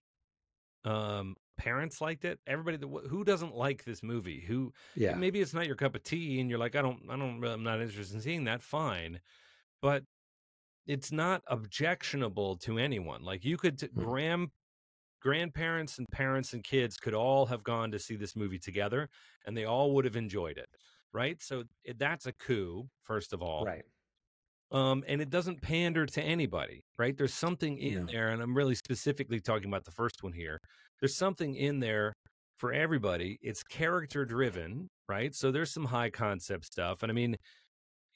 um, 0.85 1.37
parents 1.65 2.01
liked 2.01 2.25
it. 2.27 2.39
Everybody 2.47 2.77
that 2.77 2.89
who 3.09 3.25
doesn't 3.25 3.55
like 3.55 3.85
this 3.85 4.03
movie? 4.03 4.41
Who 4.41 4.73
yeah. 4.95 5.15
maybe 5.15 5.41
it's 5.41 5.55
not 5.55 5.67
your 5.67 5.77
cup 5.77 5.95
of 5.95 6.03
tea, 6.03 6.41
and 6.41 6.51
you're 6.51 6.59
like, 6.59 6.77
I 6.77 6.83
don't, 6.83 7.01
I 7.09 7.17
don't, 7.17 7.43
I'm 7.43 7.63
not 7.63 7.81
interested 7.81 8.15
in 8.15 8.21
seeing 8.21 8.45
that. 8.45 8.63
Fine, 8.63 9.21
but 9.81 10.05
it's 10.87 11.11
not 11.11 11.43
objectionable 11.49 12.57
to 12.59 12.79
anyone. 12.79 13.23
Like 13.23 13.45
you 13.45 13.57
could 13.57 13.79
t- 13.79 13.89
Mhm. 13.89 13.95
grand 14.05 14.49
grandparents 15.21 15.99
and 15.99 16.07
parents 16.13 16.53
and 16.53 16.63
kids 16.63 16.99
could 16.99 17.15
all 17.15 17.47
have 17.47 17.63
gone 17.65 17.91
to 17.93 17.99
see 17.99 18.17
this 18.17 18.37
movie 18.37 18.59
together, 18.59 19.09
and 19.47 19.57
they 19.57 19.65
all 19.65 19.95
would 19.95 20.05
have 20.05 20.17
enjoyed 20.17 20.59
it, 20.59 20.69
right? 21.13 21.41
So 21.43 21.65
that's 21.97 22.27
a 22.27 22.33
coup, 22.33 22.89
first 23.03 23.33
of 23.33 23.43
all, 23.43 23.65
Right. 23.65 23.85
Um, 24.75 25.05
and 25.09 25.23
it 25.23 25.31
doesn't 25.31 25.63
pander 25.63 26.07
to 26.07 26.23
anybody, 26.23 26.83
right? 26.99 27.17
There's 27.17 27.35
something 27.35 27.79
in 27.79 27.95
No. 27.95 28.09
there, 28.13 28.31
and 28.31 28.43
I'm 28.43 28.57
really 28.57 28.77
specifically 28.77 29.41
talking 29.41 29.69
about 29.69 29.85
the 29.87 29.93
first 29.93 30.23
one 30.25 30.35
here. 30.35 30.61
There's 31.01 31.17
something 31.17 31.57
in 31.57 31.81
there 31.81 32.15
for 32.59 32.73
everybody. 32.75 33.39
It's 33.43 33.65
character 33.65 34.27
driven, 34.27 34.89
right? 35.09 35.35
So 35.35 35.53
there's 35.53 35.73
some 35.73 35.87
high 35.87 36.11
concept 36.11 36.67
stuff, 36.67 37.03
and 37.05 37.13
I 37.13 37.15
mean, 37.15 37.37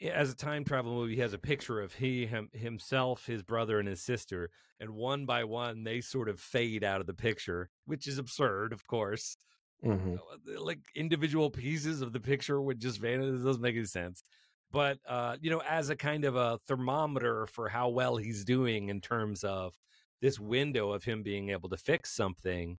as 0.02 0.30
a 0.32 0.36
time 0.36 0.64
travel 0.64 0.94
movie, 0.94 1.16
he 1.16 1.20
has 1.20 1.32
a 1.32 1.38
picture 1.38 1.80
of 1.80 1.94
he 1.94 2.26
him, 2.26 2.48
himself, 2.52 3.26
his 3.26 3.42
brother, 3.42 3.80
and 3.80 3.88
his 3.88 4.02
sister, 4.04 4.50
and 4.80 4.90
one 4.92 5.26
by 5.26 5.44
one 5.44 5.84
they 5.84 6.00
sort 6.00 6.28
of 6.28 6.40
fade 6.40 6.84
out 6.84 7.00
of 7.00 7.06
the 7.08 7.14
picture, 7.14 7.70
which 7.86 8.06
is 8.08 8.18
absurd, 8.18 8.72
of 8.72 8.86
course 8.86 9.36
hmm 9.82 10.20
like 10.56 10.80
individual 10.94 11.50
pieces 11.50 12.00
of 12.02 12.12
the 12.12 12.20
picture 12.20 12.60
would 12.60 12.80
just 12.80 12.98
vanish. 13.00 13.40
It 13.40 13.44
doesn't 13.44 13.62
make 13.62 13.76
any 13.76 13.84
sense. 13.84 14.22
But 14.70 14.98
uh, 15.06 15.36
you 15.40 15.50
know, 15.50 15.62
as 15.68 15.90
a 15.90 15.96
kind 15.96 16.24
of 16.24 16.36
a 16.36 16.58
thermometer 16.66 17.46
for 17.46 17.68
how 17.68 17.88
well 17.88 18.16
he's 18.16 18.44
doing 18.44 18.88
in 18.90 19.00
terms 19.00 19.44
of 19.44 19.74
this 20.20 20.38
window 20.38 20.92
of 20.92 21.04
him 21.04 21.22
being 21.22 21.50
able 21.50 21.68
to 21.70 21.76
fix 21.76 22.10
something, 22.14 22.78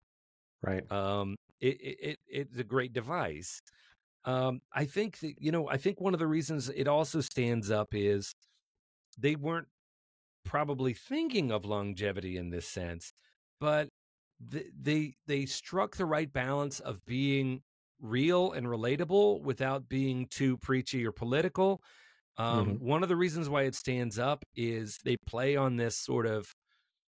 Right. 0.61 0.85
um, 0.91 1.35
it, 1.61 1.77
it, 1.81 1.97
it 2.01 2.19
it's 2.27 2.57
a 2.59 2.63
great 2.63 2.93
device. 2.93 3.61
Um, 4.25 4.61
I 4.73 4.85
think 4.85 5.19
that 5.19 5.35
you 5.39 5.51
know, 5.51 5.69
I 5.69 5.77
think 5.77 6.01
one 6.01 6.13
of 6.13 6.19
the 6.19 6.27
reasons 6.27 6.69
it 6.69 6.87
also 6.87 7.21
stands 7.21 7.71
up 7.71 7.89
is 7.93 8.33
they 9.17 9.35
weren't 9.35 9.67
probably 10.45 10.93
thinking 10.93 11.51
of 11.51 11.65
longevity 11.65 12.37
in 12.37 12.49
this 12.49 12.67
sense, 12.67 13.13
but 13.59 13.89
th- 14.51 14.67
they 14.79 15.15
they 15.27 15.45
struck 15.45 15.95
the 15.97 16.05
right 16.05 16.31
balance 16.31 16.79
of 16.79 17.05
being 17.05 17.61
real 17.99 18.51
and 18.53 18.67
relatable 18.67 19.41
without 19.43 19.89
being 19.89 20.27
too 20.27 20.57
preachy 20.57 21.05
or 21.05 21.11
political. 21.11 21.81
Um, 22.37 22.67
Mhm. 22.67 22.79
One 22.79 23.03
of 23.03 23.09
the 23.09 23.17
reasons 23.17 23.49
why 23.49 23.63
it 23.63 23.75
stands 23.75 24.19
up 24.19 24.45
is 24.55 24.99
they 25.05 25.17
play 25.27 25.55
on 25.57 25.77
this 25.77 25.97
sort 25.97 26.27
of, 26.27 26.53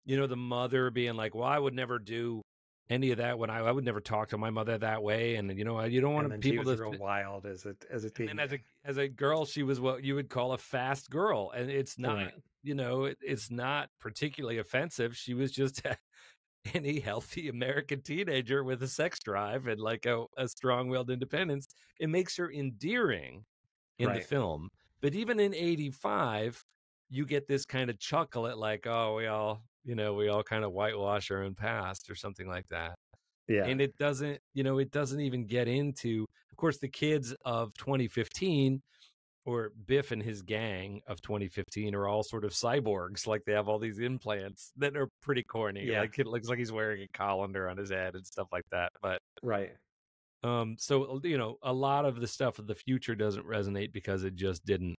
you 0.05 0.17
know, 0.17 0.27
the 0.27 0.37
mother 0.37 0.89
being 0.91 1.15
like, 1.15 1.35
"Well, 1.35 1.45
I 1.47 1.59
would 1.59 1.73
never 1.73 1.99
do 1.99 2.41
any 2.89 3.11
of 3.11 3.17
that 3.19 3.39
when 3.39 3.49
I, 3.49 3.59
I 3.59 3.71
would 3.71 3.85
never 3.85 4.01
talk 4.01 4.29
to 4.29 4.37
my 4.37 4.49
mother 4.51 4.77
that 4.77 5.03
way," 5.03 5.35
and 5.35 5.57
you 5.57 5.65
know, 5.65 5.81
you 5.83 6.01
don't 6.01 6.13
want 6.15 6.39
people 6.41 6.65
was 6.65 6.77
to 6.77 6.77
real 6.77 6.91
wild 6.91 7.45
as 7.45 7.65
a 7.65 7.75
as 7.89 8.03
a 8.03 8.09
teen. 8.11 8.29
and 8.29 8.39
then 8.39 8.45
as 8.45 8.53
a 8.53 8.59
as 8.83 8.97
a 8.97 9.07
girl, 9.07 9.45
she 9.45 9.63
was 9.63 9.79
what 9.79 10.03
you 10.03 10.15
would 10.15 10.29
call 10.29 10.53
a 10.53 10.57
fast 10.57 11.09
girl, 11.09 11.51
and 11.51 11.69
it's 11.69 11.97
not, 11.97 12.15
Right. 12.15 12.33
you 12.63 12.75
know, 12.75 13.05
it, 13.05 13.17
it's 13.21 13.51
not 13.51 13.89
particularly 13.99 14.57
offensive. 14.59 15.15
She 15.17 15.33
was 15.33 15.51
just 15.51 15.81
any 16.73 16.99
healthy 16.99 17.49
American 17.49 18.01
teenager 18.01 18.63
with 18.63 18.83
a 18.83 18.87
sex 18.87 19.19
drive 19.19 19.67
and 19.67 19.79
like 19.79 20.05
a, 20.05 20.25
a 20.37 20.47
strong-willed 20.47 21.09
independence. 21.09 21.67
It 21.99 22.09
makes 22.09 22.35
her 22.37 22.51
endearing 22.51 23.45
in 23.99 24.11
the 24.11 24.19
film, 24.19 24.69
but 25.01 25.13
even 25.13 25.39
in 25.39 25.53
'85, 25.53 26.63
you 27.09 27.25
get 27.25 27.47
this 27.47 27.65
kind 27.65 27.89
of 27.89 27.99
chuckle 27.99 28.47
at 28.47 28.57
like, 28.57 28.87
oh, 28.87 29.15
we 29.15 29.27
all, 29.27 29.61
you 29.83 29.95
know, 29.95 30.13
we 30.13 30.29
all 30.29 30.43
kind 30.43 30.63
of 30.63 30.71
whitewash 30.71 31.29
our 31.31 31.43
own 31.43 31.53
past 31.53 32.09
or 32.09 32.15
something 32.15 32.47
like 32.47 32.67
that 32.69 32.95
yeah. 33.47 33.65
and 33.65 33.81
it 33.81 33.97
doesn't 33.97 34.39
you 34.53 34.63
know 34.63 34.77
it 34.79 34.91
doesn't 34.91 35.19
even 35.19 35.45
get 35.45 35.67
into 35.67 36.25
of 36.51 36.57
course 36.57 36.77
the 36.77 36.87
kids 36.87 37.35
of 37.45 37.73
2015 37.75 38.81
or 39.45 39.71
biff 39.85 40.11
and 40.11 40.23
his 40.23 40.41
gang 40.41 41.01
of 41.07 41.21
2015 41.21 41.93
are 41.95 42.07
all 42.07 42.23
sort 42.23 42.45
of 42.45 42.51
cyborgs 42.53 43.27
like 43.27 43.41
they 43.45 43.51
have 43.53 43.67
all 43.67 43.79
these 43.79 43.99
implants 43.99 44.71
that 44.77 44.95
are 44.95 45.09
pretty 45.21 45.43
corny 45.43 45.85
Yeah. 45.85 46.01
like 46.01 46.17
it 46.19 46.27
looks 46.27 46.47
like 46.47 46.59
he's 46.59 46.71
wearing 46.71 47.01
a 47.03 47.07
colander 47.17 47.67
on 47.69 47.77
his 47.77 47.89
head 47.91 48.15
and 48.15 48.25
stuff 48.25 48.47
like 48.51 48.63
that 48.71 48.91
but 49.01 49.19
right. 49.41 49.71
um 50.43 50.75
so 50.79 51.19
you 51.23 51.37
know 51.37 51.57
a 51.61 51.73
lot 51.73 52.05
of 52.05 52.19
the 52.21 52.27
stuff 52.27 52.57
of 52.59 52.67
the 52.67 52.75
future 52.75 53.15
doesn't 53.15 53.45
resonate 53.45 53.91
because 53.91 54.23
it 54.23 54.35
just 54.35 54.65
didn't 54.65 54.95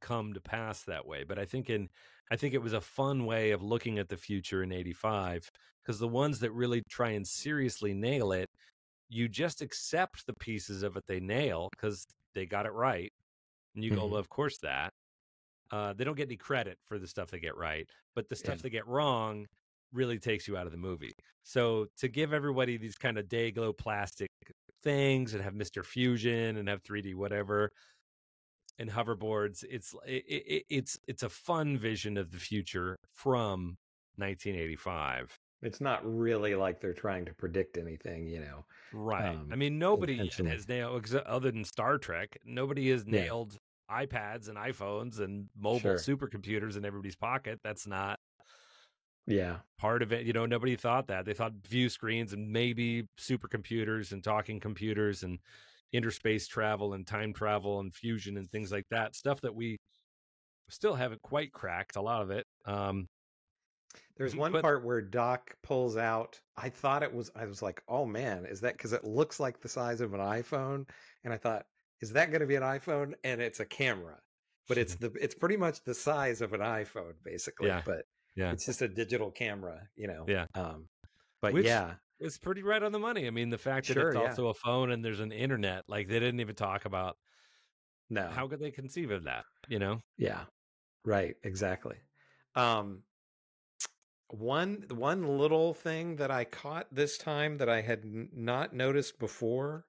come 0.00 0.34
to 0.34 0.40
pass 0.40 0.82
that 0.84 1.06
way 1.06 1.24
but 1.24 1.38
i 1.38 1.44
think 1.44 1.68
in 1.70 1.88
i 2.30 2.36
think 2.36 2.54
it 2.54 2.62
was 2.62 2.74
a 2.74 2.80
fun 2.80 3.24
way 3.24 3.50
of 3.50 3.62
looking 3.62 3.98
at 3.98 4.08
the 4.08 4.16
future 4.16 4.62
in 4.62 4.70
85 4.70 5.50
because 5.82 5.98
the 5.98 6.06
ones 6.08 6.38
that 6.40 6.52
really 6.52 6.82
try 6.88 7.10
and 7.10 7.26
seriously 7.26 7.94
nail 7.94 8.32
it 8.32 8.48
you 9.08 9.28
just 9.28 9.62
accept 9.62 10.26
the 10.26 10.34
pieces 10.34 10.82
of 10.82 10.96
it 10.96 11.04
they 11.06 11.20
nail 11.20 11.68
because 11.72 12.06
they 12.34 12.46
got 12.46 12.66
it 12.66 12.72
right 12.72 13.12
and 13.74 13.84
you 13.84 13.92
go 13.92 14.06
Mhm. 14.06 14.10
well 14.10 14.20
of 14.20 14.28
course 14.28 14.58
that 14.58 14.92
uh, 15.72 15.92
they 15.94 16.04
don't 16.04 16.16
get 16.16 16.28
any 16.28 16.36
credit 16.36 16.78
for 16.86 16.98
the 16.98 17.06
stuff 17.08 17.30
they 17.30 17.40
get 17.40 17.56
right 17.56 17.88
but 18.14 18.28
the 18.28 18.36
stuff 18.36 18.58
Yeah. 18.58 18.62
they 18.62 18.70
get 18.70 18.86
wrong 18.86 19.46
really 19.92 20.18
takes 20.18 20.46
you 20.48 20.56
out 20.56 20.66
of 20.66 20.72
the 20.72 20.78
movie 20.78 21.12
so 21.44 21.86
to 21.98 22.08
give 22.08 22.32
everybody 22.32 22.76
these 22.76 22.96
kind 22.96 23.18
of 23.18 23.28
day 23.28 23.50
glow 23.50 23.72
plastic 23.72 24.28
things 24.82 25.34
and 25.34 25.42
have 25.42 25.54
mr 25.54 25.84
fusion 25.84 26.56
and 26.56 26.68
have 26.68 26.82
3d 26.82 27.14
whatever 27.14 27.70
and 28.78 28.90
hoverboards 28.90 29.64
it's 29.68 29.94
it, 30.06 30.24
it, 30.28 30.64
it's 30.68 30.98
it's 31.08 31.22
a 31.22 31.28
fun 31.28 31.78
vision 31.78 32.16
of 32.16 32.30
the 32.30 32.38
future 32.38 32.96
from 33.08 33.76
1985 34.16 35.38
It's 35.66 35.80
not 35.80 36.00
really 36.06 36.54
like 36.54 36.80
they're 36.80 36.92
trying 36.94 37.24
to 37.26 37.34
predict 37.34 37.76
anything, 37.76 38.26
you 38.26 38.40
know. 38.40 38.64
right 38.92 39.40
Um, 39.40 39.48
i 39.52 39.56
mean 39.56 39.78
nobody 39.78 40.28
has 40.46 40.68
nailed 40.68 41.12
other 41.26 41.50
than 41.50 41.64
star 41.64 41.98
trek 41.98 42.38
nobody 42.44 42.90
has 42.90 43.04
Yeah. 43.08 43.22
nailed 43.24 43.58
iPads 43.90 44.48
and 44.48 44.56
iPhones 44.58 45.20
and 45.20 45.48
mobile 45.56 45.80
Sure. 45.80 45.96
supercomputers 45.96 46.76
in 46.76 46.84
everybody's 46.84 47.14
pocket. 47.16 47.60
That's 47.62 47.86
not 47.86 48.18
Yeah. 49.26 49.60
part 49.78 50.02
of 50.02 50.12
it. 50.12 50.26
You 50.26 50.32
know, 50.32 50.46
nobody 50.46 50.76
thought 50.76 51.06
that. 51.08 51.24
They 51.24 51.34
thought 51.34 51.52
view 51.66 51.88
screens 51.88 52.32
and 52.32 52.50
maybe 52.50 53.08
supercomputers 53.18 54.12
and 54.12 54.22
talking 54.24 54.60
computers 54.60 55.22
and 55.22 55.38
interspace 55.92 56.46
travel 56.48 56.94
and 56.94 57.06
time 57.06 57.32
travel 57.32 57.80
and 57.80 57.94
fusion 57.94 58.36
and 58.36 58.50
things 58.50 58.72
like 58.72 58.86
that. 58.90 59.14
Stuff 59.14 59.40
that 59.42 59.54
we 59.54 59.78
still 60.70 60.94
haven't 60.94 61.22
quite 61.22 61.52
cracked. 61.52 61.96
A 61.96 62.02
lot 62.02 62.22
of 62.22 62.30
it. 62.30 62.46
Um, 62.66 63.08
There's 64.16 64.34
one 64.34 64.52
But- 64.52 64.62
part 64.62 64.82
where 64.84 65.00
Doc 65.02 65.56
pulls 65.62 65.96
out. 65.96 66.40
I 66.56 66.70
thought 66.70 67.02
it 67.02 67.12
was. 67.12 67.30
I 67.36 67.44
was 67.46 67.60
like, 67.62 67.82
"Oh 67.88 68.06
man, 68.06 68.46
is 68.46 68.60
that 68.62 68.72
because 68.74 68.92
it 68.92 69.04
looks 69.04 69.38
like 69.38 69.60
the 69.60 69.68
size 69.68 70.00
of 70.00 70.14
an 70.14 70.20
iPhone?" 70.20 70.88
And 71.24 71.32
I 71.32 71.36
thought, 71.36 71.66
"Is 72.00 72.12
that 72.12 72.30
going 72.30 72.40
to 72.40 72.46
be 72.46 72.54
an 72.56 72.62
iPhone?" 72.62 73.14
And 73.24 73.42
it's 73.42 73.60
a 73.60 73.66
camera, 73.66 74.18
but 74.68 74.78
it's 74.78 74.94
the. 74.96 75.12
It's 75.20 75.34
pretty 75.34 75.56
much 75.58 75.82
the 75.84 75.94
size 75.94 76.40
of 76.40 76.54
an 76.54 76.60
iPhone, 76.60 77.12
basically. 77.22 77.68
Yeah. 77.68 77.82
But 77.84 78.06
Yeah. 78.34 78.52
it's 78.52 78.64
just 78.64 78.80
a 78.82 78.88
digital 78.88 79.30
camera, 79.30 79.86
you 79.96 80.06
know. 80.08 80.24
Yeah. 80.26 80.46
Um, 80.54 80.88
but 81.42 81.52
Which- 81.52 81.66
yeah, 81.66 81.96
it's 82.18 82.38
pretty 82.38 82.62
right 82.62 82.82
on 82.82 82.92
the 82.92 82.98
money. 82.98 83.26
I 83.26 83.30
mean, 83.30 83.50
the 83.50 83.58
fact 83.58 83.88
that 83.88 83.94
Sure, 83.94 84.08
it's 84.08 84.16
yeah. 84.16 84.28
also 84.30 84.48
a 84.48 84.54
phone 84.54 84.90
and 84.92 85.04
there's 85.04 85.20
an 85.20 85.32
internet, 85.32 85.84
like 85.88 86.08
they 86.08 86.18
didn't 86.20 86.40
even 86.40 86.54
talk 86.54 86.86
about 86.86 87.18
no, 88.08 88.28
how 88.28 88.48
could 88.48 88.60
they 88.60 88.70
conceive 88.70 89.10
of 89.10 89.24
that, 89.24 89.44
you 89.68 89.78
know? 89.78 90.00
Yeah. 90.16 90.44
Right, 91.04 91.34
exactly. 91.42 91.96
Um 92.54 93.02
one 94.28 94.84
one 94.90 95.38
little 95.38 95.72
thing 95.74 96.16
that 96.16 96.30
I 96.30 96.44
caught 96.44 96.86
this 96.92 97.16
time 97.18 97.58
that 97.58 97.68
I 97.68 97.80
had 97.80 98.00
n- 98.04 98.28
not 98.34 98.74
noticed 98.74 99.18
before 99.18 99.86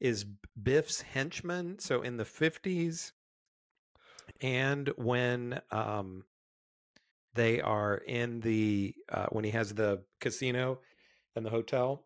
is 0.00 0.24
Biff's 0.60 1.00
henchmen. 1.00 1.78
So 1.78 2.02
in 2.02 2.16
the 2.16 2.24
50s 2.24 3.12
and 4.40 4.88
when 4.96 5.60
um 5.70 6.24
they 7.34 7.60
are 7.60 7.96
in 7.98 8.40
the 8.40 8.94
uh 9.10 9.26
when 9.30 9.44
he 9.44 9.50
has 9.50 9.74
the 9.74 10.02
casino 10.20 10.80
and 11.34 11.44
the 11.44 11.50
hotel, 11.50 12.04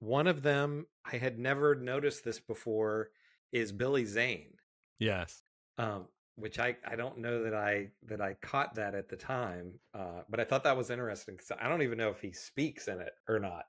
one 0.00 0.26
of 0.26 0.42
them 0.42 0.86
I 1.04 1.16
had 1.16 1.38
never 1.38 1.74
noticed 1.74 2.24
this 2.24 2.40
before 2.40 3.10
is 3.52 3.72
Billy 3.72 4.04
Zane 4.04 4.54
Yes. 4.98 5.42
um, 5.78 6.06
which 6.40 6.58
I, 6.58 6.76
I 6.86 6.96
don't 6.96 7.18
know 7.18 7.42
that 7.44 7.54
I 7.54 7.88
that 8.06 8.20
I 8.20 8.34
caught 8.42 8.74
that 8.74 8.94
at 8.94 9.08
the 9.08 9.16
time, 9.16 9.74
uh, 9.94 10.22
but 10.28 10.40
I 10.40 10.44
thought 10.44 10.64
that 10.64 10.76
was 10.76 10.90
interesting 10.90 11.36
because 11.36 11.52
I 11.60 11.68
don't 11.68 11.82
even 11.82 11.98
know 11.98 12.10
if 12.10 12.20
he 12.20 12.32
speaks 12.32 12.88
in 12.88 13.00
it 13.00 13.12
or 13.28 13.38
not. 13.38 13.64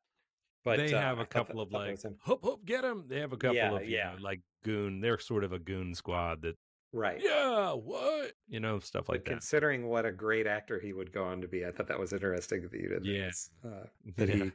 But 0.64 0.78
they 0.78 0.94
uh, 0.94 1.02
have 1.02 1.20
I 1.20 1.24
a 1.24 1.26
couple 1.26 1.56
that- 1.56 1.62
of 1.62 1.72
like, 1.74 2.00
hoop, 2.24 2.40
hoop, 2.44 2.66
get 2.66 2.84
him. 2.84 3.06
They 3.08 3.20
have 3.20 3.34
a 3.34 3.38
couple 3.38 3.56
Yeah, 3.56 3.76
of, 3.76 3.90
yeah. 3.90 4.12
know, 4.12 4.22
like 4.22 4.42
goon. 4.64 5.02
They're 5.02 5.18
sort 5.20 5.44
of 5.44 5.54
a 5.54 5.60
goon 5.60 5.96
squad 5.96 6.44
that, 6.44 6.56
right. 6.94 7.20
yeah, 7.20 7.72
what? 7.74 8.34
You 8.48 8.60
know, 8.60 8.78
stuff 8.80 9.10
like 9.10 9.22
But 9.22 9.26
that. 9.26 9.32
considering 9.32 9.88
what 9.88 10.06
a 10.06 10.12
great 10.12 10.46
actor 10.46 10.80
he 10.80 10.94
would 10.94 11.12
go 11.12 11.24
on 11.24 11.42
to 11.42 11.48
be, 11.48 11.66
I 11.66 11.72
thought 11.72 11.88
that 11.88 12.00
was 12.00 12.14
interesting 12.14 12.62
that 12.62 12.74
you 12.80 12.90
did. 12.90 13.06
Yeah. 13.06 13.32
uh, 13.66 13.86
that 14.18 14.30
he, 14.30 14.52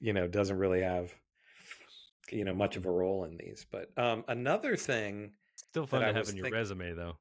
you 0.00 0.12
know, 0.12 0.28
doesn't 0.28 0.58
really 0.58 0.82
have, 0.82 1.12
you 2.30 2.44
know, 2.44 2.54
much 2.54 2.76
of 2.76 2.86
a 2.86 2.90
role 2.90 3.24
in 3.24 3.36
these. 3.36 3.66
But 3.68 3.90
um, 3.98 4.24
another 4.28 4.76
thing 4.76 5.32
Still 5.56 5.88
fun 5.88 6.02
to 6.02 6.12
have 6.12 6.28
in 6.28 6.36
your 6.36 6.44
think- 6.44 6.54
resume, 6.54 6.92
though. 6.94 7.16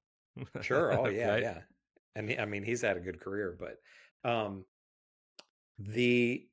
Sure. 0.61 0.91
Oh 0.93 1.07
yeah, 1.09 1.33
Right? 1.33 1.41
yeah. 1.41 1.61
And 2.15 2.29
he, 2.29 2.37
I 2.37 2.45
mean, 2.45 2.63
he's 2.63 2.81
had 2.81 2.97
a 2.97 3.01
good 3.01 3.19
career, 3.19 3.57
but 3.59 4.29
um, 4.29 4.65
the 5.79 6.47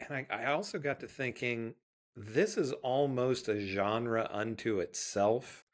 and 0.00 0.14
I, 0.14 0.26
I 0.30 0.46
also 0.52 0.78
got 0.78 1.00
to 1.00 1.08
thinking 1.08 1.74
this 2.16 2.56
is 2.56 2.72
almost 2.72 3.48
a 3.48 3.60
genre 3.60 4.28
unto 4.30 4.80
itself. 4.80 5.64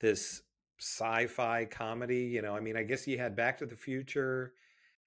This 0.00 0.42
sci-fi 0.80 1.66
comedy, 1.66 2.22
you 2.24 2.42
know. 2.42 2.56
I 2.56 2.60
mean, 2.60 2.76
I 2.76 2.82
guess 2.84 3.06
you 3.06 3.18
had 3.18 3.36
Back 3.36 3.58
to 3.58 3.66
the 3.66 3.76
Future 3.76 4.54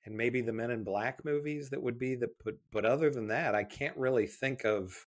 and 0.05 0.15
maybe 0.15 0.41
the 0.41 0.53
Men 0.53 0.71
in 0.71 0.83
Black 0.83 1.25
movies 1.25 1.69
that 1.71 1.81
would 1.81 1.99
be 1.99 2.15
the 2.15 2.29
but 2.43 2.55
but 2.71 2.85
other 2.85 3.09
than 3.11 3.27
that, 3.27 3.55
I 3.55 3.63
can't 3.63 3.97
really 3.97 4.27
think 4.27 4.65
of 4.65 5.07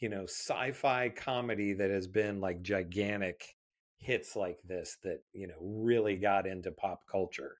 you 0.00 0.08
know 0.08 0.24
sci-fi 0.24 1.10
comedy 1.10 1.74
that 1.74 1.90
has 1.90 2.06
been 2.08 2.40
like 2.40 2.62
gigantic 2.62 3.56
hits 3.98 4.36
like 4.36 4.60
this 4.64 4.96
that 5.02 5.20
you 5.32 5.46
know 5.46 5.56
really 5.60 6.16
got 6.16 6.46
into 6.46 6.70
pop 6.72 7.00
culture. 7.10 7.56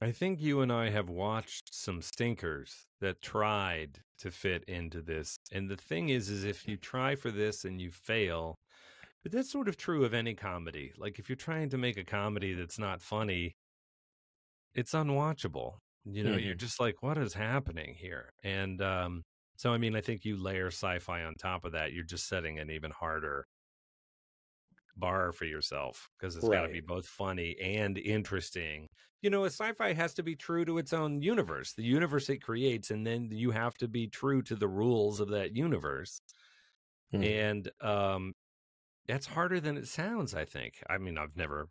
I 0.00 0.12
think 0.12 0.40
you 0.40 0.62
and 0.62 0.72
I 0.72 0.88
have 0.90 1.10
watched 1.10 1.74
some 1.74 2.00
stinkers 2.00 2.86
that 3.00 3.20
tried 3.20 4.00
to 4.18 4.30
fit 4.30 4.64
into 4.64 5.02
this. 5.02 5.36
And 5.52 5.68
the 5.68 5.76
thing 5.76 6.08
is, 6.08 6.30
is 6.30 6.44
if 6.44 6.66
you 6.66 6.76
try 6.78 7.14
for 7.16 7.30
this 7.30 7.64
and 7.64 7.80
you 7.80 7.90
fail, 7.90 8.56
but 9.22 9.32
that's 9.32 9.50
sort 9.52 9.68
of 9.68 9.76
true 9.76 10.04
of 10.04 10.14
any 10.14 10.34
comedy. 10.34 10.92
Like 10.96 11.18
if 11.18 11.28
you're 11.28 11.36
trying 11.36 11.68
to 11.70 11.78
make 11.78 11.98
a 11.98 12.04
comedy 12.04 12.54
that's 12.54 12.78
not 12.78 13.02
funny, 13.02 13.52
it's 14.74 14.92
unwatchable. 14.92 15.74
You 16.04 16.24
know, 16.24 16.36
you're 16.36 16.54
just 16.54 16.80
like, 16.80 17.02
what 17.02 17.18
is 17.18 17.34
happening 17.34 17.94
here? 17.94 18.30
And 18.42 18.80
um, 18.80 19.22
so, 19.56 19.72
I 19.72 19.78
mean, 19.78 19.94
I 19.94 20.00
think 20.00 20.24
you 20.24 20.36
layer 20.42 20.68
sci-fi 20.68 21.22
on 21.24 21.34
top 21.34 21.64
of 21.64 21.72
that, 21.72 21.92
you're 21.92 22.04
just 22.04 22.26
setting 22.28 22.58
an 22.58 22.70
even 22.70 22.90
harder 22.90 23.46
bar 25.00 25.32
for 25.32 25.46
yourself 25.46 26.10
because 26.18 26.36
it's 26.36 26.48
got 26.48 26.62
to 26.62 26.68
be 26.68 26.80
both 26.80 27.06
funny 27.08 27.58
and 27.60 27.98
interesting. 27.98 28.88
You 29.22 29.30
know, 29.30 29.44
a 29.44 29.48
sci-fi 29.50 29.92
has 29.94 30.14
to 30.14 30.22
be 30.22 30.36
true 30.36 30.64
to 30.64 30.78
its 30.78 30.92
own 30.92 31.22
universe, 31.22 31.74
the 31.74 31.82
universe 31.84 32.28
it 32.30 32.38
creates, 32.38 32.90
and 32.90 33.06
then 33.06 33.30
you 33.30 33.50
have 33.50 33.76
to 33.78 33.88
be 33.88 34.08
true 34.08 34.42
to 34.42 34.56
the 34.56 34.68
rules 34.68 35.20
of 35.20 35.28
that 35.30 35.56
universe. 35.56 36.20
Mhm. 37.12 37.40
And 37.40 37.70
um, 37.82 38.32
that's 39.06 39.26
harder 39.26 39.60
than 39.60 39.76
it 39.78 39.88
sounds. 39.88 40.34
I 40.34 40.44
think. 40.46 40.82
I 40.90 40.98
mean, 40.98 41.18
I've 41.18 41.36
never 41.36 41.68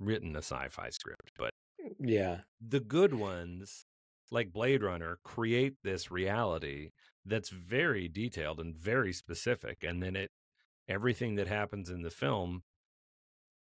written 0.00 0.36
a 0.36 0.40
sci-fi 0.40 0.90
script, 0.90 1.32
but 1.38 1.52
Yeah. 1.98 2.42
the 2.60 2.80
good 2.80 3.14
ones 3.14 3.84
like 4.30 4.52
blade 4.52 4.82
runner 4.82 5.18
create 5.24 5.74
this 5.82 6.10
reality 6.10 6.90
that's 7.24 7.50
very 7.50 8.08
detailed 8.08 8.60
and 8.60 8.74
very 8.76 9.12
specific 9.12 9.82
and 9.84 10.02
then 10.02 10.16
it 10.16 10.30
everything 10.92 11.36
that 11.36 11.48
happens 11.48 11.90
in 11.90 12.02
the 12.02 12.10
film 12.10 12.62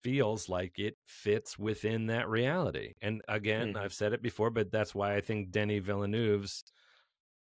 feels 0.04 0.50
like 0.50 0.80
it 0.80 0.96
fits 1.06 1.60
within 1.60 2.08
that 2.08 2.28
reality 2.28 2.94
and 3.02 3.22
again 3.28 3.74
Mhm. 3.74 3.78
i've 3.78 3.94
said 3.94 4.14
it 4.14 4.22
before 4.22 4.50
but 4.50 4.72
that's 4.72 4.96
why 4.96 5.16
i 5.16 5.22
think 5.22 5.52
denis 5.52 5.84
villeneuve's 5.86 6.64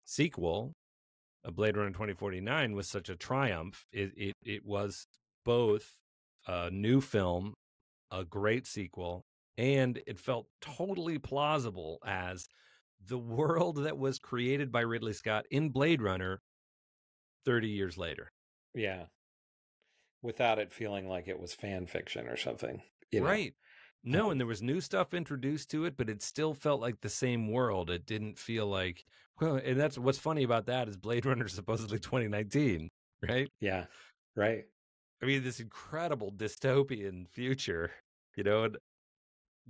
sequel 0.05 0.72
a 1.45 1.51
blade 1.53 1.77
runner 1.77 1.91
2049 1.93 2.74
was 2.74 2.89
such 2.89 3.09
a 3.09 3.16
triumph 3.16 3.87
it, 3.93 4.12
it, 4.16 4.35
it 4.45 4.64
was 4.64 5.07
both 5.45 5.91
a 6.47 6.70
new 6.70 7.01
film 7.01 7.55
a 8.12 8.24
great 8.24 8.66
sequel 8.66 9.22
and 9.59 10.01
it 10.07 10.20
felt 10.20 10.47
totally 10.61 11.18
plausible 11.18 11.99
as 12.07 12.47
the 13.07 13.18
world 13.18 13.77
that 13.85 13.99
was 13.99 14.18
created 14.18 14.70
by 14.72 14.81
Ridley 14.83 15.12
Scott 15.12 15.47
in 15.51 15.70
Blade 15.70 16.03
Runner 16.03 16.41
30 17.45 17.68
years 17.68 17.97
later. 17.99 18.31
Yeah. 18.74 19.07
Without 20.27 20.59
it 20.59 20.72
feeling 20.72 21.09
like 21.09 21.29
it 21.29 21.39
was 21.39 21.55
fan 21.55 21.87
fiction 21.87 22.27
or 22.27 22.37
something. 22.37 22.83
you 23.12 23.20
know? 23.20 23.27
Right. 23.27 23.55
No, 24.03 24.31
and 24.31 24.39
there 24.41 24.47
was 24.47 24.62
new 24.62 24.81
stuff 24.81 25.14
introduced 25.14 25.70
to 25.70 25.85
it, 25.85 25.97
but 25.97 26.09
it 26.09 26.22
still 26.22 26.53
felt 26.55 26.81
like 26.81 27.01
the 27.01 27.09
same 27.09 27.51
world. 27.51 27.91
It 27.91 28.07
didn't 28.07 28.39
feel 28.39 28.66
like 28.66 29.05
well, 29.41 29.57
and 29.57 29.79
that's 29.79 29.99
what's 29.99 30.18
funny 30.18 30.43
about 30.43 30.66
that 30.66 30.89
is 30.89 30.97
Blade 30.97 31.27
Runner 31.27 31.47
supposedly 31.49 31.99
2019, 31.99 32.89
right? 33.29 33.49
Yeah. 33.61 33.85
Right. 34.35 34.64
I 35.22 35.27
mean, 35.27 35.43
this 35.45 35.61
incredible 35.61 36.33
dystopian 36.33 37.29
future, 37.29 37.91
you 38.37 38.45
know, 38.45 38.64
and 38.64 38.77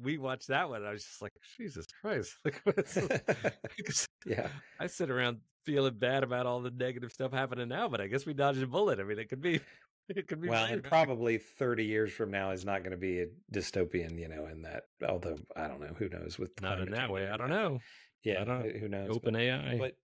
we 0.03 0.19
watched 0.19 0.49
that 0.49 0.69
one. 0.69 0.79
And 0.81 0.89
I 0.89 0.93
was 0.93 1.05
just 1.05 1.23
like, 1.23 1.33
Jesus 1.57 1.87
Christ! 2.01 2.37
What's, 2.65 2.97
Yeah. 4.27 4.49
I 4.79 4.87
sit 4.87 5.11
around 5.11 5.39
feeling 5.65 5.95
bad 5.95 6.23
about 6.23 6.47
all 6.47 6.61
the 6.61 6.71
negative 6.71 7.13
stuff 7.13 7.33
happening 7.33 7.69
now, 7.69 7.89
but 7.89 8.01
I 8.01 8.07
guess 8.07 8.27
we 8.27 8.35
dodged 8.35 8.63
a 8.63 8.67
bullet. 8.67 9.01
I 9.01 9.05
mean, 9.05 9.19
it 9.19 9.29
could 9.29 9.41
be, 9.41 9.61
it 10.17 10.29
could 10.29 10.41
be. 10.41 10.49
Well, 10.49 10.65
and 10.65 10.83
probably 10.83 11.39
30 11.39 11.85
years 11.85 12.13
from 12.13 12.31
now 12.31 12.51
is 12.51 12.65
not 12.65 12.81
going 12.83 12.93
to 12.93 12.97
be 12.97 13.21
a 13.21 13.27
dystopian, 13.53 14.19
you 14.19 14.29
know, 14.29 14.47
in 14.47 14.63
that, 14.63 14.85
although 15.09 15.37
I 15.57 15.69
don't 15.69 15.81
know, 15.81 15.95
who 15.99 16.09
knows 16.09 16.39
with 16.39 16.61
not 16.63 16.81
in 16.81 16.91
that 16.93 17.11
way. 17.11 17.29
I 17.29 17.37
don't 17.37 17.51
know. 17.51 17.79
Yeah. 18.23 18.43
I 18.43 18.45
don't- 18.45 18.77
Who 18.77 18.89
knows? 18.89 19.11
Open 19.11 19.35
but- 19.35 19.43
AI. 19.43 19.79
but 19.79 19.97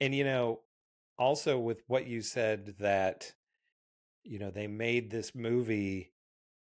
and 0.00 0.14
you 0.14 0.24
know 0.24 0.60
also 1.18 1.58
with 1.58 1.82
what 1.86 2.06
you 2.06 2.22
said 2.22 2.74
that 2.78 3.32
you 4.24 4.38
know 4.38 4.50
they 4.50 4.66
made 4.66 5.10
this 5.10 5.34
movie 5.34 6.12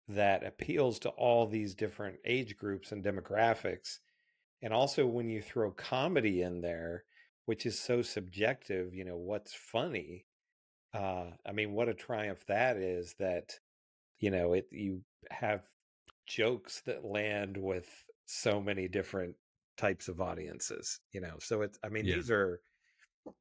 that 0.07 0.45
appeals 0.45 0.99
to 0.99 1.09
all 1.09 1.47
these 1.47 1.73
different 1.73 2.17
age 2.25 2.55
groups 2.57 2.91
and 2.91 3.03
demographics 3.03 3.97
and 4.61 4.71
also 4.73 5.07
when 5.07 5.29
you 5.29 5.41
throw 5.41 5.71
comedy 5.71 6.41
in 6.41 6.61
there 6.61 7.03
which 7.45 7.65
is 7.65 7.79
so 7.79 8.01
subjective 8.03 8.93
you 8.93 9.03
know 9.03 9.17
what's 9.17 9.53
funny 9.53 10.25
uh 10.93 11.31
i 11.45 11.51
mean 11.51 11.73
what 11.73 11.89
a 11.89 11.93
triumph 11.93 12.45
that 12.45 12.77
is 12.77 13.15
that 13.19 13.59
you 14.19 14.31
know 14.31 14.53
it 14.53 14.67
you 14.71 15.03
have 15.31 15.69
jokes 16.27 16.81
that 16.81 17.05
land 17.05 17.57
with 17.57 18.05
so 18.25 18.61
many 18.61 18.87
different 18.87 19.35
types 19.77 20.07
of 20.09 20.21
audiences 20.21 21.01
you 21.13 21.21
know 21.21 21.37
so 21.39 21.61
it's 21.63 21.79
i 21.83 21.89
mean 21.89 22.05
Yeah. 22.05 22.07
these 22.07 22.31
are 22.31 22.61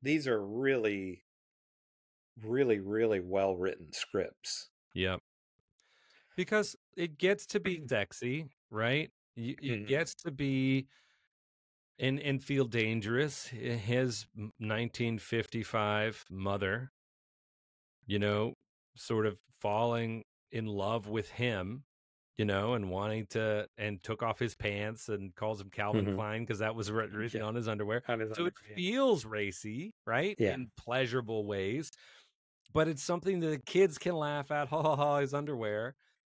these 0.03 0.29
are 0.29 0.45
really 0.47 1.25
really 2.43 2.79
really 2.79 3.21
well 3.21 3.57
written 3.57 3.91
scripts 3.93 4.71
Yep. 4.95 5.23
because 6.37 6.77
it 6.97 7.19
gets 7.19 7.47
to 7.47 7.61
be 7.61 7.81
sexy, 7.89 8.51
right? 8.71 9.11
It 9.37 9.59
Mhm. 9.69 9.87
gets 9.87 10.15
to 10.17 10.31
be 10.31 10.89
and 11.99 12.19
and 12.21 12.43
feel 12.43 12.65
dangerous. 12.67 13.47
His 13.49 14.27
1955 14.59 16.25
mother, 16.31 16.91
you 18.07 18.19
know, 18.19 18.55
sort 18.97 19.27
of 19.27 19.41
falling 19.61 20.25
in 20.51 20.67
love 20.67 21.09
with 21.09 21.31
him, 21.31 21.85
you 22.39 22.45
know, 22.45 22.75
and 22.75 22.91
wanting 22.91 23.27
to 23.29 23.69
and 23.79 24.03
took 24.03 24.23
off 24.23 24.39
his 24.39 24.55
pants 24.57 25.09
and 25.09 25.35
calls 25.37 25.61
him 25.61 25.71
Calvin 25.71 26.07
Mhm. 26.07 26.15
Klein 26.15 26.43
because 26.43 26.59
that 26.61 26.75
was 26.75 26.91
written 26.93 27.33
Yeah. 27.33 27.43
on 27.43 27.55
his 27.55 27.69
underwear. 27.69 28.03
On 28.09 28.21
his 28.21 28.33
So 28.33 28.47
it 28.47 28.55
yeah. 28.67 28.77
feels 28.77 29.25
racy, 29.27 29.93
right? 30.07 30.39
Yeah. 30.39 30.57
In 30.57 30.71
pleasurable 30.77 31.47
ways. 31.47 31.91
But 32.73 32.89
it's 32.89 33.03
something 33.03 33.41
that 33.41 33.49
the 33.49 33.59
kids 33.59 33.99
can 33.99 34.15
laugh 34.17 34.51
at, 34.51 34.69
ha 34.69 34.83
ha 34.83 34.97
ha, 34.97 35.19
his 35.19 35.35
underwear, 35.35 35.95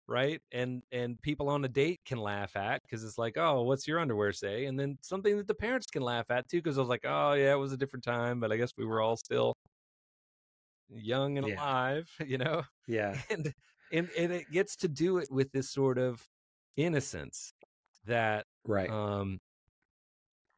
right? 0.09 0.41
And 0.53 0.83
and 0.93 1.21
people 1.23 1.49
on 1.49 1.65
a 1.65 1.69
date 1.69 2.01
can 2.05 2.19
laugh 2.19 2.57
at 2.57 2.83
because 2.83 3.05
it's 3.05 3.19
like, 3.19 3.37
oh, 3.39 3.63
what's 3.63 3.87
your 3.87 4.01
underwear 4.01 4.33
say? 4.33 4.67
And 4.67 4.79
then 4.79 4.99
something 5.03 5.37
that 5.39 5.47
the 5.49 5.55
parents 5.55 5.87
can 5.89 6.03
laugh 6.03 6.31
at 6.31 6.49
too, 6.49 6.59
because 6.59 6.77
I 6.79 6.81
was 6.83 6.89
like, 6.91 7.05
oh 7.05 7.35
yeah, 7.35 7.53
it 7.55 7.59
was 7.59 7.73
a 7.73 7.77
different 7.77 8.05
time, 8.05 8.41
but 8.41 8.53
I 8.53 8.57
guess 8.57 8.73
we 8.77 8.85
were 8.87 9.01
all 9.01 9.17
still 9.17 9.55
young 10.95 11.39
and 11.39 11.47
Yeah. 11.49 11.55
alive, 11.57 12.11
you 12.27 12.39
know? 12.39 12.63
Yeah. 12.87 13.21
and 13.31 13.53
and 13.93 14.09
and 14.19 14.33
it 14.33 14.51
gets 14.51 14.77
to 14.77 14.89
do 14.89 15.19
it 15.19 15.31
with 15.31 15.53
this 15.53 15.71
sort 15.71 15.99
of 15.99 16.23
innocence 16.77 17.53
that 18.07 18.47
Right. 18.67 18.91
um 18.91 19.41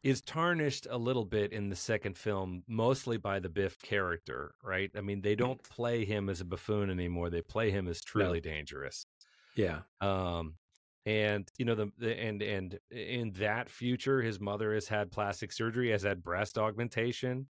is 0.02 0.20
tarnished 0.22 0.86
a 0.88 0.96
little 0.96 1.24
bit 1.24 1.52
in 1.52 1.68
the 1.68 1.76
second 1.76 2.16
film 2.16 2.62
mostly 2.68 3.16
by 3.16 3.40
the 3.40 3.48
biff 3.48 3.78
character 3.82 4.54
right 4.62 4.90
i 4.96 5.00
mean 5.00 5.20
they 5.20 5.34
don't 5.34 5.62
play 5.64 6.04
him 6.04 6.28
as 6.28 6.40
a 6.40 6.44
buffoon 6.44 6.90
anymore 6.90 7.28
they 7.28 7.42
play 7.42 7.70
him 7.70 7.88
as 7.88 8.00
truly 8.02 8.40
dangerous 8.40 9.06
yeah. 9.56 9.80
um 10.00 10.54
and 11.06 11.48
you 11.58 11.64
know 11.64 11.74
the, 11.74 11.90
the 11.98 12.18
and 12.18 12.42
and 12.42 12.78
in 12.90 13.32
that 13.32 13.68
future 13.68 14.22
his 14.22 14.38
mother 14.38 14.74
has 14.74 14.86
had 14.86 15.10
plastic 15.10 15.50
surgery 15.52 15.90
has 15.90 16.02
had 16.02 16.22
breast 16.22 16.56
augmentation 16.58 17.46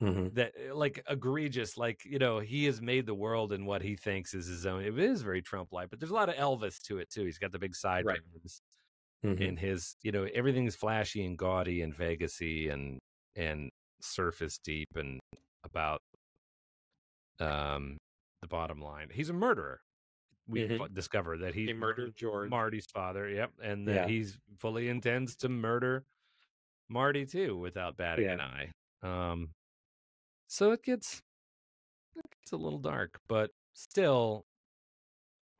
hmm 0.00 0.28
that 0.32 0.54
uh, 0.70 0.74
like 0.74 1.02
egregious 1.08 1.76
like 1.76 2.04
you 2.04 2.18
know 2.18 2.40
he 2.40 2.64
has 2.66 2.80
made 2.82 3.06
the 3.06 3.14
world 3.14 3.52
in 3.52 3.66
what 3.66 3.82
he 3.82 3.96
thinks 3.96 4.34
is 4.34 4.46
his 4.46 4.66
own 4.66 4.82
it 4.84 4.98
is 4.98 5.22
very 5.22 5.42
trump 5.42 5.72
like 5.72 5.90
but 5.90 6.00
there's 6.00 6.10
a 6.10 6.14
lot 6.14 6.28
of 6.28 6.34
elvis 6.36 6.80
to 6.82 6.98
it 6.98 7.10
too 7.10 7.24
he's 7.24 7.38
got 7.38 7.52
the 7.52 7.58
big 7.58 7.74
side 7.76 8.04
Right. 8.04 8.20
ribs 8.34 8.62
hmm 9.22 9.48
in 9.48 9.56
his 9.56 9.96
you 10.02 10.12
know 10.12 10.24
everything's 10.34 10.76
flashy 10.76 11.24
and 11.24 11.38
gaudy 11.38 11.82
and 11.82 11.94
vegasy 11.96 12.70
and 12.72 13.00
and 13.36 13.70
surface 14.02 14.58
deep 14.58 14.88
and 14.96 15.20
about 15.64 16.00
um 17.40 17.96
the 18.42 18.46
bottom 18.48 18.80
line 18.80 19.10
he's 19.12 19.30
a 19.30 19.32
murderer 19.32 19.80
we 20.48 20.60
Mhm. 20.66 20.88
discover 20.92 21.38
that 21.38 21.54
he, 21.54 21.68
He 21.68 21.74
murdered 21.74 22.16
George. 22.16 22.52
marty's 22.52 22.86
father 22.94 23.28
yep 23.28 23.52
and 23.62 23.88
that 23.88 24.02
Yeah. 24.02 24.04
he's 24.04 24.38
fully 24.58 24.88
intends 24.88 25.36
to 25.36 25.48
murder 25.48 26.04
marty 26.88 27.26
too 27.26 27.58
without 27.58 27.96
batting 27.96 28.30
an 28.32 28.40
eye 28.40 28.72
um 29.02 29.52
so 30.46 30.72
it 30.72 30.82
gets 30.82 31.22
it 32.16 32.30
gets 32.30 32.52
a 32.52 32.56
little 32.56 32.78
dark 32.80 33.20
but 33.28 33.52
still 33.74 34.46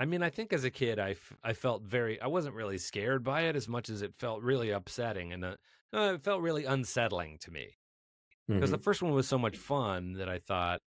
I 0.01 0.07
mean, 0.07 0.23
I 0.23 0.31
think 0.31 0.53
as 0.53 0.65
a 0.65 0.71
kid, 0.71 0.99
I, 0.99 1.11
f- 1.13 1.33
I 1.43 1.53
felt 1.53 1.83
very, 1.85 2.21
I 2.21 2.27
wasn't 2.27 2.57
really 2.57 2.79
scared 2.79 3.23
by 3.23 3.43
it 3.43 3.55
as 3.57 3.69
much 3.69 3.89
as 3.89 4.03
it 4.03 4.15
felt 4.15 4.43
really 4.43 4.71
upsetting 4.71 5.33
and 5.33 5.45
uh, 5.45 5.57
uh, 5.95 6.15
it 6.15 6.25
felt 6.25 6.43
really 6.43 6.65
unsettling 6.65 7.39
to 7.39 7.51
me. 7.51 7.77
Because 8.55 8.71
the 8.73 8.79
Mhm. 8.79 8.81
first 8.81 9.03
one 9.03 9.13
was 9.15 9.29
so 9.29 9.39
much 9.39 9.59
fun 9.59 10.15
that 10.15 10.29
I 10.29 10.39
thought, 10.41 10.83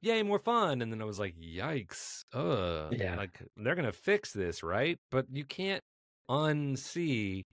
yay, 0.00 0.22
more 0.22 0.38
fun. 0.38 0.82
And 0.82 0.92
then 0.92 1.02
I 1.02 1.04
was 1.04 1.18
like, 1.18 1.36
yikes. 1.36 2.24
Ugh. 2.32 2.96
Yeah. 2.98 3.16
Like, 3.16 3.42
they're 3.56 3.74
going 3.74 3.86
to 3.86 3.92
fix 3.92 4.32
this, 4.32 4.62
right? 4.62 4.98
But 5.10 5.26
you 5.30 5.44
can't 5.44 5.84
unsee 6.30 7.44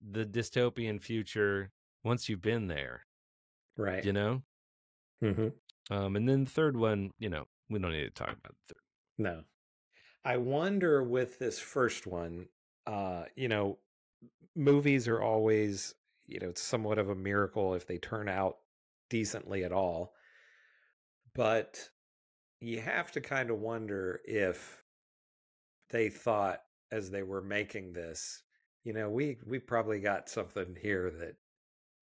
the 0.00 0.24
dystopian 0.26 1.02
future 1.02 1.72
once 2.04 2.28
you've 2.28 2.42
been 2.42 2.68
there, 2.68 3.06
right. 3.76 4.04
you 4.04 4.12
know? 4.12 4.42
hmm 5.20 5.48
Um, 5.90 6.16
and 6.16 6.28
then 6.28 6.44
the 6.44 6.50
third 6.50 6.76
one, 6.76 7.12
you 7.18 7.28
know, 7.28 7.46
we 7.68 7.78
don't 7.78 7.92
need 7.92 8.04
to 8.04 8.10
talk 8.10 8.30
about 8.30 8.54
the 8.68 8.74
third. 8.74 8.82
No. 9.18 9.42
I 10.24 10.36
wonder 10.36 11.02
with 11.02 11.38
this 11.38 11.58
first 11.58 12.06
one, 12.06 12.46
uh, 12.86 13.24
you 13.36 13.48
know, 13.48 13.78
movies 14.54 15.08
are 15.08 15.20
always, 15.20 15.94
you 16.26 16.40
know, 16.40 16.48
it's 16.48 16.62
somewhat 16.62 16.98
of 16.98 17.08
a 17.08 17.14
miracle 17.14 17.74
if 17.74 17.86
they 17.86 17.98
turn 17.98 18.28
out 18.28 18.58
decently 19.10 19.64
at 19.64 19.72
all. 19.72 20.14
But 21.34 21.88
you 22.60 22.80
have 22.80 23.10
to 23.12 23.20
kind 23.20 23.50
of 23.50 23.58
wonder 23.58 24.20
if 24.24 24.82
they 25.90 26.08
thought 26.08 26.62
as 26.90 27.10
they 27.10 27.22
were 27.22 27.42
making 27.42 27.92
this, 27.92 28.42
you 28.84 28.92
know, 28.92 29.08
we 29.10 29.38
we 29.46 29.58
probably 29.58 30.00
got 30.00 30.28
something 30.28 30.76
here 30.80 31.10
that 31.18 31.36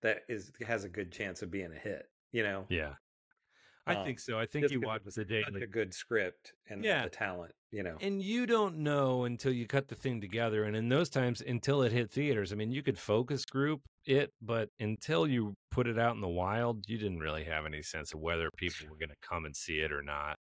that 0.04 0.24
is 0.30 0.52
has 0.66 0.84
a 0.84 0.90
good 0.90 1.12
chance 1.12 1.42
of 1.42 1.50
being 1.50 1.72
a 1.74 1.80
hit, 1.80 2.06
you 2.32 2.44
know. 2.44 2.66
Yeah. 2.70 2.94
I 3.86 3.96
Um, 3.96 4.06
think 4.06 4.20
so. 4.20 4.40
I 4.40 4.46
think 4.46 4.72
you 4.72 4.80
watch 4.80 5.04
the 5.04 5.12
such 5.12 5.28
daily. 5.28 5.62
a 5.62 5.68
good 5.68 5.94
script 5.94 6.54
and 6.70 6.86
Yeah. 6.86 7.04
the 7.04 7.10
talent, 7.10 7.54
you 7.72 7.84
know. 7.84 7.98
And 8.00 8.22
you 8.22 8.46
don't 8.46 8.78
know 8.78 9.26
until 9.26 9.52
you 9.52 9.68
cut 9.68 9.90
the 9.90 9.96
thing 9.96 10.22
together. 10.22 10.64
And 10.64 10.74
in 10.78 10.88
those 10.88 11.10
times, 11.10 11.42
until 11.42 11.82
it 11.82 11.92
hit 11.92 12.10
theaters, 12.10 12.54
I 12.54 12.56
mean, 12.56 12.72
you 12.72 12.82
could 12.82 12.98
focus 12.98 13.44
group 13.44 13.82
it, 14.06 14.32
but 14.42 14.70
until 14.80 15.28
you 15.28 15.56
put 15.70 15.88
it 15.88 16.00
out 16.00 16.16
in 16.16 16.22
the 16.22 16.30
wild, 16.30 16.88
you 16.88 16.98
didn't 16.98 17.20
really 17.20 17.44
have 17.44 17.66
any 17.66 17.82
sense 17.82 18.14
of 18.14 18.22
whether 18.22 18.50
people 18.56 18.88
were 18.90 18.96
going 18.98 19.10
to 19.10 19.18
come 19.22 19.44
and 19.44 19.54
see 19.56 19.80
it 19.80 19.92
or 19.92 20.02
not. 20.02 20.38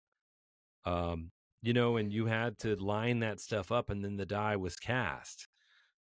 Um, 0.85 1.31
you 1.63 1.73
know, 1.73 1.97
and 1.97 2.13
you 2.13 2.27
had 2.27 2.59
to 2.59 2.75
line 2.77 3.21
that 3.21 3.39
stuff 3.41 3.71
up, 3.71 3.89
and 3.91 4.05
then 4.05 4.17
the 4.17 4.27
die 4.27 4.57
was 4.57 4.75
cast. 4.77 5.47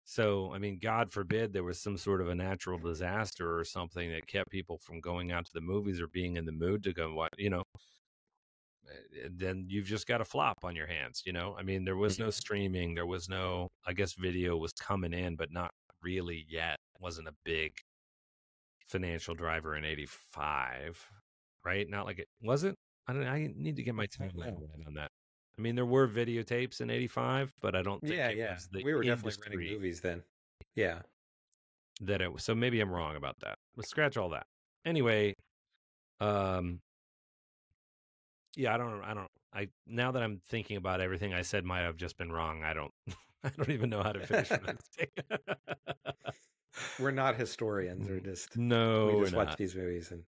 So, 0.08 0.52
I 0.54 0.58
mean, 0.58 0.78
God 0.80 1.10
forbid 1.10 1.52
there 1.52 1.64
was 1.64 1.80
some 1.80 1.96
sort 1.96 2.20
of 2.20 2.28
a 2.28 2.34
natural 2.34 2.78
disaster 2.78 3.58
or 3.58 3.64
something 3.64 4.08
that 4.12 4.26
kept 4.28 4.50
people 4.50 4.78
from 4.78 5.00
going 5.00 5.32
out 5.32 5.46
to 5.46 5.52
the 5.52 5.60
movies 5.60 6.00
or 6.00 6.06
being 6.06 6.36
in 6.36 6.46
the 6.46 6.52
mood 6.52 6.84
to 6.84 6.92
go 6.92 7.12
watch, 7.12 7.32
you 7.38 7.50
know, 7.50 7.64
eh, 8.88 9.28
then 9.30 9.66
you've 9.68 9.86
just 9.86 10.06
got 10.06 10.20
a 10.20 10.24
flop 10.24 10.58
on 10.62 10.76
your 10.76 10.86
hands, 10.86 11.22
you 11.26 11.32
know? 11.32 11.56
I 11.58 11.62
mean, 11.62 11.84
there 11.84 11.96
was 11.96 12.18
no 12.18 12.30
streaming, 12.30 12.94
there 12.94 13.06
was 13.06 13.28
no, 13.28 13.68
I 13.86 13.92
guess 13.92 14.14
video 14.14 14.56
was 14.56 14.72
coming 14.72 15.12
in, 15.12 15.36
but 15.36 15.50
not 15.52 15.72
really 16.02 16.46
yet. 16.48 16.76
Wasn't 17.00 17.28
a 17.28 17.34
big 17.44 17.72
financial 18.86 19.34
driver 19.34 19.76
in 19.76 19.84
85, 19.84 21.04
right? 21.64 21.88
Not 21.88 22.06
like 22.06 22.18
it 22.20 22.28
was 22.42 22.64
it? 22.64 22.76
I 23.06 23.12
don't 23.12 23.26
I 23.26 23.52
need 23.54 23.76
to 23.76 23.82
get 23.82 23.94
my 23.94 24.06
timeline 24.06 24.56
right 24.58 24.86
on 24.86 24.94
that. 24.94 25.10
I 25.58 25.62
mean, 25.62 25.74
there 25.74 25.86
were 25.86 26.06
videotapes 26.06 26.80
in 26.80 26.90
85, 26.90 27.54
but 27.60 27.74
I 27.74 27.82
don't 27.82 28.00
think 28.02 28.14
Yeah, 28.14 28.28
it 28.28 28.36
yeah. 28.36 28.54
was 28.54 28.68
the 28.68 28.82
We 28.84 28.92
were 28.94 29.02
definitely 29.02 29.40
renting 29.58 29.72
movies 29.74 30.00
then. 30.00 30.22
Yeah. 30.74 31.00
that 32.02 32.20
it 32.20 32.32
was. 32.32 32.44
So 32.44 32.54
maybe 32.54 32.80
I'm 32.80 32.90
wrong 32.90 33.16
about 33.16 33.38
that. 33.40 33.56
Let's 33.76 33.88
scratch 33.88 34.16
all 34.18 34.28
that. 34.30 34.46
Anyway, 34.84 35.34
um, 36.20 36.80
yeah, 38.54 38.74
I 38.74 38.76
don't, 38.76 39.02
I 39.02 39.14
don't, 39.14 39.30
I 39.54 39.68
now 39.86 40.12
that 40.12 40.22
I'm 40.22 40.40
thinking 40.48 40.76
about 40.76 41.00
everything 41.00 41.32
I 41.32 41.42
said 41.42 41.64
might 41.64 41.80
have 41.80 41.96
just 41.96 42.18
been 42.18 42.30
wrong. 42.30 42.62
I 42.62 42.74
don't, 42.74 42.92
I 43.44 43.50
don't 43.56 43.70
even 43.70 43.88
know 43.90 44.02
how 44.02 44.12
to 44.12 44.20
finish 44.26 44.50
what 44.50 44.68
I'm 44.68 44.78
saying. 44.96 45.10
We're 47.00 47.10
not 47.10 47.36
historians. 47.36 48.06
We're 48.08 48.20
just 48.20 48.56
no, 48.58 49.16
we 49.16 49.24
just 49.24 49.34
watch 49.34 49.48
not. 49.48 49.56
these 49.58 49.74
movies 49.74 50.10
and 50.10 50.22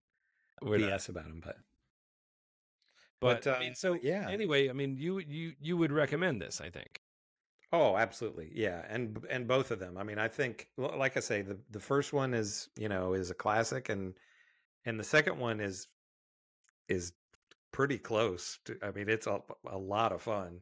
We're 0.63 0.77
not. 0.79 0.91
BS 0.91 1.09
about 1.09 1.25
them. 1.25 1.41
But 1.43 1.57
But, 3.21 3.45
But, 3.45 3.57
I 3.57 3.61
mean, 3.61 3.73
uh, 3.73 3.75
so 3.75 3.99
yeah. 4.03 4.29
Anyway, 4.29 4.69
I 4.69 4.73
mean, 4.73 4.97
you 4.97 5.19
you 5.21 5.53
you 5.61 5.77
would 5.77 5.93
recommend 5.93 6.41
this, 6.43 6.61
I 6.61 6.71
think. 6.71 7.01
oh, 7.73 7.97
absolutely, 7.97 8.51
yeah, 8.55 8.85
and 8.89 9.25
and 9.31 9.49
both 9.49 9.71
of 9.71 9.79
them. 9.79 9.97
I 9.97 10.03
mean, 10.05 10.19
I 10.19 10.29
think, 10.29 10.69
like 10.77 11.17
I 11.17 11.21
say, 11.21 11.43
the 11.43 11.59
the 11.71 11.81
first 11.81 12.13
one 12.13 12.35
is 12.35 12.69
you 12.77 12.89
know 12.89 13.15
is 13.15 13.31
a 13.31 13.35
classic, 13.35 13.89
and 13.89 14.15
and 14.85 14.99
the 15.01 15.05
second 15.05 15.39
one 15.39 15.61
is 15.61 15.89
is 16.89 17.13
pretty 17.73 17.99
close. 17.99 18.59
To, 18.67 18.77
I 18.83 18.91
mean, 18.91 19.09
it's 19.09 19.27
a 19.27 19.41
a 19.67 19.79
lot 19.79 20.13
of 20.13 20.21
fun. 20.23 20.61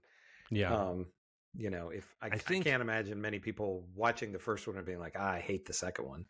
Yeah. 0.50 0.74
Um, 0.74 1.06
you 1.54 1.68
know, 1.70 1.90
if 1.90 2.14
I, 2.22 2.26
I 2.26 2.30
I 2.32 2.38
think- 2.38 2.64
can't 2.64 2.80
imagine 2.80 3.20
many 3.20 3.38
people 3.38 3.86
watching 3.94 4.32
the 4.32 4.38
first 4.38 4.66
one 4.66 4.76
and 4.76 4.86
being 4.86 5.00
like, 5.00 5.16
ah, 5.18 5.32
I 5.32 5.40
hate 5.40 5.66
the 5.66 5.72
second 5.74 6.06
one. 6.06 6.24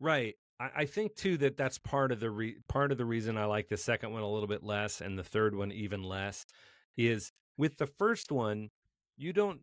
Right. 0.00 0.34
I, 0.60 0.70
I 0.76 0.84
think 0.86 1.14
too 1.16 1.36
that 1.38 1.56
that's 1.56 1.78
part 1.78 2.12
of 2.12 2.20
the 2.20 2.30
re- 2.30 2.58
part 2.68 2.92
of 2.92 2.98
the 2.98 3.04
reason 3.04 3.36
I 3.36 3.44
like 3.46 3.68
the 3.68 3.76
second 3.76 4.12
one 4.12 4.22
a 4.22 4.30
little 4.30 4.48
bit 4.48 4.62
less 4.62 5.00
and 5.00 5.18
the 5.18 5.24
third 5.24 5.54
one 5.54 5.72
even 5.72 6.02
less 6.02 6.46
is 6.96 7.32
with 7.56 7.76
the 7.78 7.86
first 7.86 8.32
one 8.32 8.70
you 9.16 9.32
don't 9.32 9.62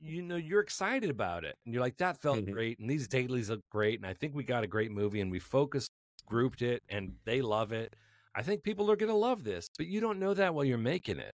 you 0.00 0.22
know 0.22 0.36
you're 0.36 0.60
excited 0.60 1.10
about 1.10 1.44
it 1.44 1.56
and 1.64 1.72
you're 1.74 1.82
like 1.82 1.96
that 1.98 2.20
felt 2.20 2.40
Mhm. 2.40 2.50
great 2.50 2.78
and 2.78 2.88
these 2.90 3.08
dailies 3.08 3.50
look 3.50 3.62
great 3.70 3.98
and 3.98 4.06
I 4.06 4.14
think 4.14 4.34
we 4.34 4.44
got 4.44 4.64
a 4.64 4.68
great 4.68 4.90
movie 4.92 5.20
and 5.20 5.30
we 5.30 5.38
focused 5.38 5.90
grouped 6.26 6.62
it 6.62 6.82
and 6.88 7.16
they 7.24 7.40
love 7.40 7.72
it. 7.72 7.94
I 8.34 8.42
think 8.42 8.62
people 8.64 8.90
are 8.90 8.96
going 8.96 9.10
to 9.12 9.16
love 9.16 9.44
this, 9.44 9.68
but 9.78 9.86
you 9.86 10.00
don't 10.00 10.18
know 10.18 10.34
that 10.34 10.54
while 10.54 10.64
you're 10.64 10.76
making 10.76 11.18
it. 11.20 11.34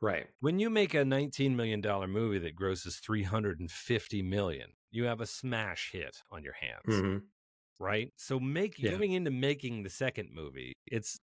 Right. 0.00 0.30
When 0.40 0.58
you 0.58 0.68
make 0.68 0.94
a 0.94 1.04
19 1.04 1.54
million 1.54 1.80
dollar 1.80 2.08
movie 2.08 2.40
that 2.40 2.56
grosses 2.56 2.98
350 2.98 4.20
million, 4.20 4.72
you 4.90 5.04
have 5.04 5.20
a 5.20 5.26
smash 5.26 5.92
hit 5.92 6.24
on 6.30 6.42
your 6.42 6.54
hands 6.54 6.82
Mhm. 6.86 7.28
Right? 7.78 8.12
So 8.16 8.38
make 8.40 8.78
Yeah. 8.78 8.90
going 8.92 9.12
into 9.12 9.30
making 9.30 9.82
the 9.82 9.90
second 9.90 10.30
movie, 10.32 10.72
it's 10.86 11.18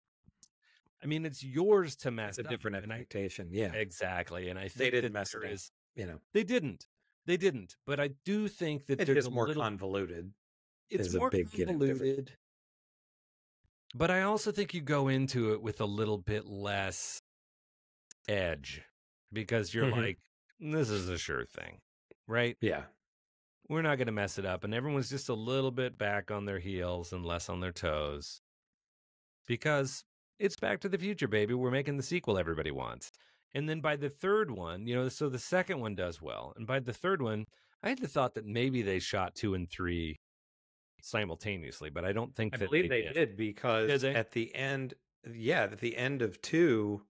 I 1.02 1.06
mean, 1.06 1.26
it's 1.26 1.42
yours 1.42 1.96
to 1.96 2.12
mess 2.12 2.38
It's 2.38 2.38
a 2.38 2.42
up, 2.44 2.50
different 2.50 2.76
and 2.76 2.92
I- 2.92 3.00
expectation. 3.00 3.48
yeah. 3.50 3.72
exactly. 3.72 4.48
And 4.50 4.56
I 4.58 4.68
think 4.68 4.78
They 4.78 4.90
didn't 4.90 5.12
mess 5.12 5.34
it 5.34 5.44
up. 5.44 5.50
is- 5.50 5.72
You 5.96 6.06
know, 6.06 6.20
They 6.32 6.44
didn't. 6.44 6.86
They 7.26 7.36
didn't. 7.36 7.76
But 7.86 7.98
I 7.98 8.08
do 8.24 8.46
think 8.46 8.86
that 8.86 9.00
it's 9.00 9.06
there's 9.08 9.28
more 9.30 9.48
little, 9.48 9.62
convoluted. 9.64 10.32
it's 10.90 11.12
more 11.14 11.28
big, 11.30 11.52
you 11.58 11.66
know, 11.66 11.72
convoluted. 11.72 12.36
But 13.94 14.10
I 14.12 14.22
also 14.22 14.52
think 14.52 14.72
you 14.74 14.80
go 14.80 15.08
into 15.08 15.52
it 15.52 15.60
with 15.60 15.80
a 15.80 15.84
little 15.84 16.18
bit 16.18 16.46
less 16.46 17.20
edge 18.28 18.82
because 19.32 19.74
you're 19.74 19.86
Mhm. 19.86 19.96
like, 19.96 20.18
this 20.60 20.88
is 20.88 21.08
a 21.08 21.18
sure 21.18 21.44
thing, 21.44 21.80
right? 22.28 22.56
Yeah. 22.60 22.86
We're 23.68 23.82
not 23.82 23.96
going 23.96 24.06
to 24.06 24.12
mess 24.12 24.38
it 24.38 24.44
up. 24.44 24.64
And 24.64 24.74
everyone's 24.74 25.10
just 25.10 25.28
a 25.28 25.34
little 25.34 25.70
bit 25.70 25.96
back 25.96 26.30
on 26.30 26.44
their 26.44 26.58
heels 26.58 27.12
and 27.12 27.24
less 27.24 27.48
on 27.48 27.60
their 27.60 27.72
toes 27.72 28.40
because 29.46 30.04
it's 30.38 30.56
Back 30.56 30.80
to 30.80 30.88
the 30.88 30.98
Future, 30.98 31.28
baby. 31.28 31.54
We're 31.54 31.70
making 31.70 31.96
the 31.96 32.02
sequel 32.02 32.38
everybody 32.38 32.70
wants. 32.70 33.12
And 33.54 33.68
then 33.68 33.80
by 33.80 33.96
the 33.96 34.08
third 34.08 34.50
one, 34.50 34.86
you 34.86 34.94
know, 34.94 35.08
so 35.08 35.28
the 35.28 35.38
second 35.38 35.80
one 35.80 35.94
does 35.94 36.20
well. 36.20 36.52
And 36.56 36.66
by 36.66 36.80
the 36.80 36.92
third 36.92 37.22
one, 37.22 37.46
I 37.82 37.90
had 37.90 37.98
the 37.98 38.08
thought 38.08 38.34
that 38.34 38.46
maybe 38.46 38.82
they 38.82 38.98
shot 38.98 39.34
two 39.34 39.54
and 39.54 39.70
three 39.70 40.18
simultaneously, 41.02 41.90
but 41.90 42.04
I 42.04 42.12
don't 42.12 42.34
think 42.34 42.54
I 42.54 42.58
that 42.58 42.70
believe 42.70 42.88
they, 42.88 43.02
did. 43.12 43.36
because 43.36 43.88
Did 43.88 44.00
they? 44.00 44.14
at 44.14 44.32
the 44.32 44.54
end, 44.54 44.94
yeah, 45.32 45.64
at 45.64 45.78
the 45.80 45.96
end 45.96 46.22
of 46.22 46.40
two, 46.40 47.02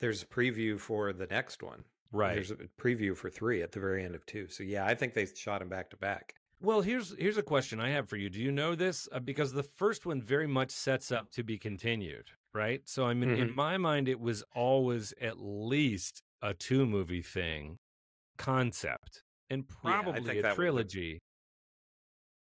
there's 0.00 0.22
a 0.22 0.26
preview 0.26 0.78
for 0.78 1.12
the 1.12 1.26
next 1.26 1.62
one. 1.62 1.84
Right. 2.14 2.34
There's 2.34 2.50
a 2.52 2.56
preview 2.80 3.16
for 3.16 3.28
three 3.28 3.62
at 3.62 3.72
the 3.72 3.80
very 3.80 4.04
end 4.04 4.14
of 4.14 4.24
two. 4.26 4.48
So 4.48 4.62
yeah, 4.62 4.86
I 4.86 4.94
think 4.94 5.14
they 5.14 5.26
shot 5.26 5.58
them 5.58 5.68
back 5.68 5.90
to 5.90 5.96
back. 5.96 6.34
Well, 6.60 6.80
here's 6.80 7.14
here's 7.18 7.36
a 7.36 7.42
question 7.42 7.80
I 7.80 7.90
have 7.90 8.08
for 8.08 8.16
you. 8.16 8.30
Do 8.30 8.40
you 8.40 8.52
know 8.52 8.74
this? 8.74 9.08
Uh, 9.12 9.18
because 9.20 9.52
the 9.52 9.62
first 9.64 10.06
one 10.06 10.22
very 10.22 10.46
much 10.46 10.70
sets 10.70 11.10
up 11.12 11.30
to 11.32 11.42
be 11.42 11.58
continued, 11.58 12.30
right? 12.54 12.80
So 12.88 13.04
I 13.04 13.12
mean, 13.14 13.30
in 13.30 13.48
Mhm. 13.50 13.54
my 13.56 13.76
mind, 13.76 14.08
it 14.08 14.20
was 14.20 14.42
always 14.54 15.12
at 15.20 15.38
least 15.38 16.22
a 16.40 16.54
two 16.54 16.86
movie 16.86 17.22
thing 17.22 17.78
concept, 18.38 19.24
and 19.50 19.66
probably 19.68 20.20
think 20.22 20.38
a 20.38 20.42
that 20.42 20.48
was 20.50 20.56
trilogy. 20.56 21.20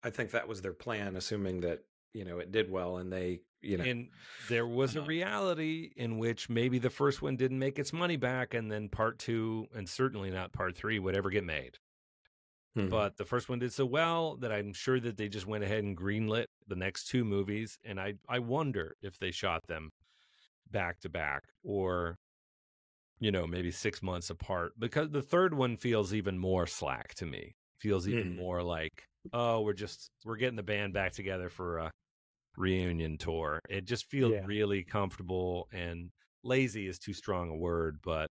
I 0.04 0.10
think 0.10 0.30
that 0.30 0.46
was 0.46 0.62
their 0.62 0.72
plan, 0.72 1.16
assuming 1.16 1.60
that 1.62 1.80
you 2.14 2.24
know 2.24 2.38
it 2.38 2.50
did 2.52 2.70
well 2.70 2.98
and 2.98 3.12
they 3.12 3.40
you 3.62 3.76
know 3.78 3.84
And 3.84 4.12
there 4.38 4.66
was 4.68 4.94
a 4.96 5.02
Uh-huh. 5.02 5.02
reality 5.02 5.92
in 5.96 6.18
which 6.18 6.48
maybe 6.48 6.78
the 6.78 6.90
first 6.90 7.22
one 7.22 7.36
didn't 7.36 7.58
make 7.58 7.78
its 7.78 7.92
money 7.92 8.16
back, 8.16 8.54
and 8.54 8.70
then 8.70 8.88
part 8.88 9.18
two, 9.18 9.66
and 9.74 9.88
certainly 9.88 10.30
not 10.30 10.52
part 10.52 10.76
three, 10.76 10.98
would 11.00 11.16
ever 11.16 11.30
get 11.30 11.44
made. 11.44 11.78
Mhm. 12.74 12.88
But 12.90 13.16
the 13.16 13.24
first 13.24 13.48
one 13.48 13.58
did 13.58 13.72
so 13.72 13.84
well 13.86 14.36
that 14.38 14.52
I'm 14.52 14.72
sure 14.72 14.98
that 15.00 15.16
they 15.16 15.28
just 15.28 15.46
went 15.46 15.64
ahead 15.64 15.84
and 15.84 15.96
greenlit 15.96 16.46
the 16.66 16.76
next 16.76 17.04
two 17.08 17.24
movies, 17.24 17.78
and 17.84 18.00
I 18.00 18.14
I 18.28 18.38
wonder 18.38 18.96
if 19.02 19.18
they 19.18 19.30
shot 19.30 19.66
them 19.66 19.90
back 20.70 21.00
to 21.00 21.10
back 21.10 21.44
or 21.64 22.18
you 23.20 23.30
know 23.32 23.46
maybe 23.46 23.70
six 23.70 24.02
months 24.02 24.30
apart 24.30 24.72
because 24.78 25.10
the 25.10 25.22
third 25.22 25.54
one 25.54 25.76
feels 25.76 26.14
even 26.14 26.38
more 26.38 26.66
slack 26.66 27.14
to 27.14 27.26
me. 27.26 27.54
Feels 27.78 28.08
even 28.08 28.28
Mhm. 28.28 28.40
more 28.40 28.62
like 28.62 29.07
oh 29.32 29.60
we're 29.60 29.72
just 29.72 30.10
we're 30.24 30.36
getting 30.36 30.56
the 30.56 30.62
band 30.62 30.92
back 30.92 31.12
together 31.12 31.48
for 31.48 31.78
a 31.78 31.90
reunion 32.56 33.18
tour. 33.18 33.60
It 33.68 33.84
just 33.84 34.06
feels 34.10 34.32
Yeah. 34.32 34.44
really 34.46 34.82
comfortable 34.82 35.68
and 35.72 36.10
lazy 36.44 36.86
is 36.86 36.98
too 36.98 37.12
strong 37.12 37.50
a 37.50 37.56
word, 37.56 37.98
but 38.02 38.28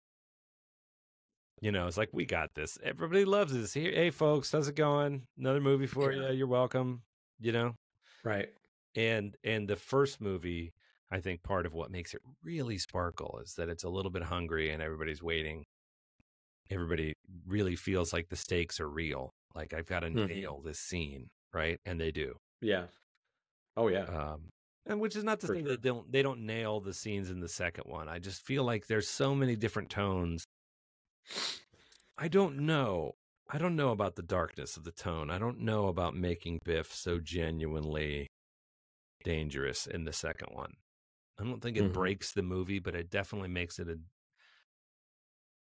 you 1.61 1.71
know, 1.71 1.87
it's 1.87 1.97
like 1.97 2.09
we 2.13 2.25
got 2.25 2.49
this. 2.55 2.77
Everybody 2.83 3.25
loves 3.25 3.53
this. 3.53 3.73
Here, 3.73 3.91
hey 3.91 4.11
folks, 4.11 4.51
how's 4.51 4.67
it 4.67 4.75
going? 4.75 5.23
Another 5.37 5.61
movie 5.61 5.87
for 5.87 6.11
Yeah. 6.11 6.29
you. 6.29 6.37
You're 6.39 6.47
welcome. 6.47 7.01
You 7.39 7.51
know, 7.51 7.75
right. 8.23 8.49
and 8.95 9.35
and 9.43 9.67
the 9.67 9.75
first 9.75 10.19
movie, 10.21 10.73
I 11.11 11.19
think 11.19 11.43
part 11.43 11.65
of 11.65 11.73
what 11.73 11.91
makes 11.91 12.13
it 12.13 12.21
really 12.43 12.77
sparkle 12.79 13.39
is 13.43 13.53
that 13.55 13.69
it's 13.69 13.83
a 13.83 13.89
little 13.89 14.11
bit 14.11 14.23
hungry 14.23 14.71
and 14.71 14.81
everybody's 14.81 15.21
waiting. 15.23 15.63
Everybody 16.69 17.13
really 17.45 17.75
feels 17.75 18.11
like 18.11 18.27
the 18.29 18.35
stakes 18.35 18.79
are 18.79 18.89
real. 18.89 19.31
Like 19.57 19.73
I've 19.73 19.87
got 19.87 20.01
to 20.01 20.11
Mhm. 20.13 20.27
nail 20.29 20.61
this 20.61 20.79
scene, 20.79 21.29
right? 21.53 21.79
And 21.85 21.99
they 22.01 22.11
do. 22.13 22.37
Yeah. 22.61 22.87
Oh 23.77 23.87
yeah. 23.89 24.07
Um, 24.07 24.49
and 24.85 25.01
which 25.01 25.15
is 25.15 25.23
not 25.23 25.41
to 25.41 25.47
For 25.47 25.55
say 25.55 25.61
sure. 25.63 25.73
that 25.73 25.81
they 25.81 25.89
don't 25.89 26.11
they 26.11 26.21
don't 26.21 26.45
nail 26.45 26.79
the 26.79 26.93
scenes 26.93 27.29
in 27.29 27.39
the 27.39 27.49
second 27.49 27.85
one. 27.87 28.07
I 28.07 28.19
just 28.19 28.41
feel 28.41 28.63
like 28.63 28.87
there's 28.87 29.09
so 29.09 29.35
many 29.35 29.55
different 29.55 29.89
tones. 29.89 30.45
I 32.17 32.27
don't 32.27 32.59
know. 32.59 33.13
I 33.49 33.57
don't 33.57 33.75
know 33.75 33.89
about 33.91 34.15
the 34.15 34.21
darkness 34.23 34.77
of 34.77 34.83
the 34.83 34.91
tone. 34.91 35.29
I 35.29 35.37
don't 35.39 35.59
know 35.59 35.87
about 35.87 36.15
making 36.15 36.59
Biff 36.63 36.93
so 36.93 37.19
genuinely 37.19 38.27
dangerous 39.23 39.87
in 39.87 40.05
the 40.05 40.13
second 40.13 40.49
one. 40.55 40.73
I 41.39 41.45
don't 41.45 41.61
think 41.61 41.77
it 41.77 41.91
Mhm. 41.91 41.93
breaks 41.93 42.33
the 42.33 42.43
movie, 42.43 42.79
but 42.79 42.95
it 42.95 43.09
definitely 43.11 43.49
makes 43.49 43.79
it 43.79 43.89
a 43.89 43.99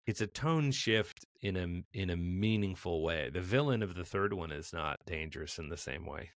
it's 0.07 0.20
a 0.20 0.26
tone 0.26 0.70
shift 0.72 1.24
in 1.40 1.57
a 1.57 1.98
in 1.98 2.11
a 2.11 2.16
meaningful 2.16 3.03
way. 3.03 3.30
The 3.30 3.40
villain 3.40 3.82
of 3.82 3.94
the 3.94 4.05
third 4.05 4.32
one 4.32 4.50
is 4.53 4.72
not 4.72 5.00
dangerous 5.07 5.59
in 5.59 5.68
the 5.68 5.76
same 5.76 6.05
way 6.07 6.30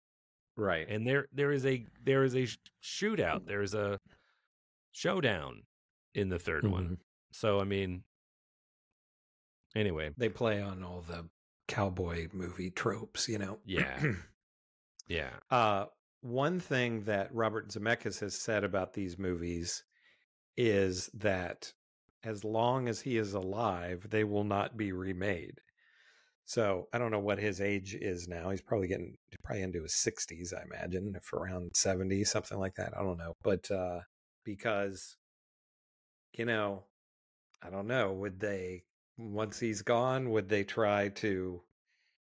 right. 0.56 0.86
and 0.88 1.06
there 1.06 1.26
there 1.32 1.50
is 1.50 1.64
a 1.66 1.84
there 2.04 2.22
is 2.24 2.36
a 2.36 2.46
shootout 2.82 3.46
there 3.46 3.62
is 3.62 3.74
a 3.74 3.98
showdown 4.92 5.62
in 6.14 6.28
the 6.28 6.38
3rd 6.38 6.70
one 6.70 6.88
Mhm. 6.88 6.98
so 7.32 7.58
i 7.60 7.64
mean 7.64 8.04
anyway 9.74 10.10
They 10.16 10.28
play 10.28 10.62
on 10.62 10.84
all 10.84 11.00
the 11.02 11.28
cowboy 11.66 12.28
movie 12.32 12.70
tropes, 12.70 13.28
you 13.28 13.38
know. 13.38 13.58
Yeah. 13.64 14.00
yeah 15.08 15.30
Uh, 15.50 15.86
one 16.20 16.60
thing 16.60 17.02
that 17.04 17.34
Robert 17.34 17.68
Zemeckis 17.70 18.20
has 18.20 18.34
said 18.38 18.64
about 18.64 18.92
these 18.92 19.18
movies 19.18 19.82
is 20.56 21.10
that 21.14 21.72
as 22.24 22.44
long 22.44 22.88
as 22.88 23.00
he 23.00 23.16
is 23.16 23.34
alive, 23.34 24.06
they 24.10 24.24
will 24.24 24.44
not 24.44 24.76
be 24.76 24.92
remade. 24.92 25.60
So 26.46 26.88
I 26.92 26.98
don't 26.98 27.10
know 27.10 27.20
what 27.20 27.38
his 27.38 27.60
age 27.60 27.94
is 27.94 28.28
now. 28.28 28.50
He's 28.50 28.60
probably 28.62 28.88
getting 28.88 29.16
probably 29.42 29.62
into 29.62 29.82
his 29.82 29.94
sixties, 29.94 30.52
I 30.52 30.62
imagine, 30.62 31.14
if 31.16 31.32
around 31.32 31.70
seventy, 31.74 32.22
something 32.24 32.58
like 32.58 32.74
that. 32.76 32.92
I 32.96 33.02
don't 33.02 33.16
know, 33.18 33.34
but 33.42 33.70
uh, 33.70 34.00
because 34.44 35.16
you 36.36 36.44
know, 36.44 36.84
I 37.62 37.70
don't 37.70 37.86
know. 37.86 38.12
Would 38.12 38.40
they 38.40 38.84
once 39.16 39.58
he's 39.58 39.82
gone? 39.82 40.30
Would 40.30 40.48
they 40.48 40.64
try 40.64 41.08
to 41.10 41.62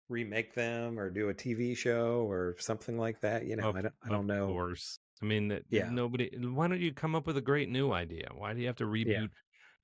remake 0.09 0.55
them 0.55 0.99
or 0.99 1.09
do 1.09 1.29
a 1.29 1.35
TV 1.35 1.77
show 1.77 2.27
or 2.29 2.57
something 2.59 2.99
like 2.99 3.21
that? 3.21 3.47
You 3.47 3.57
know, 3.57 3.71
Of- 3.71 3.77
I 3.77 3.83
don't, 3.83 3.95
I 4.05 4.09
don't 4.11 4.21
of 4.31 4.37
know. 4.39 4.47
course 4.49 4.99
i 5.23 5.27
mean 5.27 5.49
that 5.49 5.63
Yeah. 5.69 5.91
nobody 5.91 6.31
why 6.39 6.67
don't 6.67 6.81
you 6.81 6.95
come 6.95 7.15
up 7.15 7.27
with 7.27 7.37
a 7.37 7.43
great 7.43 7.69
new 7.69 7.93
idea 7.93 8.27
why 8.35 8.55
do 8.55 8.61
you 8.63 8.67
have 8.69 8.77
to 8.77 8.85
reboot 8.87 9.07
Yeah. 9.07 9.27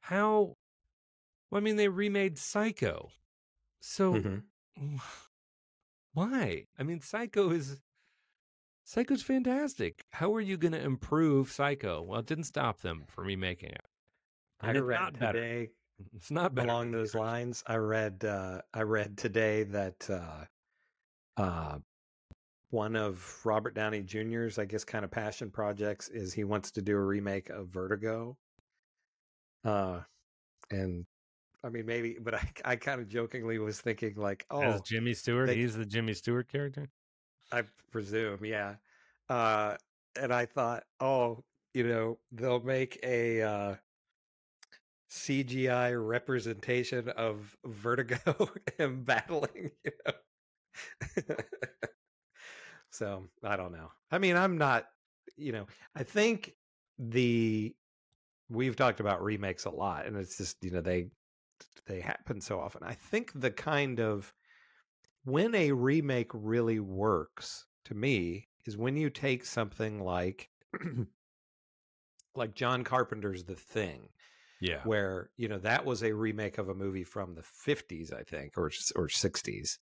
How 0.06 0.54
well, 1.50 1.60
i 1.60 1.60
mean 1.60 1.76
they 1.76 1.88
remade 1.88 2.38
psycho 2.38 3.10
so 3.80 4.14
Mhm. 4.14 4.42
why 6.14 6.64
i 6.78 6.82
mean 6.82 7.00
psycho 7.00 7.50
is 7.50 7.80
psycho's 8.84 9.22
fantastic 9.22 10.04
how 10.12 10.32
are 10.34 10.40
you 10.40 10.56
going 10.56 10.72
to 10.72 10.80
improve 10.80 11.50
psycho 11.50 12.02
well 12.02 12.20
it 12.20 12.26
didn't 12.26 12.44
stop 12.44 12.80
them 12.80 13.04
from 13.08 13.26
remaking 13.26 13.70
it 13.70 13.84
I 14.60 14.68
And 14.68 14.78
it's 14.78 14.86
read 14.86 15.14
today 15.14 15.70
it's 16.14 16.30
not 16.30 16.54
better 16.54 16.68
along 16.68 16.92
those 16.92 17.14
lines. 17.14 17.64
I 17.66 17.76
read 17.76 18.24
uh, 18.24 18.60
I 18.72 18.82
read 18.82 19.18
today 19.18 19.64
that 19.64 20.08
uh, 20.08 20.44
uh, 21.36 21.78
one 22.70 22.96
of 22.96 23.40
Robert 23.44 23.74
Downey 23.74 24.02
Jr.'s, 24.02 24.58
I 24.58 24.64
guess, 24.66 24.84
kind 24.84 25.04
of 25.04 25.10
passion 25.10 25.50
projects 25.50 26.08
is 26.08 26.32
he 26.32 26.44
wants 26.44 26.70
to 26.72 26.82
do 26.82 26.96
a 26.96 27.00
remake 27.04 27.50
of 27.50 27.68
Vertigo. 27.68 28.36
Uh, 29.66 30.00
and 30.70 31.04
I 31.64 31.68
mean, 31.68 31.86
maybe, 31.86 32.16
but 32.20 32.34
I, 32.34 32.48
I 32.64 32.76
kind 32.76 33.00
of 33.00 33.08
jokingly 33.08 33.58
was 33.58 33.80
thinking 33.80 34.14
like, 34.16 34.46
oh, 34.50 34.60
as 34.62 34.80
jimmy 34.82 35.12
stewart 35.12 35.48
they- 35.48 35.56
he's 35.56 35.76
the 35.76 35.84
jimmy 35.84 36.14
stewart 36.14 36.48
character 36.48 36.88
I 37.52 37.62
presume, 37.92 38.44
yeah. 38.44 38.76
Uh, 39.28 39.76
and 40.20 40.32
I 40.32 40.46
thought, 40.46 40.84
oh, 41.00 41.44
you 41.74 41.86
know, 41.86 42.18
they'll 42.32 42.60
make 42.62 42.98
a 43.04 43.42
uh, 43.42 43.74
CGI 45.10 45.94
representation 45.96 47.08
of 47.10 47.56
Vertigo 47.64 48.50
and 48.78 49.04
battling, 49.04 49.70
you 49.84 49.92
know. 50.06 51.24
so 52.90 53.24
I 53.42 53.56
don't 53.56 53.72
know. 53.72 53.90
I 54.10 54.18
mean, 54.18 54.36
I'm 54.36 54.58
not, 54.58 54.86
you 55.36 55.52
know, 55.52 55.66
I 55.94 56.02
think 56.02 56.54
the 56.98 57.74
we've 58.48 58.76
talked 58.76 59.00
about 59.00 59.22
remakes 59.22 59.64
a 59.64 59.70
lot, 59.70 60.06
and 60.06 60.16
it's 60.16 60.36
just 60.36 60.56
you 60.62 60.70
know 60.70 60.80
they 60.80 61.08
they 61.86 62.00
happen 62.00 62.40
so 62.40 62.60
often. 62.60 62.82
I 62.82 62.94
think 62.94 63.32
the 63.34 63.50
kind 63.50 64.00
of 64.00 64.32
when 65.24 65.54
a 65.54 65.72
remake 65.72 66.30
really 66.32 66.80
works 66.80 67.66
to 67.84 67.94
me 67.94 68.48
is 68.64 68.76
when 68.76 68.96
you 68.96 69.10
take 69.10 69.44
something 69.44 70.00
like 70.00 70.48
like 72.34 72.54
John 72.54 72.84
Carpenter's 72.84 73.44
The 73.44 73.54
Thing 73.54 74.08
yeah 74.60 74.80
where 74.84 75.30
you 75.36 75.48
know 75.48 75.58
that 75.58 75.84
was 75.84 76.02
a 76.02 76.14
remake 76.14 76.58
of 76.58 76.68
a 76.68 76.74
movie 76.74 77.04
from 77.04 77.34
the 77.34 77.42
50s 77.42 78.12
I 78.12 78.22
think 78.22 78.56
or 78.56 78.70
or 78.94 79.08
60s 79.08 79.78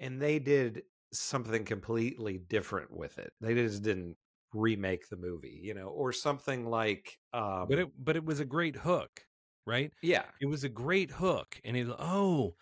and 0.00 0.20
they 0.20 0.38
did 0.38 0.82
something 1.12 1.64
completely 1.64 2.38
different 2.38 2.90
with 2.90 3.18
it 3.18 3.32
they 3.40 3.54
just 3.54 3.82
didn't 3.82 4.16
remake 4.54 5.08
the 5.08 5.16
movie, 5.16 5.60
you 5.62 5.74
know, 5.74 5.88
or 5.88 6.12
something 6.12 6.66
like 6.66 7.18
um 7.32 7.66
but 7.68 7.78
it 7.78 7.88
but 7.98 8.16
it 8.16 8.24
was 8.24 8.40
a 8.40 8.44
great 8.44 8.76
hook, 8.76 9.22
right? 9.66 9.92
yeah. 10.02 10.24
It 10.40 10.46
was 10.46 10.64
a 10.64 10.68
great 10.68 11.10
hook, 11.10 11.60
and 11.64 11.76
it 11.76 11.88
oh, 11.98 12.54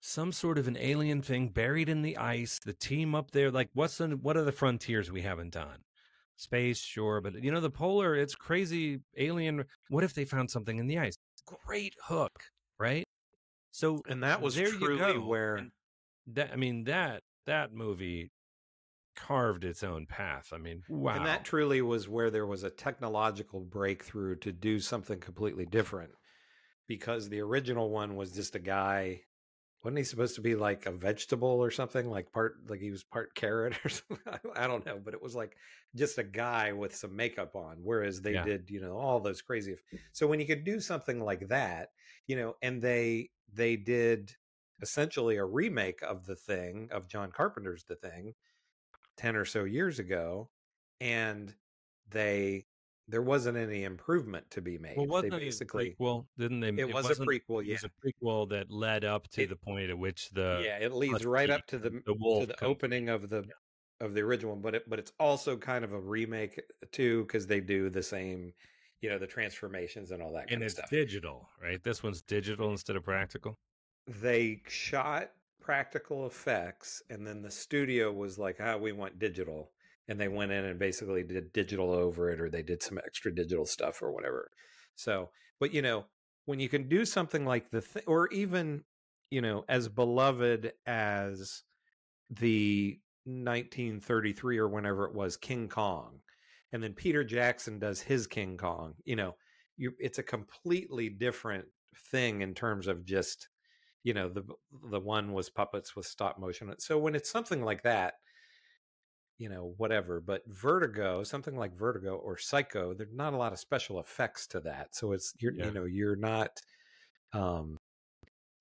some 0.00 0.32
sort 0.32 0.58
of 0.58 0.68
an 0.68 0.76
alien 0.78 1.22
thing 1.22 1.48
buried 1.48 1.88
in 1.88 2.02
the 2.02 2.16
ice. 2.16 2.58
The 2.64 2.72
team 2.72 3.14
up 3.14 3.30
there, 3.32 3.50
like 3.50 3.70
what's 3.74 3.98
the 3.98 4.08
what 4.08 4.36
are 4.36 4.44
the 4.44 4.52
frontiers 4.52 5.10
we 5.10 5.22
haven't 5.22 5.52
done? 5.52 5.78
Space, 6.36 6.78
sure, 6.78 7.20
but 7.20 7.42
you 7.42 7.50
know 7.50 7.60
the 7.60 7.70
polar. 7.70 8.14
It's 8.14 8.34
crazy 8.34 9.00
alien. 9.16 9.64
What 9.88 10.04
if 10.04 10.14
they 10.14 10.24
found 10.24 10.50
something 10.50 10.78
in 10.78 10.86
the 10.86 10.98
ice? 10.98 11.16
Great 11.66 11.94
hook, 12.04 12.32
right? 12.78 13.04
So 13.70 14.00
And 14.08 14.22
that 14.22 14.40
was 14.40 14.54
there 14.54 14.68
truly 14.68 15.18
where 15.18 15.66
that 16.28 16.52
I 16.52 16.56
mean 16.56 16.84
that 16.84 17.22
that 17.46 17.72
movie 17.72 18.30
carved 19.16 19.64
its 19.64 19.82
own 19.82 20.06
path. 20.06 20.50
I 20.52 20.58
mean, 20.58 20.82
wow. 20.88 21.16
And 21.16 21.26
that 21.26 21.44
truly 21.44 21.82
was 21.82 22.08
where 22.08 22.30
there 22.30 22.46
was 22.46 22.62
a 22.62 22.70
technological 22.70 23.60
breakthrough 23.60 24.36
to 24.36 24.52
do 24.52 24.78
something 24.78 25.18
completely 25.18 25.66
different. 25.66 26.12
Because 26.86 27.28
the 27.28 27.40
original 27.40 27.90
one 27.90 28.14
was 28.14 28.30
just 28.30 28.54
a 28.54 28.60
guy, 28.60 29.22
wasn't 29.82 29.98
he 29.98 30.04
supposed 30.04 30.36
to 30.36 30.40
be 30.40 30.54
like 30.54 30.86
a 30.86 30.92
vegetable 30.92 31.48
or 31.48 31.72
something? 31.72 32.08
Like 32.08 32.30
part, 32.30 32.58
like 32.68 32.80
he 32.80 32.92
was 32.92 33.02
part 33.02 33.34
carrot 33.34 33.74
or 33.84 33.88
something? 33.88 34.18
I- 34.54 34.68
don't 34.68 34.86
know, 34.86 35.00
but 35.04 35.14
it 35.14 35.22
was 35.22 35.34
like 35.34 35.56
just 35.96 36.18
a 36.18 36.22
guy 36.22 36.72
with 36.72 36.94
some 36.94 37.16
makeup 37.16 37.56
on. 37.56 37.78
Whereas 37.82 38.20
they 38.20 38.34
Yeah. 38.34 38.44
did, 38.44 38.70
you 38.70 38.80
know, 38.80 38.96
all 38.96 39.18
those 39.18 39.42
crazy. 39.42 39.74
So 40.12 40.28
when 40.28 40.38
you 40.38 40.46
could 40.46 40.64
do 40.64 40.78
something 40.78 41.20
like 41.20 41.48
that, 41.48 41.88
you 42.28 42.36
know, 42.36 42.54
and 42.62 42.80
they 42.80 43.30
they 43.52 43.76
did 43.76 44.32
essentially 44.82 45.36
a 45.36 45.44
remake 45.44 46.02
of 46.02 46.26
the 46.26 46.36
thing 46.36 46.88
of 46.92 47.08
John 47.08 47.32
Carpenter's 47.32 47.84
The 47.84 47.96
Thing 47.96 48.34
10 49.16 49.36
or 49.36 49.44
so 49.44 49.64
years 49.64 49.98
ago 49.98 50.48
and 51.00 51.54
they 52.10 52.66
there 53.08 53.22
wasn't 53.22 53.56
any 53.56 53.84
improvement 53.84 54.50
to 54.50 54.60
be 54.60 54.78
made. 54.78 54.96
well, 54.96 55.06
wasn't 55.06 55.34
it 55.34 55.40
basically 55.40 55.90
a 55.98 56.02
prequel? 56.02 56.26
Didn't 56.38 56.58
they? 56.58 56.68
it, 56.70 56.92
was 56.92 57.08
a 57.08 57.14
prequel, 57.24 57.60
It 57.62 57.66
yeah. 57.66 57.74
was 57.74 57.84
a 57.84 57.90
prequel 58.04 58.48
that 58.50 58.68
led 58.68 59.04
up 59.04 59.28
to 59.28 59.42
It- 59.42 59.48
the 59.50 59.56
point 59.56 59.90
at 59.90 59.98
which 59.98 60.30
the 60.30 60.60
yeah, 60.64 60.78
it 60.78 60.92
leads 60.92 61.24
right 61.24 61.48
up 61.50 61.66
to 61.68 61.78
the 61.78 61.90
the 61.90 62.14
to 62.14 62.46
the 62.46 62.64
opening 62.64 63.08
of 63.08 63.28
the 63.28 63.44
of 64.00 64.12
the 64.12 64.20
original 64.20 64.52
one, 64.54 64.60
but 64.62 64.74
it 64.74 64.88
but 64.90 64.98
it's 64.98 65.12
also 65.20 65.56
kind 65.56 65.84
of 65.84 65.92
a 65.92 66.00
remake 66.00 66.58
uh, 66.58 66.86
too 66.92 67.22
because 67.22 67.46
they 67.46 67.60
do 67.60 67.88
the 67.88 68.02
same, 68.02 68.52
you 69.00 69.08
know, 69.08 69.18
the 69.18 69.26
transformations 69.26 70.10
and 70.10 70.20
all 70.22 70.32
that 70.32 70.48
kind 70.48 70.60
and 70.60 70.62
it's 70.64 70.78
digital, 70.90 71.48
right? 71.62 71.82
This 71.84 72.02
one's 72.02 72.20
digital 72.22 72.70
instead 72.72 72.96
of 72.96 73.04
practical. 73.04 73.56
they 74.06 74.60
shot 74.68 75.30
practical 75.66 76.26
effects 76.26 77.02
and 77.10 77.26
then 77.26 77.42
the 77.42 77.50
studio 77.50 78.12
was 78.12 78.38
like 78.38 78.58
ah 78.60 78.76
we 78.76 78.92
want 78.92 79.18
digital 79.18 79.72
and 80.06 80.20
they 80.20 80.28
went 80.28 80.52
in 80.52 80.64
and 80.64 80.78
basically 80.78 81.24
did 81.24 81.52
digital 81.52 81.90
over 81.90 82.30
it 82.30 82.40
or 82.40 82.48
they 82.48 82.62
did 82.62 82.80
some 82.80 82.98
extra 82.98 83.34
digital 83.34 83.66
stuff 83.66 84.00
or 84.00 84.12
whatever. 84.12 84.48
So 84.94 85.30
but 85.58 85.74
you 85.74 85.82
know 85.82 86.04
when 86.44 86.60
you 86.60 86.68
can 86.68 86.88
do 86.88 87.04
something 87.04 87.44
like 87.44 87.68
the 87.72 87.80
th- 87.80 88.04
or 88.06 88.28
even 88.28 88.84
you 89.30 89.40
know 89.40 89.64
as 89.68 89.88
beloved 89.88 90.72
as 90.86 91.64
the 92.30 93.00
1933 93.24 94.58
or 94.58 94.68
whenever 94.68 95.04
it 95.04 95.14
was 95.14 95.36
king 95.36 95.68
kong 95.68 96.20
and 96.72 96.80
then 96.80 96.92
peter 96.92 97.24
jackson 97.24 97.78
does 97.78 98.00
his 98.00 98.26
king 98.26 98.56
kong 98.56 98.94
you 99.04 99.16
know 99.16 99.34
you 99.76 99.92
it's 99.98 100.18
a 100.18 100.22
completely 100.22 101.08
different 101.08 101.64
thing 102.10 102.42
in 102.42 102.54
terms 102.54 102.86
of 102.86 103.04
just 103.04 103.48
you 104.06 104.14
know 104.14 104.28
the 104.28 104.44
the 104.92 105.00
one 105.00 105.32
was 105.32 105.50
puppets 105.50 105.96
with 105.96 106.06
stop 106.06 106.38
motion 106.38 106.72
so 106.78 106.96
when 106.96 107.16
it's 107.16 107.28
something 107.28 107.62
like 107.64 107.82
that 107.82 108.14
you 109.36 109.48
know 109.48 109.74
whatever 109.78 110.20
but 110.20 110.42
vertigo 110.46 111.24
something 111.24 111.56
like 111.56 111.76
vertigo 111.76 112.14
or 112.14 112.38
psycho 112.38 112.94
there's 112.94 113.12
not 113.12 113.34
a 113.34 113.36
lot 113.36 113.52
of 113.52 113.58
special 113.58 113.98
effects 113.98 114.46
to 114.46 114.60
that 114.60 114.94
so 114.94 115.10
it's 115.10 115.34
you're 115.40 115.52
Yeah. 115.54 115.66
you 115.66 115.70
know 115.72 115.84
you're 115.86 116.14
not 116.14 116.60
um 117.32 117.76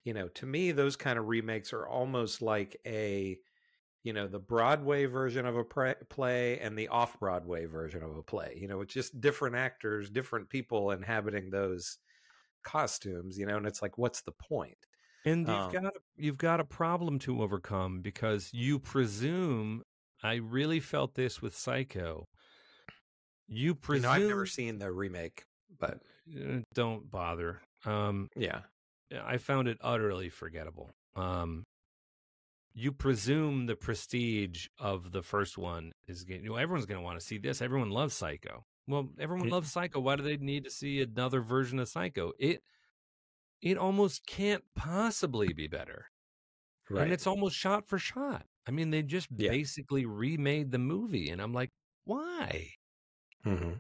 you 0.03 0.15
know 0.15 0.27
to 0.29 0.47
me 0.47 0.71
those 0.71 0.95
kind 0.95 1.19
of 1.19 1.27
remakes 1.27 1.73
are 1.73 1.87
almost 1.87 2.41
like 2.41 2.75
a 2.87 3.37
you 4.03 4.13
know 4.13 4.27
the 4.27 4.39
broadway 4.39 5.05
version 5.05 5.45
of 5.45 5.55
a 5.57 5.63
pre- 5.63 5.93
play 6.09 6.59
and 6.59 6.75
the 6.77 6.87
off 6.87 7.19
broadway 7.19 7.65
version 7.65 8.01
of 8.01 8.17
a 8.17 8.23
play 8.23 8.57
you 8.59 8.67
know 8.67 8.81
it's 8.81 8.95
just 8.95 9.21
different 9.21 9.55
actors 9.55 10.09
different 10.09 10.49
people 10.49 10.89
inhabiting 10.89 11.51
those 11.51 11.99
costumes 12.63 13.37
you 13.37 13.45
know 13.45 13.57
and 13.57 13.67
it's 13.67 13.83
like 13.83 13.97
what's 13.99 14.21
the 14.23 14.31
point 14.33 14.84
And 15.25 15.47
you've 15.47 15.49
Um, 15.57 15.71
got 15.71 15.93
you've 16.17 16.37
got 16.37 16.59
a 16.59 16.63
problem 16.65 17.19
to 17.19 17.41
overcome 17.41 18.01
because 18.01 18.49
you 18.53 18.79
presume. 18.79 19.83
I 20.23 20.35
really 20.35 20.79
felt 20.79 21.13
this 21.15 21.41
with 21.41 21.55
Psycho. 21.55 22.27
You 23.47 23.57
you 23.67 23.75
presume. 23.75 24.03
know 24.03 24.11
i've 24.11 24.27
never 24.27 24.45
seen 24.47 24.79
the 24.79 24.91
remake 24.91 25.43
but 25.79 25.99
Uh, 26.27 26.61
Don't 26.73 27.11
bother. 27.11 27.61
Um, 27.85 28.29
yeah 28.35 28.61
I 29.23 29.37
found 29.37 29.67
it 29.67 29.77
utterly 29.81 30.29
forgettable. 30.29 30.89
Um, 31.15 31.63
you 32.73 32.91
presume 32.91 33.67
the 33.67 33.75
prestige 33.75 34.67
of 34.79 35.11
the 35.11 35.21
first 35.21 35.57
one 35.57 35.91
is 36.07 36.23
getting. 36.23 36.43
You 36.43 36.49
know, 36.49 36.55
everyone's 36.57 36.85
going 36.87 36.99
to 36.99 37.03
want 37.05 37.19
to 37.19 37.25
see 37.25 37.37
this. 37.37 37.61
Everyone 37.61 37.91
loves 37.91 38.13
Psycho. 38.15 38.65
Well, 38.87 39.09
everyone 39.19 39.49
loves 39.49 39.71
Psycho. 39.71 39.99
Why 39.99 40.15
do 40.15 40.23
they 40.23 40.37
need 40.37 40.63
to 40.65 40.71
see 40.71 41.01
another 41.01 41.41
version 41.41 41.79
of 41.79 41.87
Psycho? 41.87 42.33
It 42.39 42.63
it 43.65 43.77
almost 43.77 44.25
can't 44.25 44.63
possibly 44.75 45.51
be 45.51 45.67
better. 45.67 46.05
right 46.89 47.03
And 47.03 47.11
it's 47.11 47.27
almost 47.27 47.55
shot 47.57 47.87
for 47.89 47.97
shot. 47.99 48.45
I 48.67 48.71
mean, 48.71 48.91
they 48.91 49.01
just 49.03 49.27
Yeah. 49.35 49.49
basically 49.51 50.05
remade 50.05 50.71
the 50.71 50.77
movie, 50.79 51.29
and 51.31 51.41
I'm 51.41 51.51
like, 51.53 51.71
why? 52.05 52.69
Mm-hmm. 53.45 53.73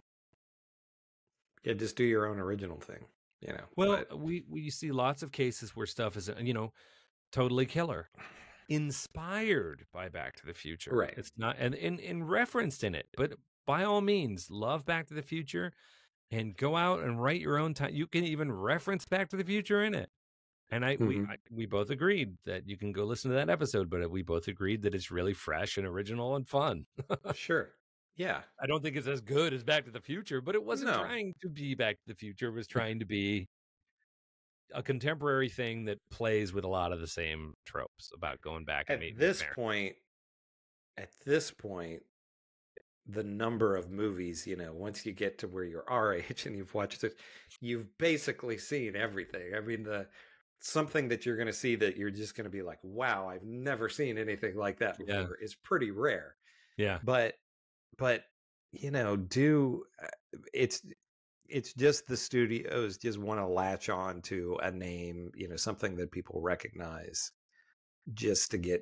yeah 1.63 1.73
just 1.73 1.95
do 1.95 2.03
your 2.03 2.27
own 2.27 2.39
original 2.39 2.79
thing 2.79 3.03
you 3.41 3.49
know 3.53 3.63
Well, 3.75 4.03
but- 4.09 4.19
we 4.19 4.43
we 4.47 4.69
see 4.69 4.91
lots 4.91 5.23
of 5.23 5.31
cases 5.31 5.75
where 5.75 5.85
stuff 5.87 6.17
is, 6.17 6.29
you 6.39 6.53
know, 6.53 6.71
totally 7.31 7.65
killer, 7.65 8.09
inspired 8.69 9.85
by 9.93 10.09
Back 10.09 10.35
to 10.37 10.45
the 10.45 10.53
Future. 10.53 10.95
Right. 10.95 11.13
It's 11.17 11.31
not 11.37 11.55
and 11.59 11.75
and, 11.75 11.99
and 11.99 12.29
referenced 12.29 12.83
in 12.83 12.95
it, 12.95 13.07
but 13.17 13.33
by 13.65 13.83
all 13.83 14.01
means, 14.01 14.49
love 14.49 14.85
Back 14.85 15.07
to 15.07 15.13
the 15.13 15.21
Future, 15.23 15.73
and 16.31 16.55
go 16.57 16.75
out 16.75 17.01
and 17.01 17.21
write 17.21 17.41
your 17.41 17.57
own 17.57 17.73
time. 17.73 17.93
You 17.93 18.07
can 18.07 18.23
even 18.23 18.51
reference 18.51 19.05
Back 19.05 19.29
to 19.29 19.37
the 19.37 19.43
Future 19.43 19.83
in 19.83 19.93
it. 19.93 20.09
And 20.71 20.83
I 20.83 20.95
we 20.99 21.17
Mhm. 21.17 21.29
I, 21.29 21.37
we 21.51 21.65
both 21.67 21.91
agreed 21.91 22.37
that 22.45 22.67
you 22.67 22.75
can 22.77 22.91
go 22.91 23.03
listen 23.05 23.29
to 23.31 23.35
that 23.35 23.49
episode, 23.49 23.89
but 23.89 24.09
we 24.09 24.23
both 24.23 24.47
agreed 24.47 24.81
that 24.81 24.95
it's 24.95 25.11
really 25.11 25.33
fresh 25.33 25.77
and 25.77 25.85
original 25.85 26.35
and 26.35 26.47
fun. 26.47 26.85
sure 27.35 27.75
yeah 28.17 28.41
I 28.61 28.65
don't 28.65 28.81
think 28.81 28.95
it's 28.95 29.07
as 29.07 29.21
good 29.21 29.53
as 29.53 29.63
Back 29.63 29.85
to 29.85 29.91
the 29.91 29.99
Future, 30.01 30.41
but 30.41 30.55
it 30.55 30.63
wasn't 30.63 30.91
No. 30.91 30.99
trying 31.03 31.35
to 31.41 31.49
be 31.49 31.75
Back 31.75 31.95
to 31.97 32.07
the 32.07 32.15
Future. 32.15 32.47
It 32.47 32.53
was 32.53 32.67
trying 32.67 32.97
to 32.99 33.05
be 33.05 33.47
a 34.73 34.81
contemporary 34.81 35.49
thing 35.49 35.85
that 35.85 35.99
plays 36.09 36.51
with 36.51 36.63
a 36.65 36.67
lot 36.67 36.91
of 36.91 36.99
the 36.99 37.07
same 37.07 37.53
tropes 37.65 38.09
about 38.15 38.41
going 38.41 38.65
back 38.65 38.85
and 38.89 39.03
at 39.03 39.15
this 39.17 39.43
point 39.53 39.95
at 40.97 41.09
this 41.25 41.51
point 41.51 42.01
the 43.07 43.23
number 43.23 43.75
of 43.75 43.91
movies 43.91 44.47
you 44.47 44.55
know 44.55 44.73
once 44.73 45.05
you 45.05 45.11
get 45.13 45.37
to 45.37 45.47
where 45.47 45.63
you're 45.63 45.89
our 45.89 46.13
age 46.29 46.45
and 46.45 46.55
you've 46.57 46.73
watched 46.73 47.03
it 47.03 47.15
you've 47.61 47.95
basically 47.97 48.57
seen 48.57 48.95
everything. 48.95 49.53
I 49.55 49.61
mean 49.61 49.83
the 49.83 50.07
something 50.59 51.07
that 51.09 51.25
you're 51.25 51.35
going 51.37 51.45
to 51.47 51.53
see 51.53 51.75
that 51.75 51.97
you're 51.97 52.09
just 52.09 52.35
going 52.35 52.45
to 52.45 52.49
be 52.49 52.63
like 52.63 52.79
wow 52.81 53.27
i've 53.29 53.43
never 53.43 53.87
seen 53.89 54.17
anything 54.17 54.55
like 54.55 54.79
that 54.79 54.97
Yeah. 54.99 55.23
before 55.23 55.37
is 55.41 55.53
pretty 55.55 55.91
rare. 55.91 56.35
Yeah, 56.77 56.99
but 57.03 57.35
but 57.97 58.23
you 58.71 58.91
know 58.91 59.15
do 59.15 59.83
uh, 60.01 60.07
it's 60.53 60.81
it's 61.47 61.73
just 61.73 62.07
the 62.07 62.17
studios 62.17 62.97
just 62.97 63.19
want 63.19 63.39
to 63.39 63.45
latch 63.45 63.87
on 63.89 64.21
to 64.23 64.57
a 64.63 64.71
name 64.71 65.31
you 65.35 65.47
know 65.47 65.55
something 65.55 65.95
that 65.97 66.11
people 66.11 66.41
recognize 66.41 67.31
just 68.13 68.51
to 68.51 68.57
get 68.57 68.81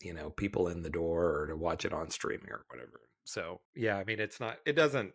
you 0.00 0.12
know 0.12 0.30
people 0.30 0.68
in 0.68 0.82
the 0.82 0.90
door 0.90 1.40
or 1.40 1.46
to 1.46 1.56
watch 1.56 1.84
it 1.84 1.92
on 1.92 2.10
streaming 2.10 2.50
or 2.50 2.64
whatever 2.68 3.05
so 3.26 3.60
yeah 3.74 3.96
i 3.96 4.04
mean 4.04 4.18
it's 4.18 4.40
not 4.40 4.56
it 4.64 4.72
doesn't 4.72 5.12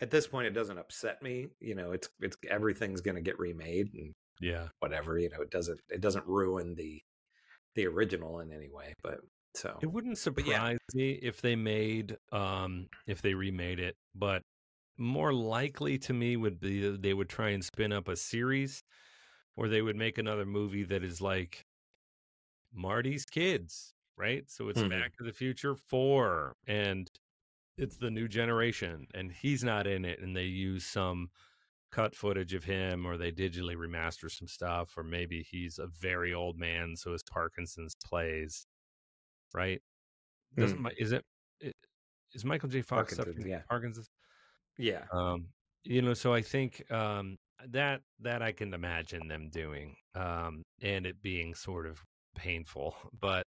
at 0.00 0.10
this 0.10 0.26
point 0.26 0.46
it 0.46 0.54
doesn't 0.54 0.78
upset 0.78 1.22
me 1.22 1.48
you 1.60 1.74
know 1.74 1.92
it's 1.92 2.08
it's 2.20 2.36
everything's 2.48 3.02
going 3.02 3.16
to 3.16 3.20
get 3.20 3.38
remade 3.38 3.90
and 3.94 4.14
yeah. 4.40 4.68
whatever 4.78 5.18
you 5.18 5.28
know 5.28 5.42
it 5.42 5.50
doesn't 5.50 5.78
it 5.90 6.00
doesn't 6.00 6.26
ruin 6.26 6.74
the 6.74 7.02
the 7.74 7.86
original 7.86 8.40
in 8.40 8.52
any 8.52 8.70
way 8.70 8.94
but 9.02 9.20
so 9.54 9.78
It 9.80 9.86
wouldn't 9.86 10.18
But 10.34 10.46
yeah. 10.46 10.54
surprise 10.54 10.78
me 10.94 11.10
if 11.22 11.40
they 11.40 11.56
made 11.56 12.16
um 12.32 12.88
if 13.06 13.22
they 13.22 13.34
remade 13.34 13.80
it, 13.80 13.96
but 14.14 14.42
more 14.96 15.32
likely 15.32 15.98
to 15.98 16.12
me 16.12 16.36
would 16.36 16.60
be 16.60 16.96
they 16.96 17.14
would 17.14 17.28
try 17.28 17.50
and 17.50 17.64
spin 17.64 17.92
up 17.92 18.08
a 18.08 18.16
series 18.16 18.82
or 19.56 19.68
they 19.68 19.82
would 19.82 19.96
make 19.96 20.18
another 20.18 20.46
movie 20.46 20.84
that 20.84 21.02
is 21.02 21.20
like 21.20 21.64
Marty's 22.72 23.24
kids, 23.24 23.92
right? 24.20 24.48
So 24.50 24.68
it's 24.68 24.80
Mhm. 24.80 24.90
Back 24.90 25.16
to 25.16 25.24
the 25.24 25.32
Future 25.32 25.74
4 25.74 26.54
and 26.66 27.10
it's 27.78 27.96
the 27.96 28.10
new 28.10 28.28
generation 28.28 29.06
and 29.14 29.32
he's 29.32 29.64
not 29.64 29.86
in 29.86 30.04
it 30.04 30.20
and 30.20 30.36
they 30.36 30.44
use 30.44 30.84
some 30.84 31.30
cut 31.90 32.14
footage 32.14 32.52
of 32.54 32.64
him 32.64 33.06
or 33.06 33.16
they 33.16 33.32
digitally 33.32 33.74
remaster 33.76 34.30
some 34.30 34.46
stuff 34.46 34.96
or 34.98 35.02
maybe 35.02 35.42
he's 35.42 35.78
a 35.78 35.86
very 35.86 36.32
old 36.34 36.56
man 36.58 36.94
so 36.96 37.12
his 37.12 37.22
Parkinson's 37.22 37.94
plays 38.04 38.66
right? 39.54 39.82
Doesn't 40.56 40.78
Mm. 40.80 40.92
is 40.98 41.12
it, 41.12 41.24
it 41.60 41.74
is 42.32 42.44
Michael 42.44 42.68
J. 42.68 42.82
Fox 42.82 43.14
Parkinson's, 43.16 43.46
yeah. 43.46 43.62
Parkinson's? 43.68 44.10
Yeah. 44.76 45.06
Um, 45.12 45.48
you 45.84 46.02
know, 46.02 46.14
so 46.14 46.32
I 46.34 46.42
think 46.42 46.88
um, 46.92 47.38
that 47.68 48.02
that 48.20 48.42
I 48.42 48.52
can 48.52 48.72
imagine 48.74 49.26
them 49.28 49.48
doing, 49.50 49.96
um, 50.14 50.62
and 50.82 51.06
it 51.06 51.20
being 51.22 51.54
sort 51.54 51.86
of 51.86 52.00
painful, 52.36 52.94
but 53.20 53.46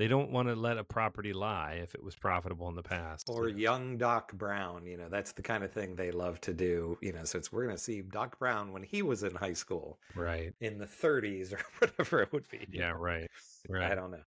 they 0.00 0.08
don't 0.08 0.30
want 0.30 0.48
to 0.48 0.54
let 0.54 0.78
a 0.78 0.82
property 0.82 1.34
lie 1.34 1.78
if 1.82 1.94
it 1.94 2.02
was 2.02 2.16
profitable 2.16 2.70
in 2.70 2.74
the 2.74 2.82
past. 2.82 3.28
Or 3.28 3.50
young 3.50 3.98
Doc 3.98 4.32
Brown, 4.32 4.86
you 4.86 4.96
know, 4.96 5.10
that's 5.10 5.32
the 5.32 5.42
kind 5.42 5.62
of 5.62 5.70
thing 5.72 5.94
they 5.94 6.10
love 6.10 6.40
to 6.40 6.54
do. 6.54 6.96
You 7.02 7.12
know, 7.12 7.24
so 7.24 7.36
it's 7.36 7.52
we're 7.52 7.64
going 7.64 7.76
to 7.76 7.82
see 7.82 8.00
Doc 8.00 8.38
Brown 8.38 8.72
when 8.72 8.82
he 8.82 9.02
was 9.02 9.24
in 9.24 9.34
high 9.34 9.52
school 9.52 9.98
right? 10.14 10.54
in 10.62 10.78
the 10.78 10.86
30s 10.86 11.52
or 11.52 11.60
whatever 11.78 12.22
it 12.22 12.32
would 12.32 12.48
be. 12.48 12.66
Yeah, 12.72 12.92
know? 12.92 12.96
right, 12.96 13.28
I 13.68 13.94
don't 13.94 14.10
know. 14.10 14.22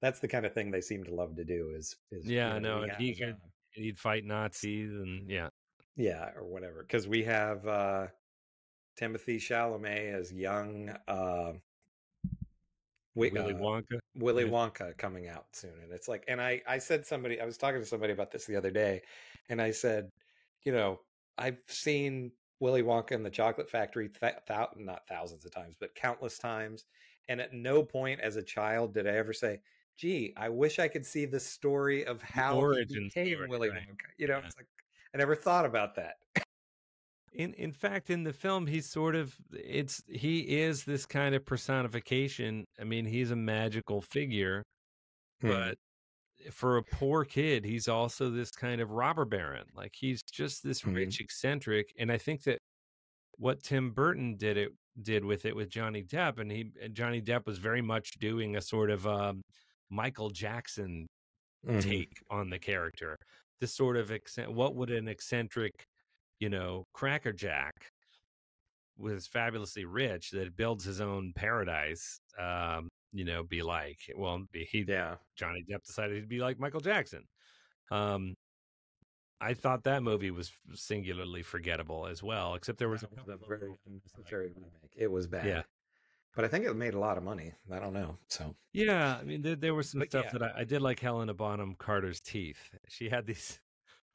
That's 0.00 0.18
the 0.18 0.28
kind 0.28 0.46
of 0.46 0.54
thing 0.54 0.70
they 0.70 0.80
seem 0.80 1.04
to 1.04 1.14
love 1.14 1.36
to 1.36 1.44
do. 1.44 1.74
Is, 1.76 1.94
is 2.10 2.24
Yeah, 2.24 2.54
you 2.54 2.60
know, 2.60 2.82
and 2.84 2.92
he 2.92 3.14
could- 3.14 3.36
He'd 3.72 3.98
fight 3.98 4.24
Nazis, 4.24 4.90
and 4.90 5.30
yeah, 5.30 5.50
yeah, 5.94 6.30
or 6.34 6.46
whatever. 6.46 6.82
Because 6.82 7.06
we 7.06 7.22
have 7.24 7.68
uh 7.68 8.06
Timothée 8.98 9.36
Chalamet 9.36 10.14
as 10.14 10.32
young 10.32 10.90
uh, 11.06 11.52
Willy 13.18 13.54
uh, 13.54 13.58
Wonka. 13.58 13.98
Willy. 14.16 14.44
Wonka 14.44 14.96
coming 14.98 15.28
out 15.28 15.46
soon. 15.52 15.74
And 15.82 15.92
it's 15.92 16.08
like, 16.08 16.24
and 16.28 16.40
I, 16.40 16.62
I 16.66 16.78
said 16.78 17.06
somebody, 17.06 17.40
I 17.40 17.44
was 17.44 17.58
talking 17.58 17.80
to 17.80 17.86
somebody 17.86 18.12
about 18.12 18.30
this 18.30 18.44
the 18.46 18.56
other 18.56 18.70
day, 18.70 19.02
and 19.48 19.60
I 19.60 19.70
said, 19.70 20.10
you 20.64 20.72
know, 20.72 21.00
I've 21.36 21.58
seen 21.66 22.32
Willy 22.60 22.82
Wonka 22.82 23.12
and 23.12 23.24
the 23.24 23.30
Chocolate 23.30 23.70
Factory, 23.70 24.08
th- 24.08 24.34
thou- 24.46 24.70
not 24.76 25.06
thousands 25.08 25.44
of 25.44 25.52
times, 25.52 25.76
but 25.78 25.94
countless 25.94 26.38
times. 26.38 26.84
And 27.28 27.40
at 27.40 27.52
no 27.52 27.82
point 27.82 28.20
as 28.20 28.36
a 28.36 28.42
child 28.42 28.94
did 28.94 29.06
I 29.06 29.12
ever 29.12 29.32
say, 29.32 29.60
gee, 29.96 30.32
I 30.36 30.48
wish 30.48 30.78
I 30.78 30.88
could 30.88 31.04
see 31.04 31.24
the 31.26 31.38
story 31.40 32.04
of 32.06 32.22
how 32.22 32.56
origin 32.56 33.02
he 33.14 33.20
became 33.22 33.34
story, 33.36 33.48
Willy 33.48 33.68
right. 33.70 33.82
Wonka. 33.82 34.06
You 34.16 34.28
know, 34.28 34.38
Yeah. 34.38 34.46
it's 34.46 34.56
like, 34.56 34.66
I 35.14 35.18
never 35.18 35.36
thought 35.36 35.66
about 35.66 35.94
that. 35.96 36.16
In 37.32 37.54
in 37.54 37.72
fact, 37.72 38.10
in 38.10 38.24
the 38.24 38.32
film, 38.32 38.66
he's 38.66 38.88
sort 38.88 39.14
of 39.14 39.36
it's 39.52 40.02
he 40.08 40.58
is 40.60 40.84
this 40.84 41.06
kind 41.06 41.34
of 41.34 41.44
personification. 41.44 42.64
I 42.78 42.84
mean, 42.84 43.04
he's 43.06 43.30
a 43.30 43.36
magical 43.36 44.00
figure, 44.00 44.62
Hmm. 45.40 45.48
but 45.50 45.78
for 46.52 46.78
a 46.78 46.84
poor 46.84 47.24
kid, 47.24 47.64
he's 47.64 47.88
also 47.88 48.30
this 48.30 48.50
kind 48.52 48.80
of 48.80 48.90
robber 48.92 49.24
baron. 49.26 49.66
Like 49.74 49.94
he's 49.96 50.22
just 50.32 50.62
this 50.64 50.82
Mhm. 50.82 50.96
rich 50.96 51.20
eccentric, 51.20 51.92
and 51.98 52.12
I 52.12 52.18
think 52.18 52.44
that 52.44 52.58
what 53.38 53.62
Tim 53.62 53.92
Burton 53.92 54.36
did 54.36 54.56
it 54.58 54.72
did 55.02 55.24
with 55.24 55.44
it 55.46 55.56
with 55.56 55.70
Johnny 55.70 56.04
Depp, 56.04 56.38
and 56.38 56.50
he 56.52 56.72
and 56.80 56.94
Johnny 56.96 57.22
Depp 57.22 57.46
was 57.46 57.58
very 57.58 57.82
much 57.82 58.12
doing 58.20 58.56
a 58.56 58.62
sort 58.62 58.90
of 58.90 59.06
um, 59.06 59.42
Michael 59.90 60.30
Jackson 60.30 61.06
Mhm. 61.66 61.82
take 61.82 62.22
on 62.30 62.50
the 62.50 62.58
character. 62.58 63.16
This 63.60 63.74
sort 63.74 63.96
of. 63.96 64.10
What 64.48 64.76
would 64.76 64.90
an 64.90 65.08
eccentric, 65.08 65.84
you 66.40 66.48
know, 66.48 66.86
Cracker 66.92 67.32
Jack, 67.32 67.74
was 68.96 69.26
fabulously 69.26 69.84
rich 69.84 70.30
that 70.32 70.56
builds 70.56 70.84
his 70.84 71.00
own 71.00 71.32
paradise, 71.34 72.20
um, 72.38 72.88
you 73.12 73.24
know, 73.24 73.42
be 73.44 73.62
like? 73.62 73.98
Well, 74.16 74.44
be, 74.52 74.64
he 74.70 74.84
Yeah. 74.86 75.16
Johnny 75.36 75.64
Depp 75.70 75.84
decided 75.84 76.20
to 76.20 76.26
be 76.26 76.40
like 76.40 76.58
Michael 76.58 76.80
Jackson. 76.80 77.22
Um, 77.90 78.34
I 79.40 79.54
thought 79.54 79.84
that 79.84 80.02
movie 80.02 80.32
was 80.32 80.50
singularly 80.74 81.42
forgettable 81.42 82.06
as 82.08 82.22
well, 82.24 82.54
except 82.56 82.78
there 82.78 82.88
was 82.88 83.04
a 83.04 83.06
That 83.06 83.10
was 83.12 83.18
couple 83.26 83.32
a 83.32 83.54
of 83.54 83.60
very 83.60 83.72
unnecessary 83.86 84.48
remake. 84.48 84.92
It 84.96 85.10
was 85.10 85.28
bad. 85.28 85.46
Yeah. 85.46 85.62
But 86.34 86.44
I 86.44 86.48
think 86.48 86.66
it 86.66 86.74
made 86.74 86.94
a 86.94 86.98
lot 86.98 87.16
of 87.16 87.22
money. 87.24 87.52
I 87.70 87.78
don't 87.78 87.92
know. 87.92 88.16
So 88.28 88.54
Yeah, 88.72 89.16
I 89.16 89.24
mean, 89.24 89.42
there, 89.42 89.56
there 89.56 89.74
was 89.74 89.90
some 89.90 90.00
But 90.00 90.10
stuff 90.10 90.26
yeah. 90.26 90.38
that 90.38 90.42
I, 90.56 90.60
I 90.60 90.64
did 90.64 90.82
like 90.82 90.98
Helena 90.98 91.34
Bonham 91.34 91.76
Carter's 91.78 92.20
teeth. 92.20 92.58
She 92.88 93.08
had 93.08 93.26
these 93.26 93.60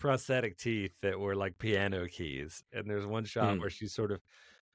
prosthetic 0.04 0.58
teeth 0.58 0.94
that 1.02 1.18
were 1.20 1.34
like 1.36 1.58
piano 1.60 2.08
keys, 2.10 2.62
and 2.74 2.90
there's 2.90 3.06
one 3.08 3.24
shot 3.26 3.58
Hmm. 3.58 3.60
where 3.60 3.70
she's 3.70 3.94
sort 3.96 4.12
of 4.12 4.22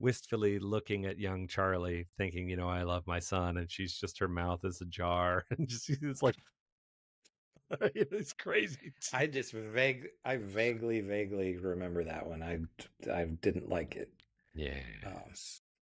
wistfully 0.01 0.59
looking 0.59 1.05
at 1.07 1.19
young 1.19 1.47
Charlie, 1.49 2.07
thinking, 2.17 2.49
you 2.49 2.57
know, 2.57 2.69
I 2.71 2.83
love 2.85 3.07
my 3.07 3.19
son, 3.21 3.59
and 3.59 3.71
she's 3.71 3.95
just 3.99 4.19
her 4.21 4.29
mouth 4.29 4.65
is 4.65 4.81
ajar, 4.81 5.45
and 5.51 5.69
just 5.69 5.91
it's 5.91 6.23
like 6.23 6.37
it's 7.81 8.33
crazy. 8.33 8.93
I 9.13 9.27
just 9.27 9.53
vague 9.53 10.09
I 10.25 10.37
vaguely, 10.37 11.01
vaguely 11.01 11.57
remember 11.57 12.05
that 12.05 12.27
one. 12.27 12.43
I 12.43 12.61
I 13.13 13.25
didn't 13.27 13.69
like 13.69 13.97
it. 13.97 14.13
Yeah, 14.55 14.83
Um, 15.05 15.33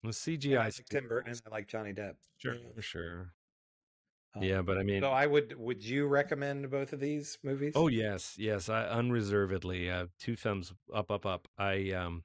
well, 0.03 0.13
I 0.13 0.13
CGI 0.13 0.71
like 0.79 0.89
Tim 0.89 1.09
Burton 1.09 1.33
and 1.33 1.43
I 1.47 1.51
like 1.51 1.69
Johnny 1.69 1.93
Depp. 1.93 2.17
sure, 2.37 2.57
for 2.75 2.83
sure. 2.83 3.35
Um, 4.39 4.43
Yeah, 4.45 4.63
but 4.63 4.79
I 4.79 4.83
mean, 4.83 5.03
So 5.03 5.11
I 5.11 5.27
would 5.27 5.57
would 5.57 5.85
you 5.85 6.07
recommend 6.07 6.71
both 6.71 6.93
of 6.93 7.01
these 7.01 7.39
movies? 7.43 7.75
Oh 7.75 7.89
yes, 7.89 8.39
yes, 8.39 8.69
I 8.69 8.87
unreservedly 8.89 9.91
uh, 9.91 10.09
two 10.19 10.37
thumbs 10.37 10.73
up, 10.93 11.11
up, 11.11 11.27
up. 11.27 11.49
I 11.57 11.93
um, 11.93 12.25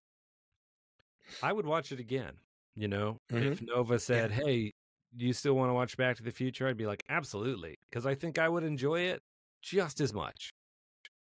I 1.41 1.53
would 1.53 1.65
watch 1.65 1.91
it 1.91 1.99
again. 1.99 2.39
You 2.75 2.87
know, 2.87 3.21
if 3.29 3.61
Nova 3.61 3.99
said, 3.99 4.31
"Hey, 4.31 4.71
do 5.15 5.25
you 5.25 5.33
still 5.33 5.53
want 5.55 5.69
to 5.69 5.73
watch 5.73 5.95
Back 5.97 6.17
to 6.17 6.23
the 6.23 6.31
Future?" 6.31 6.67
I'd 6.67 6.77
be 6.77 6.87
like, 6.87 7.03
"Absolutely," 7.09 7.77
because 7.89 8.05
I 8.05 8.15
think 8.15 8.39
I 8.39 8.49
would 8.49 8.63
enjoy 8.63 9.01
it 9.01 9.21
just 9.61 9.99
as 10.01 10.13
much. 10.13 10.51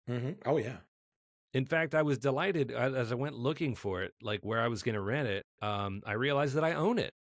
Mm-hmm. 0.08 0.42
Oh 0.46 0.58
yeah. 0.58 0.82
In 1.54 1.66
fact, 1.66 1.96
I 1.96 2.04
was 2.04 2.20
delighted 2.20 2.72
as 2.72 3.12
I 3.12 3.16
went 3.16 3.36
looking 3.36 3.76
for 3.76 4.04
it, 4.04 4.14
like 4.22 4.42
where 4.42 4.62
I 4.62 4.68
was 4.68 4.84
going 4.84 4.94
to 4.96 5.02
rent 5.02 5.28
it. 5.28 5.46
Um, 5.62 6.02
I 6.06 6.14
realized 6.14 6.54
that 6.56 6.64
I 6.64 6.74
own 6.74 7.00
it. 7.00 7.14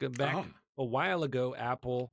Back 0.00 0.34
Ah. 0.36 0.60
a 0.78 0.84
while 0.84 1.22
ago, 1.22 1.54
Apple, 1.54 2.12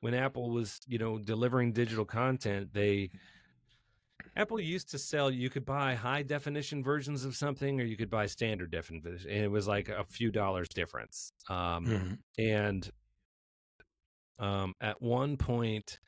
when 0.00 0.14
Apple 0.14 0.50
was, 0.50 0.80
you 0.86 0.98
know, 0.98 1.18
delivering 1.18 1.72
digital 1.72 2.04
content, 2.04 2.72
they 2.72 3.10
Apple 4.34 4.60
used 4.60 4.90
to 4.90 4.98
sell. 4.98 5.30
You 5.30 5.50
could 5.50 5.64
buy 5.64 5.94
high 5.94 6.22
definition 6.22 6.82
versions 6.82 7.24
of 7.24 7.36
something, 7.36 7.80
or 7.80 7.84
you 7.84 7.96
could 7.96 8.10
buy 8.10 8.26
standard 8.26 8.70
definition, 8.70 9.30
and 9.30 9.44
it 9.44 9.48
was 9.48 9.66
like 9.66 9.88
a 9.88 10.04
few 10.04 10.30
dollars 10.30 10.68
difference. 10.68 11.32
Um, 11.48 11.92
Mhm. 11.92 12.22
and 12.38 12.90
um, 14.38 14.74
at 14.80 15.00
one 15.00 15.36
point, 15.36 16.00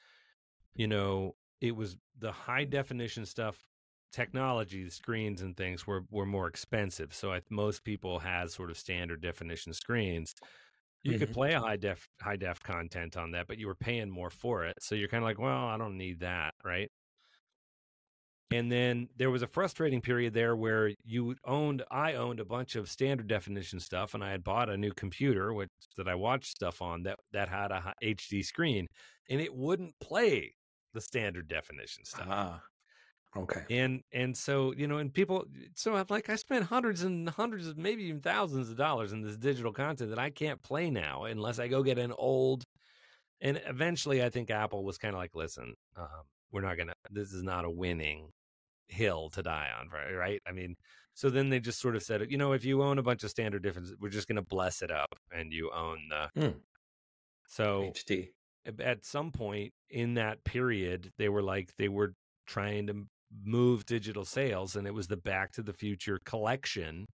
you 0.75 0.87
know, 0.89 1.37
it 1.61 1.77
was 1.77 1.97
the 2.19 2.33
high 2.33 2.65
definition 2.65 3.27
stuff 3.27 3.67
technology 4.13 4.85
the 4.85 4.91
screens 4.91 5.43
and 5.43 5.57
things 5.57 5.87
were 5.87 6.03
were 6.11 6.27
more 6.27 6.49
expensive 6.49 7.15
so 7.15 7.33
I, 7.33 7.43
most 7.51 7.85
people 7.85 8.19
had 8.19 8.51
sort 8.51 8.71
of 8.71 8.79
standard 8.79 9.21
definition 9.21 9.75
screens 9.75 10.35
you 11.09 11.17
could 11.17 11.31
Mhm. 11.31 11.33
play 11.33 11.53
a 11.55 11.61
high 11.61 11.77
def 11.77 12.09
high 12.21 12.37
def 12.37 12.61
content 12.63 13.17
on 13.17 13.33
that 13.33 13.47
but 13.49 13.59
you 13.59 13.67
were 13.67 13.75
paying 13.77 14.11
more 14.11 14.31
for 14.31 14.65
it 14.65 14.77
so 14.81 14.95
you're 14.95 15.09
kind 15.09 15.23
of 15.25 15.29
like 15.29 15.39
well 15.39 15.67
i 15.67 15.77
don't 15.79 15.97
need 15.99 16.21
that 16.21 16.55
right 16.65 16.91
and 18.51 18.73
then 18.73 19.09
there 19.17 19.31
was 19.31 19.43
a 19.43 19.47
frustrating 19.47 20.01
period 20.01 20.33
there 20.33 20.57
where 20.57 20.93
you 21.05 21.37
owned 21.45 21.85
i 21.91 22.15
owned 22.15 22.41
a 22.41 22.45
bunch 22.45 22.77
of 22.77 22.89
standard 22.91 23.27
definition 23.27 23.79
stuff 23.81 24.15
and 24.15 24.25
i 24.25 24.31
had 24.31 24.43
bought 24.45 24.71
a 24.71 24.77
new 24.77 24.93
computer 24.93 25.53
which 25.53 25.71
that 25.97 26.09
i 26.09 26.15
watched 26.15 26.47
stuff 26.51 26.81
on 26.81 27.03
that 27.03 27.19
that 27.33 27.49
had 27.49 27.71
a 27.71 27.95
hd 28.03 28.43
screen 28.45 28.87
and 29.29 29.41
it 29.41 29.55
wouldn't 29.55 29.95
play 30.01 30.55
the 30.95 31.01
standard 31.01 31.47
definition 31.49 32.05
stuff 32.05 32.29
Ah. 32.29 32.69
Okay. 33.39 33.65
and 33.71 34.03
and 34.13 34.37
so 34.37 34.73
you 34.75 34.87
know 34.87 34.99
and 34.99 35.13
people 35.13 35.45
so 35.75 35.95
i'm 35.95 36.07
like 36.09 36.29
i 36.29 36.37
spent 36.37 36.65
hundreds 36.65 37.03
and 37.03 37.29
hundreds 37.29 37.67
of 37.67 37.77
maybe 37.79 38.05
even 38.05 38.21
thousands 38.21 38.71
of 38.71 38.77
dollars 38.77 39.13
in 39.13 39.23
this 39.23 39.37
digital 39.37 39.73
content 39.73 40.11
that 40.11 40.19
i 40.19 40.31
can't 40.31 40.61
play 40.63 40.91
now 40.91 41.25
unless 41.25 41.59
i 41.59 41.69
go 41.69 41.83
get 41.83 41.99
an 41.99 42.13
old 42.19 42.65
and 43.41 43.61
eventually 43.67 44.23
i 44.23 44.29
think 44.31 44.51
apple 44.51 44.85
was 44.85 44.99
kind 44.99 45.15
of 45.15 45.21
like 45.21 45.35
listen 45.35 45.75
um, 45.97 46.07
we're 46.51 46.61
not 46.63 46.77
gonna 46.77 46.93
this 47.11 47.33
is 47.33 47.43
not 47.43 47.65
a 47.65 47.71
winning 47.71 48.31
hill 48.89 49.29
to 49.31 49.43
die 49.43 49.69
on 49.79 49.89
right 49.91 50.13
right 50.15 50.41
i 50.47 50.53
mean 50.53 50.75
so 51.15 51.29
then 51.31 51.49
they 51.51 51.61
just 51.61 51.81
sort 51.81 51.95
of 51.97 52.03
said 52.03 52.31
you 52.31 52.39
know 52.39 52.53
if 52.53 52.65
you 52.65 52.83
own 52.83 52.99
a 52.99 53.03
bunch 53.03 53.23
of 53.23 53.31
standard 53.31 53.63
differences 53.63 53.95
we're 54.01 54.09
just 54.09 54.29
gonna 54.29 54.43
bless 54.43 54.83
it 54.83 54.91
up 54.91 55.15
and 55.31 55.53
you 55.53 55.71
own 55.73 55.99
the 56.09 56.41
Hmm. 56.41 56.59
so 57.49 57.93
HD. 57.95 58.31
at 58.81 59.05
some 59.05 59.31
point 59.31 59.73
in 59.91 60.15
that 60.15 60.43
period 60.45 61.13
they 61.19 61.29
were 61.29 61.43
like 61.43 61.75
they 61.77 61.89
were 61.89 62.15
trying 62.47 62.87
to 62.87 63.07
move 63.45 63.85
digital 63.87 64.25
sales 64.25 64.77
and 64.77 64.87
it 64.87 64.95
was 64.95 65.07
the 65.09 65.17
back 65.17 65.53
to 65.53 65.63
the 65.63 65.73
future 65.73 66.19
collection 66.25 67.07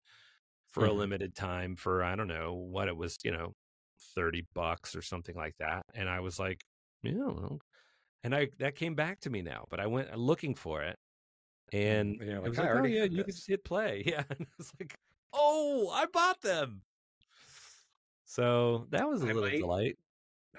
for 0.70 0.84
a 0.86 0.88
Mhm. 0.88 0.96
limited 0.96 1.34
time 1.34 1.76
for 1.76 2.02
i 2.04 2.14
don't 2.14 2.28
know 2.28 2.54
what 2.54 2.88
it 2.88 2.96
was 2.96 3.16
you 3.24 3.32
know 3.32 3.52
30 4.14 4.42
bucks 4.54 4.94
or 4.94 5.02
something 5.02 5.34
like 5.36 5.54
that 5.58 5.84
and 5.94 6.08
i 6.08 6.20
was 6.20 6.38
like 6.38 6.60
yeah 7.02 7.12
well. 7.14 7.58
and 8.22 8.34
i 8.34 8.48
that 8.58 8.76
came 8.76 8.94
back 8.94 9.20
to 9.20 9.30
me 9.30 9.42
now 9.42 9.64
but 9.70 9.80
i 9.80 9.86
went 9.86 10.16
looking 10.16 10.54
for 10.54 10.82
it 10.82 10.96
and 11.72 12.20
And 12.20 12.30
it 12.30 12.40
like, 12.40 12.48
was 12.50 12.58
"I 12.58 12.62
like, 12.62 12.70
oh 12.70 12.74
already 12.74 12.94
yeah 12.94 13.04
you 13.04 13.24
could 13.24 13.34
just 13.34 13.48
hit 13.48 13.64
play 13.64 14.02
yeah 14.06 14.22
and 14.30 14.46
it's 14.58 14.72
like 14.80 14.94
oh 15.32 15.90
i 15.90 16.06
bought 16.06 16.40
them 16.42 16.82
so 18.24 18.86
that 18.90 19.08
was 19.08 19.22
a 19.22 19.26
I 19.26 19.32
little 19.32 19.42
might- 19.50 19.58
delight 19.58 19.98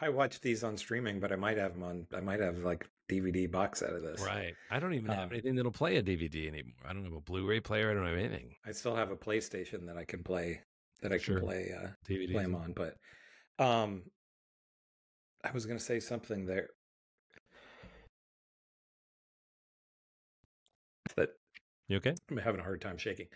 I 0.02 0.10
watched 0.10 0.42
these 0.42 0.64
on 0.64 0.78
streaming, 0.78 1.20
but 1.20 1.32
I 1.32 1.36
might 1.36 1.58
have 1.58 1.74
them 1.74 1.84
on. 1.84 2.08
I 2.14 2.20
might 2.20 2.40
have 2.40 2.60
like 2.60 2.88
DVD 3.10 3.50
box 3.50 3.80
set 3.80 3.92
of 3.94 4.02
this. 4.02 4.22
Right. 4.22 4.54
I 4.70 4.80
don't 4.80 4.94
even 4.94 5.10
have 5.12 5.26
Um, 5.26 5.30
anything 5.32 5.56
that'll 5.56 5.72
play 5.72 5.98
a 5.98 6.04
DVD 6.04 6.48
anymore. 6.48 6.74
I 6.86 6.94
don't 6.94 7.04
have 7.04 7.14
a 7.14 7.22
Blu-ray 7.22 7.60
player. 7.62 7.92
I 7.92 7.94
don't 7.94 8.06
have 8.06 8.18
anything. 8.18 8.56
I 8.66 8.72
still 8.72 8.96
have 8.96 9.12
a 9.12 9.16
PlayStation 9.16 9.86
that 9.88 9.98
I 9.98 10.04
can 10.04 10.24
play. 10.24 10.62
That 11.02 11.12
I 11.14 11.18
can 11.18 11.40
play. 11.40 11.72
Uh, 11.78 11.88
DVDs. 12.10 12.32
play 12.32 12.44
them 12.44 12.56
on. 12.56 12.74
But 12.74 12.96
um, 13.64 14.04
I 15.44 15.52
was 15.52 15.66
going 15.66 15.78
to 15.78 15.84
say 15.84 16.00
something 16.00 16.46
there. 16.46 16.70
that 21.16 21.30
You 21.88 21.98
okay? 21.98 22.16
I'm 22.30 22.38
having 22.38 22.60
a 22.60 22.64
hard 22.64 22.82
time 22.82 22.98
shaking. 22.98 23.28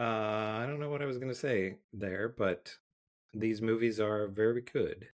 Uh, 0.00 0.04
I 0.04 0.64
don't 0.66 0.80
know 0.80 0.88
what 0.90 1.02
I 1.02 1.06
was 1.06 1.18
going 1.18 1.28
to 1.28 1.38
say 1.38 1.76
there, 1.92 2.34
but 2.36 2.74
these 3.34 3.60
movies 3.62 4.00
are 4.00 4.26
very 4.28 4.62
good. 4.62 5.08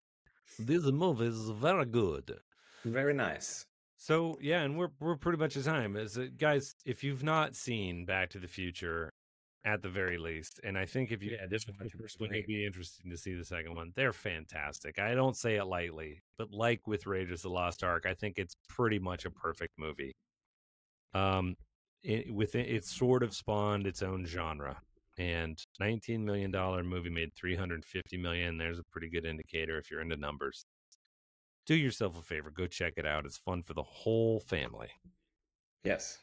This 0.59 0.83
movie 0.83 1.25
is 1.25 1.49
very 1.49 1.85
good. 1.85 2.39
Very 2.83 3.13
nice. 3.13 3.65
So 3.97 4.37
yeah, 4.41 4.61
and 4.61 4.77
we're 4.77 4.91
we're 4.99 5.15
pretty 5.15 5.37
much 5.37 5.57
at 5.57 5.63
time. 5.63 5.95
Is 5.95 6.17
it, 6.17 6.37
guys, 6.37 6.75
if 6.85 7.03
you've 7.03 7.23
not 7.23 7.55
seen 7.55 8.05
Back 8.05 8.29
to 8.29 8.39
the 8.39 8.47
Future, 8.47 9.13
at 9.65 9.81
the 9.81 9.89
very 9.89 10.17
least, 10.17 10.59
and 10.63 10.77
I 10.77 10.85
think 10.85 11.11
if 11.11 11.21
you 11.21 11.31
Yeah, 11.31 11.47
this 11.47 11.65
one 12.17 12.31
it'd 12.31 12.45
be 12.45 12.65
interesting 12.65 13.11
to 13.11 13.17
see 13.17 13.33
the 13.33 13.43
second 13.43 13.75
one. 13.75 13.91
They're 13.95 14.13
fantastic. 14.13 14.99
I 14.99 15.13
don't 15.13 15.35
say 15.35 15.55
it 15.55 15.65
lightly, 15.65 16.21
but 16.37 16.51
like 16.51 16.87
with 16.87 17.05
Raiders 17.07 17.39
of 17.39 17.49
the 17.49 17.55
Lost 17.55 17.83
Ark, 17.83 18.05
I 18.07 18.13
think 18.13 18.37
it's 18.37 18.55
pretty 18.69 18.99
much 18.99 19.25
a 19.25 19.31
perfect 19.31 19.73
movie. 19.77 20.15
Um, 21.13 21.55
it, 22.03 22.33
within 22.33 22.65
it 22.65 22.85
sort 22.85 23.23
of 23.23 23.33
spawned 23.33 23.87
its 23.87 24.01
own 24.01 24.25
genre, 24.25 24.79
and 25.17 25.61
19 25.79 26.23
million 26.23 26.51
dollar 26.51 26.83
movie 26.83 27.09
made 27.09 27.33
350 27.35 28.17
million. 28.17 28.57
There's 28.57 28.79
a 28.79 28.83
pretty 28.83 29.09
good 29.09 29.25
indicator 29.25 29.77
if 29.77 29.89
you're 29.89 30.01
into 30.01 30.17
numbers. 30.17 30.65
Do 31.65 31.75
yourself 31.75 32.17
a 32.17 32.21
favor, 32.21 32.49
go 32.49 32.67
check 32.67 32.93
it 32.97 33.05
out. 33.05 33.25
It's 33.25 33.37
fun 33.37 33.61
for 33.63 33.73
the 33.73 33.83
whole 33.83 34.39
family. 34.39 34.89
Yes. 35.83 36.19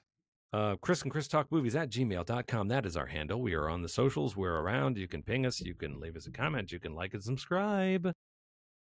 Uh, 0.52 0.76
Chris 0.80 1.02
and 1.02 1.10
Chris 1.10 1.26
Talk 1.26 1.50
Movies 1.50 1.74
at 1.74 1.90
gmail.com. 1.90 2.68
That 2.68 2.86
is 2.86 2.96
our 2.96 3.06
handle. 3.06 3.40
We 3.42 3.54
are 3.54 3.68
on 3.68 3.82
the 3.82 3.88
socials. 3.88 4.36
We're 4.36 4.60
around. 4.60 4.96
You 4.96 5.08
can 5.08 5.22
ping 5.22 5.44
us. 5.46 5.60
You 5.60 5.74
can 5.74 5.98
leave 6.00 6.16
us 6.16 6.26
a 6.26 6.30
comment. 6.30 6.70
You 6.70 6.78
can 6.78 6.94
like 6.94 7.12
and 7.12 7.22
subscribe. 7.22 8.12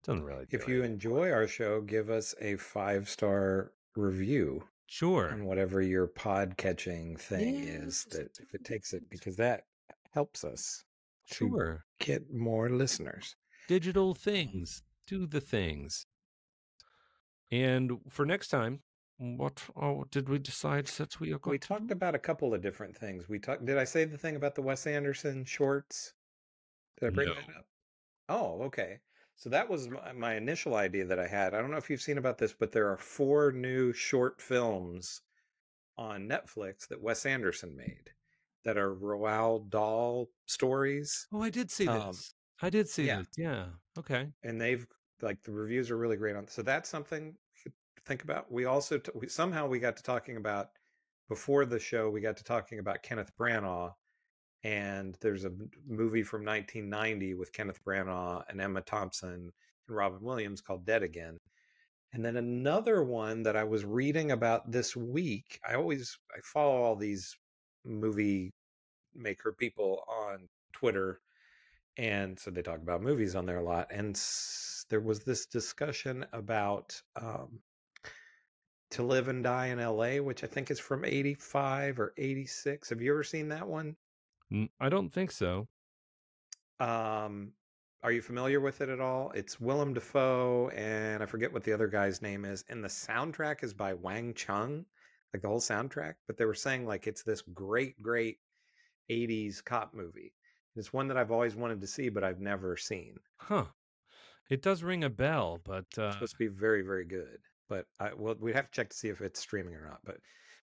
Doesn't 0.04 0.24
really. 0.24 0.46
do 0.46 0.56
If 0.58 0.68
you 0.68 0.76
anything. 0.76 0.94
enjoy 0.94 1.30
our 1.32 1.46
show, 1.48 1.82
give 1.82 2.10
us 2.10 2.34
a 2.40 2.56
five 2.56 3.10
star 3.10 3.74
review 3.98 4.64
sure. 4.86 5.28
and 5.28 5.46
whatever 5.46 5.82
your 5.82 6.08
pod 6.08 6.56
catching 6.56 7.18
thing 7.18 7.56
is. 7.68 8.06
That 8.12 8.38
if 8.40 8.54
it 8.56 8.64
takes 8.64 8.94
it, 8.94 9.04
because 9.10 9.36
that 9.36 9.66
helps 10.12 10.44
us 10.44 10.84
to 11.32 11.50
Sure. 11.50 11.86
get 12.00 12.34
more 12.34 12.70
listeners. 12.70 13.36
Digital 13.68 14.10
um, 14.10 14.16
things. 14.16 14.84
Do 15.08 15.26
the 15.26 15.42
things. 15.42 16.06
And 17.52 18.00
for 18.10 18.26
next 18.26 18.50
time, 18.50 18.82
what 19.18 19.64
oh, 19.76 20.06
did 20.12 20.30
we 20.30 20.38
decide 20.38 20.88
that 20.88 21.20
we 21.20 21.34
are 21.34 21.40
going 21.40 21.54
We 21.54 21.60
to 21.60 21.68
talked 21.68 21.92
about 21.92 22.14
a 22.16 22.20
couple 22.20 22.54
of 22.54 22.62
different 22.62 22.96
things. 22.96 23.28
We 23.28 23.40
talked. 23.40 23.66
Did 23.66 23.78
I 23.78 23.84
say 23.84 24.06
the 24.06 24.18
thing 24.18 24.36
about 24.36 24.56
the 24.56 24.62
Wes 24.62 24.86
Anderson 24.86 25.44
shorts? 25.46 26.14
Did 27.00 27.08
I 27.08 27.10
bring 27.12 27.28
No. 27.30 27.36
that 27.36 27.50
up? 27.58 27.66
Oh, 28.30 28.62
okay. 28.64 29.00
So 29.36 29.50
that 29.50 29.70
was 29.70 29.88
my, 29.88 30.14
my 30.14 30.36
initial 30.36 30.76
idea 30.76 31.06
that 31.06 31.20
I 31.20 31.28
had. 31.28 31.54
I 31.54 31.62
don't 31.62 31.72
know 31.72 31.78
if 31.78 31.90
you've 31.90 32.02
seen 32.02 32.18
about 32.18 32.38
this, 32.38 32.54
but 32.54 32.72
there 32.72 32.90
are 32.92 32.98
four 32.98 33.52
new 33.52 33.94
short 33.94 34.42
films 34.42 35.22
on 35.98 36.28
Netflix 36.28 36.88
that 36.88 37.02
Wes 37.02 37.26
Anderson 37.26 37.76
made 37.76 38.12
that 38.68 38.78
are 38.78 38.94
Roald 38.96 39.70
Dahl 39.70 40.28
stories, 40.46 41.28
Oh, 41.34 41.42
I 41.42 41.50
did 41.50 41.72
see 41.72 41.88
Um, 41.88 42.08
this. 42.10 42.34
I 42.62 42.70
did 42.70 42.88
see 42.90 43.06
yeah. 43.08 43.18
this. 43.20 43.28
Yeah. 43.38 43.66
Okay. 43.98 44.28
and 44.44 44.60
they've 44.62 44.86
like 45.22 45.42
the 45.44 45.52
reviews 45.52 45.90
are 45.90 45.98
really 45.98 46.18
great 46.18 46.36
on. 46.36 46.48
So 46.48 46.62
that's 46.62 46.88
something 46.90 47.36
could 47.64 47.74
think 48.06 48.24
about. 48.24 48.52
We 48.52 48.66
also 48.66 49.00
t- 49.00 49.12
we, 49.16 49.28
somehow 49.28 49.68
we 49.68 49.80
got 49.80 49.98
to 49.98 50.04
talking 50.04 50.38
about 50.38 50.68
before 51.30 51.66
the 51.66 51.80
show. 51.80 52.10
We 52.10 52.22
got 52.22 52.38
to 52.38 52.44
talking 52.44 52.80
about 52.80 53.02
Kenneth 53.04 53.32
Branagh, 53.40 53.92
and 54.64 55.18
there's 55.22 55.46
a 55.46 55.52
movie 55.88 56.24
from 56.24 56.46
1990 56.46 57.34
with 57.36 57.52
Kenneth 57.54 57.80
Branagh 57.84 58.44
and 58.50 58.62
Emma 58.62 58.82
Thompson 58.82 59.30
and 59.88 59.98
Robin 59.98 60.22
Williams 60.22 60.62
called 60.62 60.86
Dead 60.86 61.04
Again. 61.04 61.38
And 62.14 62.24
then 62.24 62.38
another 62.38 63.04
one 63.04 63.44
that 63.44 63.56
I 63.58 63.64
was 63.64 63.86
reading 63.86 64.32
about 64.32 64.72
this 64.72 64.96
week. 64.96 65.60
I 65.68 65.76
always 65.76 66.18
I 66.36 66.40
follow 66.44 66.82
all 66.82 66.96
these 66.96 67.36
movie 67.86 68.54
maker 69.18 69.52
people 69.52 70.04
on 70.08 70.48
Twitter 70.74 71.20
and 71.98 72.40
so 72.40 72.52
they 72.52 72.62
talk 72.62 72.78
about 72.82 73.02
movies 73.02 73.36
on 73.36 73.46
there 73.46 73.58
a 73.58 73.64
lot 73.64 73.88
and 73.92 74.16
s- 74.16 74.86
there 74.90 75.00
was 75.00 75.22
this 75.22 75.46
discussion 75.48 76.26
about 76.32 77.02
um, 77.16 77.60
to 78.92 79.04
live 79.04 79.28
and 79.28 79.44
die 79.44 79.68
in 79.68 79.80
la 79.80 80.16
which 80.18 80.44
i 80.44 80.48
think 80.48 80.70
is 80.72 80.80
from 80.80 81.04
85 81.04 82.00
or 82.00 82.14
86 82.18 82.90
have 82.90 83.02
you 83.02 83.12
ever 83.12 83.24
seen 83.24 83.50
that 83.50 83.68
one? 83.68 83.96
I 84.80 84.90
don't 84.90 85.10
think 85.12 85.32
so. 85.32 85.68
um, 86.80 87.52
are 88.04 88.12
you 88.12 88.22
familiar 88.22 88.62
with 88.62 88.82
it 88.82 88.90
at 88.90 89.02
all? 89.02 89.32
It's 89.32 89.60
willem 89.60 89.94
dafoe 89.94 90.70
and 90.76 91.24
i 91.24 91.26
forget 91.26 91.52
what 91.52 91.64
the 91.64 91.74
other 91.74 91.88
guy's 91.88 92.22
name 92.22 92.46
is 92.46 92.64
and 92.70 92.84
the 92.84 92.88
soundtrack 92.88 93.64
is 93.64 93.74
by 93.74 93.94
wang 93.96 94.34
chung 94.36 94.86
like 95.34 95.42
the 95.42 95.48
whole 95.48 95.60
soundtrack 95.60 96.14
but 96.28 96.38
they 96.38 96.46
were 96.46 96.54
saying 96.54 96.86
like 96.86 97.08
it's 97.08 97.24
this 97.24 97.42
great 97.54 98.02
great 98.02 98.38
80s 99.10 99.64
cop 99.64 99.94
movie 99.94 100.34
it's 100.76 100.94
one 100.94 101.08
that 101.08 101.18
i've 101.18 101.32
always 101.32 101.56
wanted 101.56 101.82
to 101.82 101.88
see 101.88 102.10
but 102.10 102.24
i've 102.24 102.40
never 102.40 102.76
seen 102.78 103.16
Huh. 103.40 103.66
It 104.50 104.62
does 104.62 104.82
ring 104.82 105.04
a 105.04 105.10
bell, 105.10 105.60
but 105.66 105.86
uh, 105.98 106.04
It's 106.06 106.16
supposed 106.16 106.32
to 106.32 106.38
be 106.38 106.48
very, 106.48 106.82
very 106.82 107.04
good. 107.04 107.40
But 107.68 107.86
I 108.00 108.14
well, 108.14 108.36
we'd 108.40 108.56
have 108.56 108.72
to 108.72 108.72
check 108.72 108.90
to 108.92 108.96
see 108.96 109.10
if 109.10 109.20
it's 109.20 109.42
streaming 109.42 109.76
or 109.76 109.86
not. 109.86 110.00
But 110.06 110.18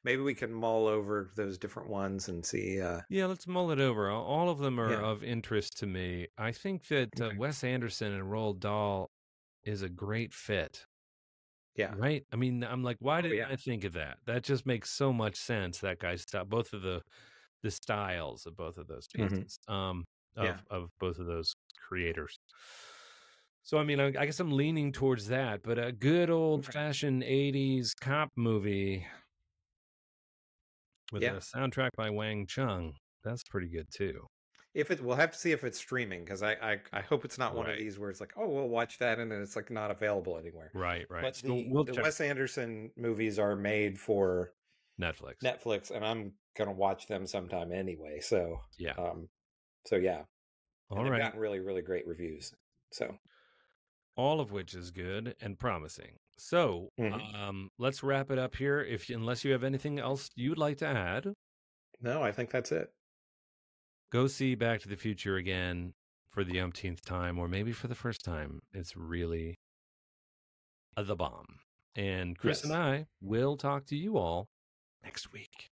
maybe 0.04 0.22
we 0.22 0.36
can 0.36 0.54
mull 0.54 0.86
over 0.86 1.32
those 1.36 1.58
different 1.58 1.90
ones 1.90 2.30
and 2.30 2.46
see. 2.46 2.80
Uh, 2.80 3.02
Yeah, 3.10 3.26
let's 3.26 3.48
mull 3.48 3.72
it 3.72 3.80
over. 3.80 4.10
All- 4.12 4.50
of 4.52 4.60
them 4.60 4.80
are 4.80 4.92
Yeah. 4.92 5.02
of 5.02 5.24
interest 5.24 5.80
to 5.80 5.88
me. 5.88 6.28
I 6.38 6.52
think 6.52 6.88
that 6.90 7.20
uh, 7.20 7.26
Okay. 7.26 7.38
Wes 7.38 7.64
Anderson 7.64 8.14
and 8.14 8.24
Roald 8.32 8.60
Dahl 8.60 9.10
is 9.64 9.82
a 9.82 9.90
great 9.90 10.32
fit. 10.36 10.86
yeah, 11.76 11.96
Right? 11.98 12.24
I 12.32 12.36
mean, 12.36 12.64
I'm 12.64 12.84
like, 12.84 12.98
why 13.00 13.22
didn't 13.22 13.38
yeah. 13.38 13.48
I 13.50 13.56
think 13.56 13.84
of 13.84 13.94
that? 13.94 14.18
That 14.28 14.44
just 14.44 14.68
makes 14.68 14.92
so 14.92 15.12
much 15.12 15.36
sense. 15.38 15.80
That 15.80 15.98
guy's 16.00 16.22
style, 16.22 16.46
both 16.46 16.72
of 16.74 16.84
the 16.84 17.02
the 17.64 17.72
styles 17.72 18.46
of 18.46 18.56
both 18.56 18.78
of 18.78 18.88
those 18.88 19.08
Mhm. 19.18 19.46
pieces, 19.46 19.60
um, 19.68 20.06
of 20.36 20.46
Yeah. 20.46 20.62
of 20.70 20.90
both 21.00 21.20
of 21.20 21.28
those 21.28 21.56
creators. 21.78 22.40
So 23.64 23.78
I 23.78 23.84
mean, 23.84 24.00
I, 24.00 24.08
I 24.08 24.26
guess 24.26 24.40
I'm 24.40 24.52
leaning 24.52 24.92
towards 24.92 25.28
that, 25.28 25.62
but 25.64 25.78
a 25.80 25.92
good 25.92 26.30
old 26.30 26.66
fashioned 26.66 27.24
'80s 27.24 27.94
cop 27.94 28.30
movie 28.36 29.06
with 31.12 31.24
Yeah. 31.24 31.34
a 31.36 31.38
soundtrack 31.40 31.92
by 31.96 32.10
Wang 32.10 32.46
Chung. 32.48 32.96
That's 33.24 33.44
pretty 33.44 33.70
good 33.70 33.88
too. 33.92 34.28
if 34.74 34.90
it, 34.90 35.02
we'll 35.02 35.16
have 35.18 35.32
to 35.32 35.38
see 35.38 35.52
if 35.52 35.64
it's 35.64 35.78
streaming 35.78 36.24
because 36.24 36.42
I, 36.44 36.54
I, 36.54 36.82
I 36.94 37.02
hope 37.02 37.26
it's 37.26 37.38
not 37.38 37.56
one 37.56 37.70
of 37.70 37.78
these 37.78 38.00
where 38.00 38.10
it's 38.10 38.22
like, 38.22 38.34
oh, 38.38 38.48
we'll 38.48 38.70
watch 38.70 38.98
that 39.00 39.20
and 39.20 39.30
then 39.32 39.42
it's 39.42 39.56
like 39.56 39.70
not 39.70 39.92
available 39.92 40.38
anywhere. 40.38 40.72
Right, 40.74 41.06
right. 41.10 41.22
But 41.22 41.36
So 41.36 41.48
the, 41.48 41.68
we'll 41.70 41.84
the 41.84 41.96
Wes 41.96 42.22
Anderson 42.22 42.92
movies 42.96 43.38
are 43.38 43.56
made 43.56 44.00
for 44.00 44.54
Netflix. 45.00 45.36
Netflix, 45.44 45.92
and 45.92 46.06
I'm 46.06 46.34
gonna 46.56 46.74
watch 46.74 47.08
them 47.08 47.26
sometime 47.28 47.72
anyway. 47.72 48.20
So, 48.20 48.62
Yeah. 48.78 48.94
um, 48.94 49.30
so 49.86 49.96
yeah, 49.96 50.18
and 50.20 50.26
All 50.90 51.04
they've 51.04 51.12
right. 51.12 51.20
gotten 51.22 51.40
really, 51.40 51.60
really 51.60 51.82
great 51.82 52.06
reviews. 52.08 52.54
So, 52.92 53.18
All 54.16 54.40
of 54.42 54.52
which 54.52 54.74
is 54.74 54.92
good 54.92 55.36
and 55.40 55.58
promising. 55.58 56.18
So, 56.38 56.90
Mhm. 57.00 57.34
um, 57.34 57.70
let's 57.78 58.04
wrap 58.04 58.30
it 58.30 58.38
up 58.38 58.56
here. 58.56 58.82
If 58.82 59.10
unless 59.10 59.46
you 59.46 59.52
have 59.54 59.64
anything 59.64 60.00
else 60.00 60.30
you'd 60.36 60.58
like 60.58 60.78
to 60.80 60.88
add, 60.88 61.34
no, 62.02 62.22
I 62.22 62.32
think 62.32 62.50
that's 62.52 62.72
it. 62.72 62.94
go 64.12 64.28
see 64.28 64.56
Back 64.56 64.82
to 64.82 64.90
the 64.90 64.98
Future 64.98 65.38
again 65.38 65.94
for 66.28 66.44
the 66.44 66.60
umpteenth 66.60 67.02
time, 67.06 67.40
or 67.40 67.48
maybe 67.48 67.72
for 67.72 67.88
the 67.88 67.96
first 67.96 68.24
time. 68.26 68.62
It's 68.74 68.96
really 68.98 69.58
the 70.98 71.16
bomb. 71.16 71.60
And 71.96 72.38
Chris 72.38 72.64
and 72.64 72.74
I 72.74 73.08
will 73.22 73.56
talk 73.58 73.86
to 73.88 73.96
you 73.96 74.18
all 74.18 74.50
next 75.04 75.32
week. 75.34 75.72